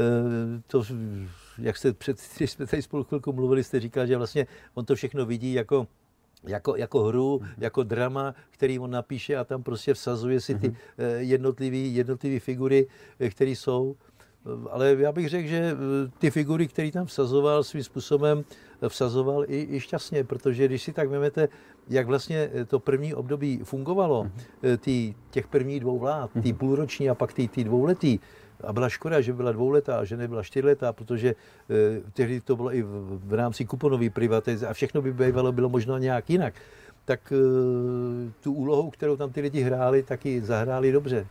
To, 0.66 0.82
jak 1.58 1.76
jste 1.76 1.92
před, 1.92 2.16
když 2.36 2.50
jsme 2.50 2.66
tady 2.66 2.82
spolu 2.82 3.04
chvilku 3.04 3.32
mluvili, 3.32 3.64
jste 3.64 3.80
říkal, 3.80 4.06
že 4.06 4.16
vlastně 4.16 4.46
on 4.74 4.84
to 4.84 4.94
všechno 4.94 5.26
vidí 5.26 5.52
jako 5.52 5.86
jako, 6.44 6.76
jako 6.76 7.02
hru, 7.02 7.38
mm-hmm. 7.38 7.54
jako 7.58 7.82
drama, 7.82 8.34
který 8.50 8.78
on 8.78 8.90
napíše 8.90 9.36
a 9.36 9.44
tam 9.44 9.62
prostě 9.62 9.92
vsazuje 9.92 10.40
si 10.40 10.54
ty 10.54 10.68
mm-hmm. 10.68 11.16
jednotlivé 11.18 11.76
jednotlivý 11.76 12.38
figury, 12.38 12.86
eh, 13.20 13.30
které 13.30 13.50
jsou. 13.50 13.96
Ale 14.70 14.96
já 14.98 15.12
bych 15.12 15.28
řekl, 15.28 15.48
že 15.48 15.56
eh, 15.56 16.10
ty 16.18 16.30
figury, 16.30 16.68
které 16.68 16.90
tam 16.90 17.06
vsazoval, 17.06 17.64
svým 17.64 17.84
způsobem 17.84 18.44
vsazoval 18.88 19.44
i, 19.48 19.66
i 19.70 19.80
šťastně, 19.80 20.24
protože 20.24 20.66
když 20.66 20.82
si 20.82 20.92
tak 20.92 21.08
vezmete, 21.08 21.48
jak 21.88 22.06
vlastně 22.06 22.50
to 22.66 22.80
první 22.80 23.14
období 23.14 23.60
fungovalo, 23.64 24.24
mm-hmm. 24.24 24.78
tý, 24.78 25.14
těch 25.30 25.46
prvních 25.46 25.80
dvou 25.80 25.98
vlád, 25.98 26.30
tý 26.32 26.38
mm-hmm. 26.40 26.56
půlroční 26.56 27.10
a 27.10 27.14
pak 27.14 27.32
ty 27.32 27.64
dvouletý, 27.64 28.18
a 28.64 28.72
byla 28.72 28.88
škoda, 28.88 29.20
že 29.20 29.32
byla 29.32 29.52
dvouletá, 29.52 30.04
že 30.04 30.16
nebyla 30.16 30.42
čtyřletá, 30.42 30.92
protože 30.92 31.34
eh, 31.70 32.00
tehdy 32.12 32.40
to 32.40 32.56
bylo 32.56 32.74
i 32.74 32.82
v, 32.82 33.20
v 33.24 33.34
rámci 33.34 33.64
kuponové 33.64 34.10
privatizace 34.10 34.66
a 34.66 34.72
všechno 34.72 35.02
by 35.02 35.12
bývalo 35.12 35.52
bylo 35.52 35.68
možná 35.68 35.98
nějak 35.98 36.30
jinak. 36.30 36.54
Tak 37.04 37.32
eh, 37.32 38.32
tu 38.40 38.52
úlohu, 38.52 38.90
kterou 38.90 39.16
tam 39.16 39.32
ty 39.32 39.40
lidi 39.40 39.60
hráli, 39.60 40.02
taky 40.02 40.40
zahráli 40.40 40.92
dobře. 40.92 41.26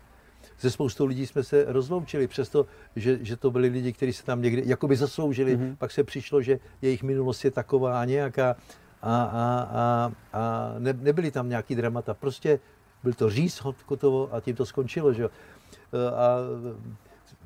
Se 0.57 0.71
spoustou 0.71 1.05
lidí 1.05 1.27
jsme 1.27 1.43
se 1.43 1.65
rozloučili, 1.67 2.27
přesto, 2.27 2.65
že, 2.95 3.19
že 3.21 3.37
to 3.37 3.51
byli 3.51 3.67
lidi, 3.67 3.93
kteří 3.93 4.13
se 4.13 4.23
tam 4.23 4.41
někdy 4.41 4.63
jakoby 4.65 4.95
zasloužili. 4.95 5.57
Mm-hmm. 5.57 5.75
Pak 5.75 5.91
se 5.91 6.03
přišlo, 6.03 6.41
že 6.41 6.59
jejich 6.81 7.03
minulost 7.03 7.45
je 7.45 7.51
taková 7.51 8.01
a 8.01 8.05
nějaká 8.05 8.55
a, 9.01 9.23
a, 9.23 9.67
a, 9.71 10.11
a 10.33 10.73
ne, 10.79 10.93
nebyly 10.93 11.31
tam 11.31 11.49
nějaký 11.49 11.75
dramata. 11.75 12.13
Prostě 12.13 12.59
byl 13.03 13.13
to 13.13 13.29
říz 13.29 13.61
Kotovo 13.85 14.29
a 14.33 14.41
tím 14.41 14.55
to 14.55 14.65
skončilo. 14.65 15.13
Že? 15.13 15.25
Eh, 15.25 16.11
a 16.11 16.37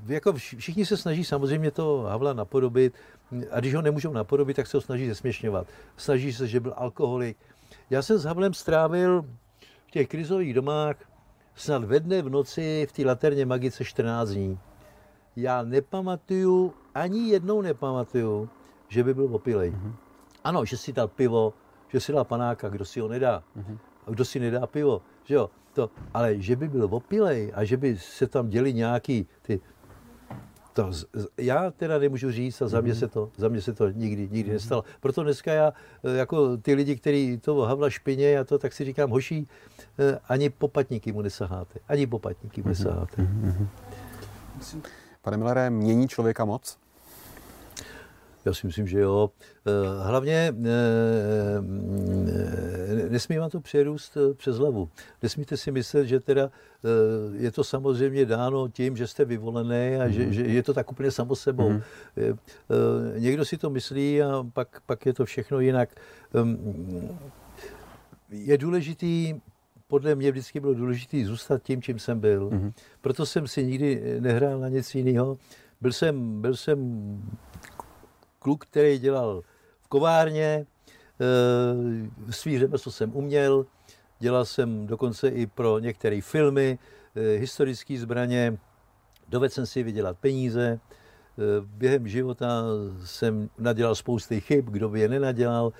jako 0.07 0.33
všichni 0.33 0.85
se 0.85 0.97
snaží 0.97 1.23
samozřejmě 1.23 1.71
to 1.71 2.01
Havla 2.01 2.33
napodobit 2.33 2.93
a 3.51 3.59
když 3.59 3.75
ho 3.75 3.81
nemůžou 3.81 4.13
napodobit, 4.13 4.55
tak 4.55 4.67
se 4.67 4.77
ho 4.77 4.81
snaží 4.81 5.07
zesměšňovat. 5.07 5.67
Snaží 5.97 6.33
se, 6.33 6.47
že 6.47 6.59
byl 6.59 6.73
alkoholik. 6.77 7.37
Já 7.89 8.01
jsem 8.01 8.17
s 8.17 8.23
Havlem 8.23 8.53
strávil 8.53 9.21
v 9.87 9.91
těch 9.91 10.07
krizových 10.07 10.53
domách 10.53 10.95
snad 11.55 11.83
ve 11.83 11.99
dne 11.99 12.21
v 12.21 12.29
noci 12.29 12.87
v 12.89 12.91
té 12.91 13.05
laterně 13.05 13.45
magice 13.45 13.85
14 13.85 14.29
dní. 14.29 14.59
Já 15.35 15.63
nepamatuju, 15.63 16.73
ani 16.95 17.29
jednou 17.29 17.61
nepamatuju, 17.61 18.49
že 18.87 19.03
by 19.03 19.13
byl 19.13 19.35
opilej. 19.35 19.71
Mm-hmm. 19.71 19.93
Ano, 20.43 20.65
že 20.65 20.77
si 20.77 20.93
dal 20.93 21.07
pivo, 21.07 21.53
že 21.87 21.99
si 21.99 22.11
dal 22.11 22.25
panáka, 22.25 22.69
kdo 22.69 22.85
si 22.85 22.99
ho 22.99 23.07
nedá. 23.07 23.43
Mm-hmm. 23.57 23.77
A 24.07 24.11
kdo 24.11 24.25
si 24.25 24.39
nedá 24.39 24.67
pivo, 24.67 25.01
že 25.23 25.35
jo. 25.35 25.49
To, 25.73 25.89
ale 26.13 26.41
že 26.41 26.55
by 26.55 26.67
byl 26.67 26.87
opilej 26.91 27.51
a 27.55 27.63
že 27.63 27.77
by 27.77 27.97
se 27.97 28.27
tam 28.27 28.49
děli 28.49 28.73
nějaký 28.73 29.27
ty 29.41 29.61
to, 30.73 30.91
já 31.37 31.71
teda 31.71 31.99
nemůžu 31.99 32.31
říct 32.31 32.61
a 32.61 32.67
za 32.67 32.81
mě 32.81 32.91
mhm. 32.91 32.99
se 32.99 33.07
to, 33.07 33.31
za 33.37 33.47
mě 33.47 33.61
se 33.61 33.73
to 33.73 33.89
nikdy, 33.89 34.21
nikdy 34.21 34.43
mhm. 34.43 34.53
nestalo. 34.53 34.83
Proto 34.99 35.23
dneska 35.23 35.53
já, 35.53 35.73
e, 36.03 36.17
jako 36.17 36.57
ty 36.57 36.73
lidi, 36.73 36.95
kteří 36.95 37.37
to 37.37 37.55
Havla 37.55 37.89
špině 37.89 38.39
a 38.39 38.43
to, 38.43 38.57
tak 38.57 38.73
si 38.73 38.85
říkám, 38.85 39.09
hoší, 39.09 39.47
e, 39.99 40.19
ani 40.29 40.49
popatníky 40.49 41.11
mu 41.11 41.21
nesaháte. 41.21 41.79
Ani 41.87 42.07
popatníky 42.07 42.61
mu 42.61 42.69
mhm. 42.69 42.71
nesaháte. 42.71 43.27
Pane 45.21 45.37
Millere, 45.37 45.69
mění 45.69 46.07
člověka 46.07 46.45
moc? 46.45 46.77
Já 48.45 48.53
si 48.53 48.67
myslím, 48.67 48.87
že 48.87 48.99
jo. 48.99 49.31
Eh, 49.65 49.71
hlavně 50.03 50.53
nesmí 53.09 53.37
vám 53.37 53.49
to 53.49 53.61
přerůst 53.61 54.17
přes 54.33 54.57
hlavu. 54.57 54.89
Nesmíte 55.23 55.57
si 55.57 55.71
myslet, 55.71 56.05
že 56.05 56.19
teda 56.19 56.51
je 57.33 57.51
to 57.51 57.63
samozřejmě 57.63 58.25
dáno 58.25 58.67
tím, 58.67 58.97
že 58.97 59.07
jste 59.07 59.25
vyvolený 59.25 59.95
a 59.95 60.09
že, 60.09 60.25
mm-hmm. 60.25 60.29
že 60.29 60.41
je 60.41 60.63
to 60.63 60.73
tak 60.73 60.91
úplně 60.91 61.11
samo 61.11 61.35
sebou. 61.35 61.69
Mm-hmm. 61.69 62.37
Někdo 63.17 63.45
si 63.45 63.57
to 63.57 63.69
myslí 63.69 64.21
a 64.21 64.45
pak, 64.53 64.81
pak 64.85 65.05
je 65.05 65.13
to 65.13 65.25
všechno 65.25 65.59
jinak. 65.59 65.89
Ehm, 66.33 67.19
je 68.29 68.57
důležitý 68.57 69.41
podle 69.87 70.15
mě 70.15 70.31
vždycky 70.31 70.59
bylo 70.59 70.73
důležité 70.73 71.25
zůstat 71.25 71.63
tím, 71.63 71.81
čím 71.81 71.99
jsem 71.99 72.19
byl. 72.19 72.49
Mm-hmm. 72.49 72.73
Proto 73.01 73.25
jsem 73.25 73.47
si 73.47 73.65
nikdy 73.65 74.17
nehrál 74.19 74.59
na 74.59 74.69
nic 74.69 74.95
jiného. 74.95 75.37
Byl 75.81 75.91
jsem, 75.91 76.41
byl 76.41 76.55
jsem 76.55 76.77
kluk, 78.39 78.65
který 78.65 78.99
dělal 78.99 79.41
v 79.81 79.87
kovárně, 79.87 80.65
e, 81.19 82.31
svý 82.31 82.59
řemeslo 82.59 82.91
jsem 82.91 83.15
uměl, 83.15 83.65
dělal 84.19 84.45
jsem 84.45 84.87
dokonce 84.87 85.29
i 85.29 85.47
pro 85.47 85.79
některé 85.79 86.21
filmy, 86.21 86.79
e, 87.15 87.21
historické 87.37 87.99
zbraně, 87.99 88.57
dovedl 89.29 89.53
jsem 89.53 89.65
si 89.65 89.83
vydělat 89.83 90.17
peníze, 90.17 90.65
e, 90.67 90.79
během 91.61 92.07
života 92.07 92.63
jsem 93.05 93.49
nadělal 93.57 93.95
spousty 93.95 94.41
chyb, 94.41 94.65
kdo 94.69 94.89
by 94.89 94.99
je 94.99 95.09
nenadělal. 95.09 95.73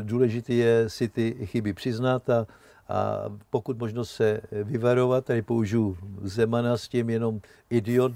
Důležité 0.00 0.54
je 0.54 0.90
si 0.90 1.08
ty 1.08 1.46
chyby 1.46 1.72
přiznat 1.72 2.30
a, 2.30 2.46
a 2.90 3.24
pokud 3.50 3.78
možno 3.78 4.04
se 4.04 4.40
vyvarovat, 4.52 5.24
tady 5.24 5.42
použiju 5.42 5.96
Zemana 6.22 6.76
s 6.76 6.88
tím 6.88 7.10
jenom 7.10 7.40
idiot 7.70 8.12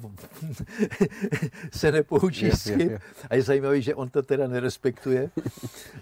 se 1.73 1.93
nepoučí 1.93 2.51
s 2.51 2.65
tím. 2.65 2.99
A 3.31 3.35
je 3.35 3.43
zajímavé, 3.43 3.81
že 3.83 3.95
on 3.95 4.09
to 4.09 4.23
teda 4.23 4.47
nerespektuje. 4.47 5.31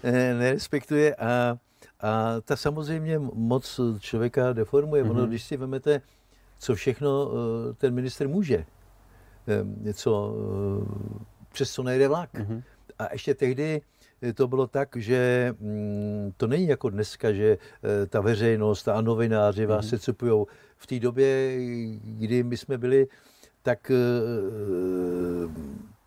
Eh, 0.03 0.33
nerespektuje 0.33 1.15
a, 1.15 1.57
a 1.99 2.41
ta 2.41 2.55
samozřejmě 2.55 3.19
moc 3.19 3.79
člověka 3.99 4.53
deformuje. 4.53 5.03
Mm-hmm. 5.03 5.11
Ono, 5.11 5.27
když 5.27 5.43
si 5.43 5.57
vezmete, 5.57 6.01
co 6.59 6.75
všechno 6.75 7.31
eh, 7.31 7.73
ten 7.73 7.93
minister 7.93 8.27
může, 8.27 8.55
eh, 8.55 8.65
něco, 9.77 10.35
přes 11.51 11.71
co 11.71 11.83
nejde 11.83 12.07
vlak. 12.07 12.33
Mm-hmm. 12.33 12.63
A 12.99 13.13
ještě 13.13 13.33
tehdy 13.33 13.81
to 14.33 14.47
bylo 14.47 14.67
tak, 14.67 14.95
že 14.95 15.53
mm, 15.59 16.33
to 16.37 16.47
není 16.47 16.67
jako 16.67 16.89
dneska, 16.89 17.33
že 17.33 17.57
eh, 17.57 18.05
ta 18.05 18.21
veřejnost 18.21 18.87
a 18.87 19.01
novináři 19.01 19.65
vás 19.65 19.85
mm-hmm. 19.85 19.89
se 19.89 19.99
cupují. 19.99 20.45
V 20.77 20.87
té 20.87 20.99
době, 20.99 21.57
kdy 22.03 22.43
my 22.43 22.57
jsme 22.57 22.77
byli, 22.77 23.07
tak 23.61 23.91
eh, 23.91 23.95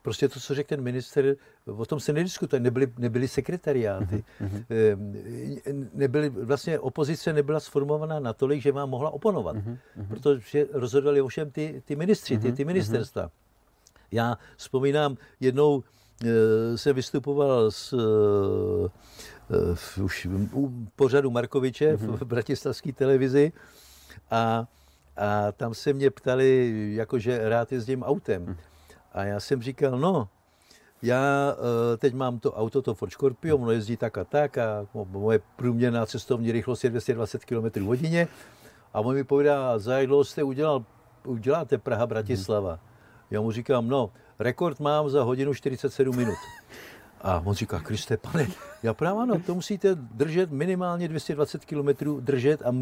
prostě 0.03 0.29
to, 0.29 0.41
co 0.41 0.55
řekl 0.55 0.69
ten 0.69 0.81
minister, 0.81 1.37
o 1.67 1.87
tom 1.87 2.01
se 2.01 2.13
nediskutuje, 2.13 2.61
nebyly, 2.61 2.93
nebyly 2.99 3.29
sekretariáty, 3.29 4.25
mm-hmm. 4.41 5.89
nebyly, 5.95 6.29
vlastně 6.29 6.79
opozice 6.79 7.33
nebyla 7.33 7.61
sformovaná 7.61 8.21
natolik, 8.21 8.63
že 8.63 8.73
vám 8.73 8.91
mohla 8.91 9.11
oponovat, 9.11 9.57
mm-hmm. 9.57 9.79
protože 10.09 10.67
rozhodovali 10.73 11.21
ovšem 11.21 11.51
ty, 11.51 11.83
ty 11.85 11.97
ministři, 11.97 12.39
ty, 12.39 12.53
ty 12.53 12.65
mhm. 12.65 12.73
ministerstva. 12.73 13.31
Já 14.13 14.39
vzpomínám 14.57 15.17
jednou, 15.41 15.83
se 16.77 16.93
vystupoval 16.93 17.71
s, 17.71 17.93
v, 19.75 19.99
eh, 19.99 20.03
už 20.03 20.29
u 20.53 20.89
pořadu 20.97 21.31
Markoviče 21.31 21.97
mm-hmm. 21.97 22.17
v 22.17 22.23
bratislavské 22.23 22.93
televizi 22.93 23.53
a, 24.31 24.67
a 25.17 25.53
tam 25.53 25.75
se 25.75 25.93
mě 25.93 26.11
ptali, 26.11 26.73
jakože 26.95 27.49
rád 27.49 27.73
jezdím 27.73 28.03
autem. 28.03 28.47
Mm. 28.47 28.57
A 29.13 29.25
já 29.25 29.41
jsem 29.41 29.63
říkal, 29.63 29.99
no, 29.99 30.29
já 31.03 31.55
uh, 31.55 31.97
teď 31.99 32.15
mám 32.15 32.39
to 32.39 32.53
auto, 32.53 32.83
to 32.83 32.95
Ford 32.95 33.13
Scorpio, 33.13 33.57
ono 33.57 33.71
jezdí 33.71 33.97
tak 33.97 34.19
a 34.19 34.25
tak 34.25 34.59
a 34.59 34.87
moje 34.95 35.41
průměrná 35.57 36.07
cestovní 36.07 36.53
rychlost 36.53 36.85
je 36.85 36.91
220 36.91 37.45
km 37.45 37.85
hodině 37.87 38.29
a 38.95 39.01
on 39.01 39.15
mi 39.15 39.25
povídá, 39.25 39.79
za 39.79 39.99
jak 39.99 40.07
dlouho 40.07 40.25
jste 40.25 40.43
udělal, 40.43 40.85
uděláte 41.25 41.79
Praha-Bratislava? 41.79 42.73
Mm. 42.73 42.79
Já 43.31 43.41
mu 43.41 43.53
říkám, 43.53 43.89
no, 43.89 44.11
rekord 44.39 44.81
mám 44.81 45.11
za 45.11 45.23
hodinu 45.23 45.55
47 45.55 46.17
minut. 46.17 46.35
A 47.21 47.43
on 47.45 47.55
říká, 47.55 47.81
Kriste, 47.81 48.17
pane, 48.17 48.47
já 48.83 48.95
právě 48.95 49.23
ano, 49.23 49.41
to 49.47 49.55
musíte 49.55 49.95
držet 49.95 50.51
minimálně 50.51 51.09
220 51.09 51.65
km, 51.65 52.21
držet 52.21 52.63
a 52.63 52.75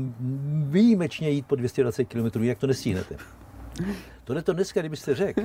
výjimečně 0.68 1.30
jít 1.30 1.46
po 1.46 1.54
220 1.54 2.04
km, 2.04 2.42
jak 2.42 2.58
to 2.58 2.66
nestíhnete. 2.66 3.16
Tohle 4.24 4.42
to 4.42 4.52
dneska, 4.52 4.80
kdybyste 4.80 5.14
řekl, 5.14 5.42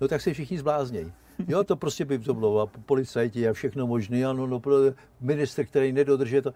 no 0.00 0.08
tak 0.08 0.20
se 0.20 0.32
všichni 0.32 0.58
zbláznějí. 0.58 1.12
Jo, 1.48 1.64
to 1.64 1.76
prostě 1.76 2.04
by 2.04 2.18
to 2.18 2.34
bylo, 2.34 2.60
a 2.60 2.66
policajti 2.66 3.48
a 3.48 3.52
všechno 3.52 3.86
možné, 3.86 4.24
ano, 4.24 4.46
no, 4.46 4.60
minister, 5.20 5.66
který 5.66 5.92
nedodržuje 5.92 6.42
to. 6.42 6.52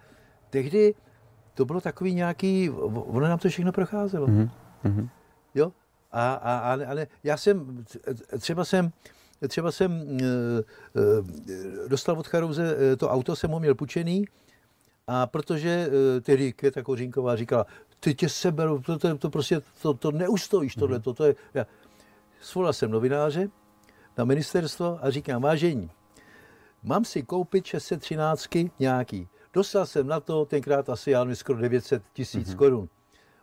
Tehdy 0.50 0.94
to 1.54 1.64
bylo 1.64 1.80
takový 1.80 2.14
nějaký, 2.14 2.70
ono 2.90 3.28
nám 3.28 3.38
to 3.38 3.48
všechno 3.48 3.72
procházelo. 3.72 4.26
Mm-hmm. 4.26 5.08
Jo, 5.54 5.72
a, 6.16 6.34
a, 6.34 6.72
ale 6.72 7.06
já 7.24 7.36
jsem, 7.36 7.84
třeba 8.38 8.64
jsem, 8.64 8.92
třeba 9.48 9.72
jsem 9.72 10.18
e, 10.20 11.88
dostal 11.88 12.18
od 12.18 12.26
Charouze 12.26 12.76
e, 12.92 12.96
to 12.96 13.10
auto, 13.10 13.36
jsem 13.36 13.50
ho 13.50 13.60
měl 13.60 13.74
pučený, 13.74 14.24
a 15.06 15.26
protože 15.26 15.90
e, 16.16 16.20
tehdy 16.20 16.52
Květa 16.52 16.82
Kořínková 16.82 17.36
říkala, 17.36 17.66
ty 18.00 18.14
tě 18.14 18.28
seberu, 18.28 18.82
to, 18.82 18.98
to, 18.98 19.18
to 19.18 19.30
prostě, 19.30 19.60
to, 19.82 19.94
to 19.94 20.12
neustojíš 20.12 20.74
tohle, 20.74 21.00
to, 21.00 21.14
to 21.14 21.24
je, 21.24 21.34
já, 21.54 21.66
svolal 22.40 22.72
jsem 22.72 22.90
novináře 22.90 23.48
na 24.18 24.24
ministerstvo 24.24 24.98
a 25.02 25.10
říkám, 25.10 25.42
vážení, 25.42 25.90
mám 26.82 27.04
si 27.04 27.22
koupit 27.22 27.66
613 27.66 28.48
nějaký. 28.78 29.28
Dostal 29.52 29.86
jsem 29.86 30.06
na 30.06 30.20
to 30.20 30.44
tenkrát 30.44 30.88
asi, 30.88 31.10
já 31.10 31.26
skoro 31.34 31.58
900 31.58 32.02
tisíc 32.12 32.50
mm-hmm. 32.50 32.56
korun. 32.56 32.88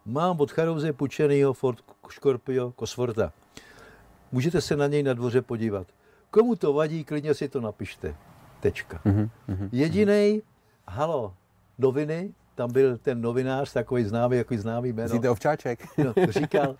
Mám 0.05 0.41
od 0.41 0.51
Charouze 0.51 0.93
půjčenýho 0.93 1.53
Ford 1.53 1.77
Scorpio 2.09 2.73
Cosforta. 2.79 3.33
Můžete 4.31 4.61
se 4.61 4.75
na 4.75 4.87
něj 4.87 5.03
na 5.03 5.13
dvoře 5.13 5.41
podívat. 5.41 5.87
Komu 6.29 6.55
to 6.55 6.73
vadí, 6.73 7.03
klidně 7.03 7.33
si 7.33 7.49
to 7.49 7.61
napište. 7.61 8.15
Tečka. 8.59 9.01
Mm-hmm. 9.05 9.69
Jediný, 9.71 10.41
halo, 10.87 11.33
noviny, 11.77 12.33
tam 12.55 12.71
byl 12.71 12.97
ten 12.97 13.21
novinář, 13.21 13.73
takový 13.73 14.03
známý, 14.03 14.37
jako 14.37 14.57
známý 14.57 14.93
jméno. 14.93 15.09
Zíte 15.09 15.29
ovčáček. 15.29 15.87
no, 15.97 16.13
říkal, 16.29 16.75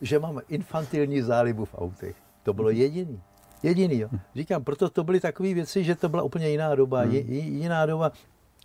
že 0.00 0.18
mám 0.18 0.40
infantilní 0.48 1.22
zálibu 1.22 1.64
v 1.64 1.74
autech. 1.78 2.16
To 2.42 2.52
bylo 2.52 2.70
jediný. 2.70 3.20
Jediný, 3.62 3.98
jo. 3.98 4.08
Říkám, 4.34 4.64
proto 4.64 4.90
to 4.90 5.04
byly 5.04 5.20
takové 5.20 5.54
věci, 5.54 5.84
že 5.84 5.94
to 5.94 6.08
byla 6.08 6.22
úplně 6.22 6.48
jiná 6.48 6.74
doba. 6.74 7.04
Mm. 7.04 7.12
Jiná 7.12 7.86
doba. 7.86 8.12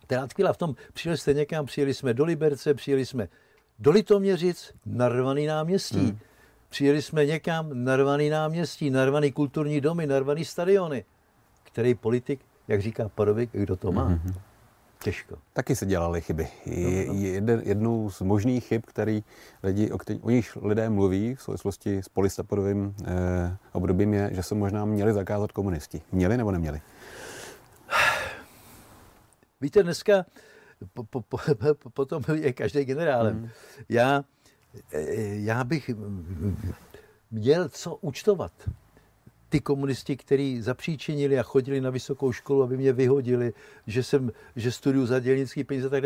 Teda 0.07 0.53
v 0.53 0.57
tom, 0.57 0.75
přijeli 0.93 1.17
jste 1.17 1.33
někam, 1.33 1.65
přijeli 1.65 1.93
jsme 1.93 2.13
do 2.13 2.25
Liberce, 2.25 2.73
přijeli 2.73 3.05
jsme 3.05 3.27
do 3.79 3.91
Litoměřic 3.91 4.73
narvaný 4.85 5.45
náměstí. 5.45 5.99
Hmm. 5.99 6.19
Přijeli 6.69 7.01
jsme 7.01 7.25
někam, 7.25 7.83
narvaný 7.83 8.29
náměstí, 8.29 8.89
narvaný 8.89 9.31
kulturní 9.31 9.81
domy, 9.81 10.07
narvaný 10.07 10.45
stadiony. 10.45 11.05
Který 11.63 11.95
politik, 11.95 12.39
jak 12.67 12.81
říká 12.81 13.09
Padovik, 13.09 13.49
kdo 13.53 13.75
to 13.75 13.91
má? 13.91 14.03
Hmm. 14.03 14.33
Těžko. 15.03 15.35
Taky 15.53 15.75
se 15.75 15.85
dělaly 15.85 16.21
chyby. 16.21 16.47
Jeden, 16.65 17.61
jednou 17.65 18.09
z 18.09 18.21
možných 18.21 18.65
chyb, 18.65 18.81
který 18.85 19.23
lidi, 19.63 19.91
o, 19.91 19.97
který, 19.97 20.19
o 20.19 20.29
nich 20.29 20.57
lidé 20.61 20.89
mluví 20.89 21.35
v 21.35 21.41
souvislosti 21.41 21.97
s 21.97 22.09
polistopadovým 22.09 22.95
eh, 23.05 23.57
obdobím, 23.71 24.13
je, 24.13 24.29
že 24.33 24.43
se 24.43 24.55
možná 24.55 24.85
měli 24.85 25.13
zakázat 25.13 25.51
komunisti. 25.51 26.01
Měli 26.11 26.37
nebo 26.37 26.51
neměli? 26.51 26.81
Víte, 29.61 29.83
dneska 29.83 30.25
po, 30.93 31.03
po, 31.03 31.21
po, 31.21 31.37
potom 31.89 32.23
je 32.33 32.53
každý 32.53 32.85
generálem. 32.85 33.37
Hmm. 33.37 33.49
Já, 33.89 34.23
já 35.33 35.63
bych 35.63 35.91
měl 37.31 37.69
co 37.69 37.95
účtovat. 37.95 38.51
Ty 39.49 39.61
komunisti, 39.61 40.17
kteří 40.17 40.61
zapříčinili 40.61 41.39
a 41.39 41.43
chodili 41.43 41.81
na 41.81 41.89
vysokou 41.89 42.31
školu, 42.31 42.63
aby 42.63 42.77
mě 42.77 42.93
vyhodili, 42.93 43.53
že, 43.87 44.03
jsem, 44.03 44.31
že 44.55 44.71
studuju 44.71 45.05
za 45.05 45.19
dělnický 45.19 45.63
peníze, 45.63 45.89
tak 45.89 46.03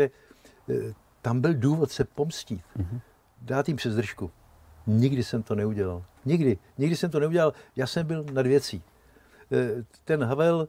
tam 1.22 1.40
byl 1.40 1.54
důvod 1.54 1.90
se 1.90 2.04
pomstit. 2.04 2.60
Hmm. 2.76 3.00
Dát 3.42 3.68
jim 3.68 3.76
přes 3.76 3.94
držku. 3.94 4.30
Nikdy 4.86 5.24
jsem 5.24 5.42
to 5.42 5.54
neudělal. 5.54 6.04
Nikdy. 6.24 6.58
Nikdy 6.78 6.96
jsem 6.96 7.10
to 7.10 7.20
neudělal. 7.20 7.52
Já 7.76 7.86
jsem 7.86 8.06
byl 8.06 8.24
nad 8.32 8.46
věcí. 8.46 8.82
Ten 10.04 10.24
Havel, 10.24 10.68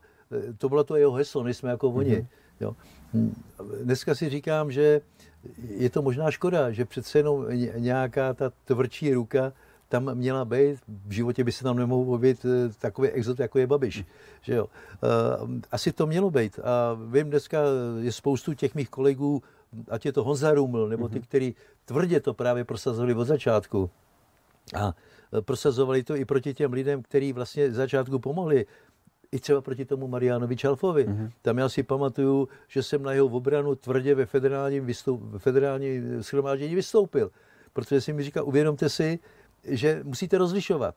to 0.57 0.69
bylo 0.69 0.83
to 0.83 0.95
jeho 0.95 1.13
heslo, 1.13 1.43
nejsme 1.43 1.69
jako 1.69 1.89
oni. 1.89 2.15
Mm-hmm. 2.15 2.27
Jo. 2.59 2.75
Dneska 3.83 4.15
si 4.15 4.29
říkám, 4.29 4.71
že 4.71 5.01
je 5.69 5.89
to 5.89 6.01
možná 6.01 6.31
škoda, 6.31 6.71
že 6.71 6.85
přece 6.85 7.19
jenom 7.19 7.45
nějaká 7.75 8.33
ta 8.33 8.51
tvrdší 8.65 9.13
ruka 9.13 9.53
tam 9.89 10.15
měla 10.15 10.45
být, 10.45 10.79
v 11.05 11.11
životě 11.11 11.43
by 11.43 11.51
se 11.51 11.63
tam 11.63 11.77
nemohl 11.77 12.13
objevit 12.13 12.45
eh, 12.45 12.73
takový 12.79 13.09
exot, 13.09 13.39
jako 13.39 13.59
je 13.59 13.67
Babiš. 13.67 14.05
Že 14.41 14.53
jo. 14.53 14.67
Eh, 14.93 15.61
asi 15.71 15.91
to 15.91 16.07
mělo 16.07 16.31
být. 16.31 16.59
A 16.59 16.97
vím, 17.11 17.29
dneska 17.29 17.59
je 17.99 18.11
spoustu 18.11 18.53
těch 18.53 18.75
mých 18.75 18.89
kolegů, 18.89 19.43
ať 19.89 20.05
je 20.05 20.13
to 20.13 20.23
Honza 20.23 20.53
Ruml, 20.53 20.87
nebo 20.87 21.09
ty, 21.09 21.15
mhm. 21.15 21.23
kteří 21.23 21.55
tvrdě 21.85 22.19
to 22.19 22.33
právě 22.33 22.63
prosazovali 22.63 23.13
od 23.13 23.25
začátku. 23.25 23.89
A 24.75 24.93
prosazovali 25.41 26.03
to 26.03 26.15
i 26.15 26.25
proti 26.25 26.53
těm 26.53 26.73
lidem, 26.73 27.03
kteří 27.03 27.33
vlastně 27.33 27.71
začátku 27.71 28.19
pomohli 28.19 28.65
i 29.31 29.39
třeba 29.39 29.61
proti 29.61 29.85
tomu 29.85 30.07
Marianovi 30.07 30.57
Čalfovi. 30.57 31.07
Mm-hmm. 31.07 31.29
Tam 31.41 31.57
já 31.57 31.69
si 31.69 31.83
pamatuju, 31.83 32.47
že 32.67 32.83
jsem 32.83 33.03
na 33.03 33.11
jeho 33.11 33.27
obranu 33.27 33.75
tvrdě 33.75 34.15
ve 34.15 34.25
federálním, 34.25 34.85
vystoup, 34.85 35.21
ve 35.21 35.39
federálním 35.39 36.23
schromáždění 36.23 36.75
vystoupil. 36.75 37.31
Protože 37.73 38.01
si 38.01 38.13
mi 38.13 38.23
říká, 38.23 38.43
uvědomte 38.43 38.89
si, 38.89 39.19
že 39.63 40.01
musíte 40.03 40.37
rozlišovat. 40.37 40.95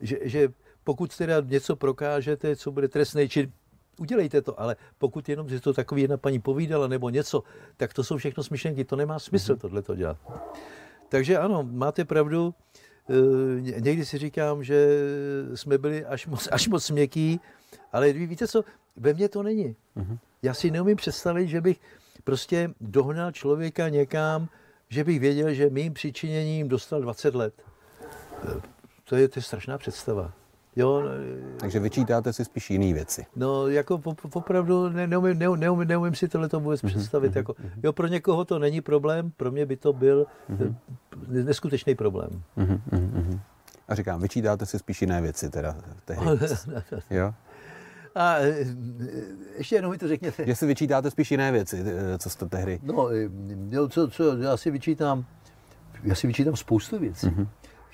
Že, 0.00 0.18
že 0.22 0.48
pokud 0.84 1.16
teda 1.16 1.40
něco 1.40 1.76
prokážete, 1.76 2.56
co 2.56 2.70
bude 2.70 2.88
trestný 2.88 3.28
čin, 3.28 3.52
udělejte 3.98 4.42
to, 4.42 4.60
ale 4.60 4.76
pokud 4.98 5.28
jenom, 5.28 5.48
že 5.48 5.60
to 5.60 5.72
takový 5.72 6.02
jedna 6.02 6.16
paní 6.16 6.38
povídala 6.38 6.86
nebo 6.86 7.10
něco, 7.10 7.42
tak 7.76 7.94
to 7.94 8.04
jsou 8.04 8.16
všechno 8.16 8.42
smyšlenky, 8.42 8.84
to 8.84 8.96
nemá 8.96 9.18
smysl 9.18 9.54
mm-hmm. 9.54 9.60
tohle 9.60 9.82
to 9.82 9.94
dělat. 9.94 10.16
Takže 11.08 11.38
ano, 11.38 11.68
máte 11.70 12.04
pravdu, 12.04 12.54
někdy 13.60 14.04
si 14.04 14.18
říkám, 14.18 14.64
že 14.64 14.98
jsme 15.54 15.78
byli 15.78 16.04
až 16.04 16.26
moc, 16.26 16.48
až 16.52 16.68
moc 16.68 16.90
měkký, 16.90 17.40
ale 17.92 18.12
víte 18.12 18.48
co, 18.48 18.64
ve 18.96 19.14
mně 19.14 19.28
to 19.28 19.42
není. 19.42 19.76
Mm-hmm. 19.96 20.18
Já 20.42 20.54
si 20.54 20.70
neumím 20.70 20.96
představit, 20.96 21.48
že 21.48 21.60
bych 21.60 21.80
prostě 22.24 22.70
dohnal 22.80 23.32
člověka 23.32 23.88
někam, 23.88 24.48
že 24.88 25.04
bych 25.04 25.20
věděl, 25.20 25.54
že 25.54 25.70
mým 25.70 25.94
přičiněním 25.94 26.68
dostal 26.68 27.00
20 27.00 27.34
let. 27.34 27.54
E, 28.42 28.60
to 29.04 29.16
je, 29.16 29.28
to 29.28 29.38
je 29.38 29.42
strašná 29.42 29.78
představa. 29.78 30.32
Jo, 30.76 31.02
Takže 31.56 31.80
vyčítáte 31.80 32.32
si 32.32 32.44
spíš 32.44 32.70
jiné 32.70 32.92
věci. 32.92 33.26
No, 33.36 33.68
jako 33.68 34.00
opravdu 34.32 34.88
ne, 34.88 35.06
neumím, 35.06 35.38
neumím, 35.38 35.60
neumím, 35.60 35.88
neumím 35.88 36.14
si 36.14 36.28
tohle 36.28 36.48
to 36.48 36.60
vůbec 36.60 36.82
mm-hmm, 36.82 36.88
představit. 36.88 37.32
Mm-hmm, 37.32 37.36
jako, 37.36 37.54
jo, 37.82 37.92
pro 37.92 38.06
někoho 38.06 38.44
to 38.44 38.58
není 38.58 38.80
problém, 38.80 39.32
pro 39.36 39.50
mě 39.50 39.66
by 39.66 39.76
to 39.76 39.92
byl 39.92 40.26
mm-hmm. 40.50 40.74
neskutečný 41.28 41.94
problém. 41.94 42.42
A 43.88 43.94
říkám, 43.94 44.20
vyčítáte 44.20 44.66
si 44.66 44.78
spíš 44.78 45.00
jiné 45.00 45.20
věci 45.20 45.50
teda 45.50 45.76
tehdy. 46.04 46.30
jo? 47.10 47.34
A 48.14 48.36
e, 48.36 48.66
ještě 49.58 49.76
jenom 49.76 49.90
mi 49.90 49.98
to 49.98 50.08
řekněte. 50.08 50.46
Že 50.46 50.54
si 50.54 50.66
vyčítáte 50.66 51.10
spíš 51.10 51.30
jiné 51.30 51.52
věci, 51.52 51.84
co 52.18 52.30
jste 52.30 52.46
tehdy. 52.46 52.80
No, 52.82 53.08
jo, 53.70 53.88
co, 53.88 54.08
co, 54.08 54.36
já 54.36 54.56
si 54.56 54.70
vyčítám, 54.70 55.24
já 56.02 56.14
si 56.14 56.26
vyčítám 56.26 56.56
spoustu 56.56 56.98
věcí. 56.98 57.26
Mm-hmm 57.26 57.46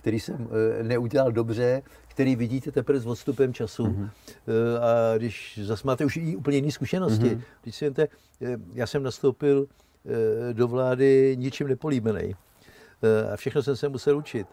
který 0.02 0.20
jsem 0.20 0.48
eh, 0.80 0.82
neudělal 0.82 1.32
dobře, 1.32 1.82
který 2.12 2.36
vidíte 2.36 2.72
teprve 2.72 3.00
s 3.00 3.06
odstupem 3.06 3.54
času. 3.54 3.84
Mm-hmm. 3.84 4.10
A 4.80 5.18
když 5.18 5.60
zase 5.62 5.86
máte 5.86 6.04
už 6.04 6.16
i 6.16 6.36
úplně 6.36 6.56
jiné 6.56 6.70
zkušenosti. 6.70 7.24
Mm-hmm. 7.24 7.42
Když 7.62 7.76
si 7.76 7.94
eh, 7.98 8.08
já 8.74 8.86
jsem 8.86 9.02
nastoupil 9.02 9.66
do 10.52 10.68
vlády 10.68 11.36
ničím 11.38 11.68
nepolíbený. 11.68 12.34
A 13.32 13.36
všechno 13.36 13.62
jsem 13.62 13.76
se 13.76 13.88
musel 13.88 14.18
učit. 14.18 14.46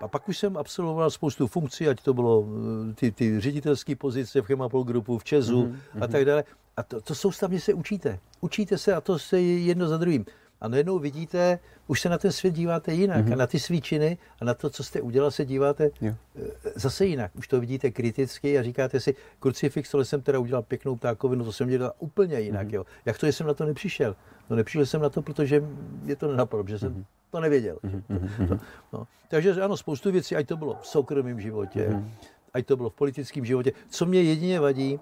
A 0.00 0.08
pak 0.08 0.28
už 0.28 0.38
jsem 0.38 0.56
absolvoval 0.56 1.10
spoustu 1.10 1.46
funkcí, 1.46 1.88
ať 1.88 2.02
to 2.02 2.14
bylo 2.14 2.46
ty, 2.94 3.12
ty 3.12 3.40
ředitelské 3.40 3.96
pozice 3.96 4.42
v 4.42 4.46
Chemapol 4.46 4.84
Grupu, 4.84 5.18
v 5.18 5.24
Česu 5.24 5.62
mm-hmm. 5.62 6.04
a 6.04 6.06
tak 6.06 6.24
dále. 6.24 6.44
A 6.76 6.82
to, 6.82 7.00
to 7.00 7.14
soustavně 7.14 7.60
se 7.60 7.74
učíte. 7.74 8.18
Učíte 8.40 8.78
se 8.78 8.94
a 8.94 9.00
to 9.00 9.18
se 9.18 9.40
jedno 9.40 9.88
za 9.88 9.96
druhým 9.96 10.24
a 10.60 10.68
najednou 10.68 10.98
vidíte, 10.98 11.58
už 11.86 12.00
se 12.00 12.08
na 12.08 12.18
ten 12.18 12.32
svět 12.32 12.50
díváte 12.50 12.92
jinak 12.92 13.26
mm-hmm. 13.26 13.32
a 13.32 13.36
na 13.36 13.46
ty 13.46 13.58
svíčiny 13.58 14.18
a 14.40 14.44
na 14.44 14.54
to, 14.54 14.70
co 14.70 14.84
jste 14.84 15.00
udělal, 15.00 15.30
se 15.30 15.44
díváte 15.44 15.90
jo. 16.00 16.14
Eh, 16.36 16.72
zase 16.74 17.06
jinak. 17.06 17.30
Už 17.34 17.48
to 17.48 17.60
vidíte 17.60 17.90
kriticky 17.90 18.58
a 18.58 18.62
říkáte 18.62 19.00
si, 19.00 19.14
krucifix, 19.40 19.90
tohle 19.90 20.04
jsem 20.04 20.22
teda 20.22 20.38
udělal 20.38 20.62
pěknou 20.62 20.96
ptákovinu, 20.96 21.44
to 21.44 21.52
jsem 21.52 21.68
dělal 21.68 21.92
úplně 21.98 22.40
jinak. 22.40 22.66
Mm-hmm. 22.66 22.74
Jo. 22.74 22.84
Jak 23.04 23.18
to, 23.18 23.26
že 23.26 23.32
jsem 23.32 23.46
na 23.46 23.54
to 23.54 23.64
nepřišel? 23.64 24.16
No 24.50 24.56
nepřišel 24.56 24.86
jsem 24.86 25.00
na 25.00 25.08
to, 25.08 25.22
protože 25.22 25.64
mě 26.02 26.16
to 26.16 26.30
nenapadlo, 26.30 26.64
protože 26.64 26.78
jsem 26.78 26.94
mm-hmm. 26.94 27.04
to 27.30 27.40
nevěděl. 27.40 27.78
Mm-hmm. 27.84 28.48
To, 28.48 28.58
no. 28.92 29.06
Takže 29.28 29.62
ano, 29.62 29.76
spoustu 29.76 30.12
věcí, 30.12 30.36
ať 30.36 30.46
to 30.46 30.56
bylo 30.56 30.78
v 30.80 30.86
soukromém 30.86 31.40
životě, 31.40 31.88
mm-hmm. 31.88 32.08
ať 32.54 32.66
to 32.66 32.76
bylo 32.76 32.90
v 32.90 32.94
politickém 32.94 33.44
životě. 33.44 33.72
Co 33.88 34.06
mě 34.06 34.22
jedině 34.22 34.60
vadí, 34.60 35.00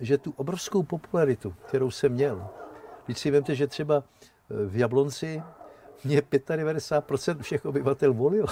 že 0.00 0.18
tu 0.18 0.34
obrovskou 0.36 0.82
popularitu, 0.82 1.54
kterou 1.66 1.90
jsem 1.90 2.12
měl, 2.12 2.48
když 3.06 3.18
si 3.18 3.30
vemte, 3.30 3.54
že 3.54 3.66
třeba 3.66 4.04
v 4.66 4.76
Jablonci 4.76 5.42
mě 6.04 6.20
95% 6.20 7.42
všech 7.42 7.64
obyvatel 7.64 8.14
volilo. 8.14 8.46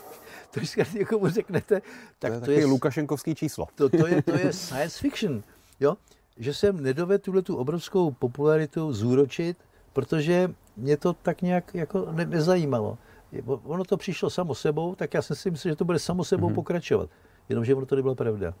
to 0.50 0.60
když 0.60 0.76
někomu 0.94 1.28
řeknete, 1.28 1.82
tak 2.18 2.32
to 2.32 2.36
je, 2.36 2.40
to 2.40 2.50
je 2.50 2.66
Lukašenkovský 2.66 3.34
číslo. 3.34 3.66
To, 3.74 3.88
to, 3.88 4.06
je, 4.06 4.22
to 4.22 4.38
je 4.38 4.52
science 4.66 4.98
fiction. 4.98 5.42
Jo? 5.80 5.96
Že 6.36 6.54
jsem 6.54 6.82
nedovedl 6.82 7.22
tuhle 7.22 7.42
tu 7.42 7.56
obrovskou 7.56 8.10
popularitu 8.10 8.92
zúročit, 8.92 9.56
protože 9.92 10.50
mě 10.76 10.96
to 10.96 11.12
tak 11.12 11.42
nějak 11.42 11.74
jako 11.74 12.08
ne, 12.12 12.24
nezajímalo. 12.24 12.98
Ono 13.46 13.84
to 13.84 13.96
přišlo 13.96 14.30
samo 14.30 14.54
sebou, 14.54 14.94
tak 14.94 15.14
já 15.14 15.22
jsem 15.22 15.36
si 15.36 15.50
myslel, 15.50 15.72
že 15.72 15.76
to 15.76 15.84
bude 15.84 15.98
samo 15.98 16.24
sebou 16.24 16.48
mm-hmm. 16.48 16.54
pokračovat. 16.54 17.10
Jenomže 17.48 17.74
ono 17.74 17.86
to 17.86 17.96
nebyla 17.96 18.14
pravda. 18.14 18.54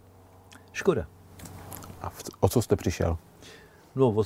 Škoda. 0.72 1.06
A 2.00 2.10
v, 2.10 2.22
o 2.40 2.48
co 2.48 2.62
jste 2.62 2.76
přišel? 2.76 3.18
No, 3.96 4.14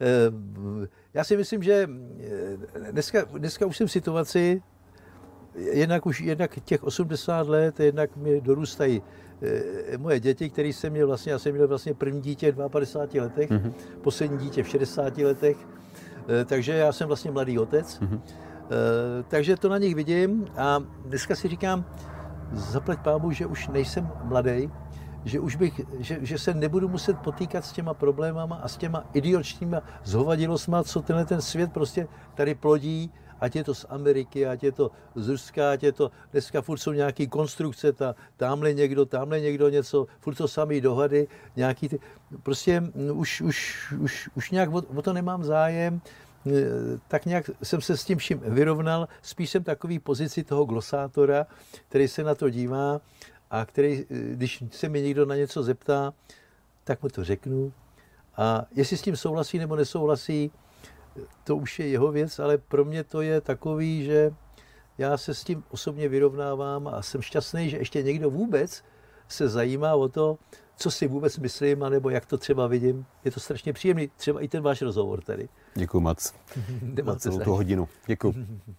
Eh, 0.00 0.86
já 1.14 1.24
si 1.24 1.36
myslím, 1.36 1.62
že 1.62 1.88
eh, 2.20 2.92
dneska, 2.92 3.24
dneska 3.24 3.66
už 3.66 3.76
jsem 3.76 3.86
v 3.86 3.92
situaci, 3.92 4.62
jednak 5.54 6.06
už 6.06 6.20
jednak 6.20 6.58
těch 6.64 6.84
80 6.84 7.48
let, 7.48 7.80
jednak 7.80 8.16
mi 8.16 8.40
dorůstají 8.40 9.02
eh, 9.42 9.98
moje 9.98 10.20
děti, 10.20 10.50
které 10.50 10.68
jsem 10.68 10.92
měl 10.92 11.06
vlastně, 11.06 11.32
já 11.32 11.38
jsem 11.38 11.54
měl 11.54 11.68
vlastně 11.68 11.94
první 11.94 12.20
dítě 12.20 12.52
v 12.52 12.68
52 12.68 13.22
letech, 13.22 13.50
mm-hmm. 13.50 13.72
poslední 14.02 14.38
dítě 14.38 14.62
v 14.62 14.68
60 14.68 15.18
letech, 15.18 15.56
takže 16.46 16.72
já 16.72 16.92
jsem 16.92 17.06
vlastně 17.06 17.30
mladý 17.30 17.58
otec. 17.58 18.00
Mm-hmm. 18.00 18.20
Takže 19.28 19.56
to 19.56 19.68
na 19.68 19.78
nich 19.78 19.94
vidím 19.94 20.46
a 20.56 20.82
dneska 21.04 21.34
si 21.34 21.48
říkám, 21.48 21.84
zaplať 22.52 23.02
pámu, 23.02 23.32
že 23.32 23.46
už 23.46 23.68
nejsem 23.68 24.10
mladý, 24.24 24.70
že 25.24 25.40
už 25.40 25.56
bych, 25.56 25.80
že, 25.98 26.18
že 26.22 26.38
se 26.38 26.54
nebudu 26.54 26.88
muset 26.88 27.18
potýkat 27.18 27.64
s 27.64 27.72
těma 27.72 27.94
problémama 27.94 28.56
a 28.56 28.68
s 28.68 28.76
těma 28.76 29.04
idiotčníma 29.14 29.82
zhovadilostma, 30.04 30.84
co 30.84 31.02
tenhle 31.02 31.24
ten 31.24 31.40
svět 31.40 31.72
prostě 31.72 32.08
tady 32.34 32.54
plodí, 32.54 33.12
ať 33.40 33.56
je 33.56 33.64
to 33.64 33.74
z 33.74 33.86
Ameriky, 33.88 34.46
ať 34.46 34.62
je 34.62 34.72
to 34.72 34.90
z 35.14 35.28
Ruska, 35.28 35.70
ať 35.70 35.82
je 35.82 35.92
to, 35.92 36.10
dneska 36.32 36.62
furt 36.62 36.78
jsou 36.78 36.92
nějaký 36.92 37.26
konstrukce, 37.26 37.92
ta, 37.92 38.14
tamhle 38.36 38.74
někdo, 38.74 39.06
tamhle 39.06 39.40
někdo 39.40 39.68
něco, 39.68 40.06
furt 40.20 40.34
to 40.34 40.48
samý 40.48 40.80
dohady, 40.80 41.28
nějaký 41.56 41.88
ty, 41.88 41.98
prostě 42.42 42.80
mm, 42.80 42.92
už, 43.14 43.40
už, 43.40 43.86
už, 44.00 44.30
už 44.34 44.50
nějak 44.50 44.74
o, 44.74 44.82
o 44.96 45.02
to 45.02 45.12
nemám 45.12 45.44
zájem, 45.44 46.00
e, 46.46 46.50
tak 47.08 47.26
nějak 47.26 47.50
jsem 47.62 47.80
se 47.80 47.96
s 47.96 48.04
tím 48.04 48.18
vším 48.18 48.38
vyrovnal, 48.38 49.08
spíš 49.22 49.50
jsem 49.50 49.64
takový 49.64 49.98
pozici 49.98 50.44
toho 50.44 50.64
glosátora, 50.64 51.46
který 51.88 52.08
se 52.08 52.24
na 52.24 52.34
to 52.34 52.50
dívá 52.50 53.00
a 53.50 53.64
který, 53.64 54.04
když 54.08 54.64
se 54.70 54.88
mi 54.88 55.02
někdo 55.02 55.26
na 55.26 55.36
něco 55.36 55.62
zeptá, 55.62 56.14
tak 56.84 57.02
mu 57.02 57.08
to 57.08 57.24
řeknu. 57.24 57.72
A 58.36 58.66
jestli 58.74 58.96
s 58.96 59.02
tím 59.02 59.16
souhlasí 59.16 59.58
nebo 59.58 59.76
nesouhlasí, 59.76 60.50
to 61.44 61.56
už 61.56 61.78
je 61.78 61.88
jeho 61.88 62.12
věc, 62.12 62.38
ale 62.38 62.58
pro 62.58 62.84
mě 62.84 63.04
to 63.04 63.20
je 63.20 63.40
takový, 63.40 64.04
že 64.04 64.34
já 64.98 65.16
se 65.16 65.34
s 65.34 65.44
tím 65.44 65.64
osobně 65.70 66.08
vyrovnávám 66.08 66.88
a 66.88 67.02
jsem 67.02 67.22
šťastný, 67.22 67.70
že 67.70 67.76
ještě 67.76 68.02
někdo 68.02 68.30
vůbec 68.30 68.84
se 69.28 69.48
zajímá 69.48 69.94
o 69.94 70.08
to, 70.08 70.38
co 70.76 70.90
si 70.90 71.08
vůbec 71.08 71.38
myslím, 71.38 71.82
anebo 71.82 72.10
jak 72.10 72.26
to 72.26 72.38
třeba 72.38 72.66
vidím. 72.66 73.06
Je 73.24 73.30
to 73.30 73.40
strašně 73.40 73.72
příjemný, 73.72 74.10
třeba 74.16 74.40
i 74.40 74.48
ten 74.48 74.62
váš 74.62 74.82
rozhovor 74.82 75.20
tady. 75.20 75.48
Děkuji 75.74 76.00
moc. 76.00 76.34
za 77.04 77.16
celou 77.16 77.38
tu 77.38 77.52
hodinu. 77.54 77.88
Děkuji. 78.06 78.34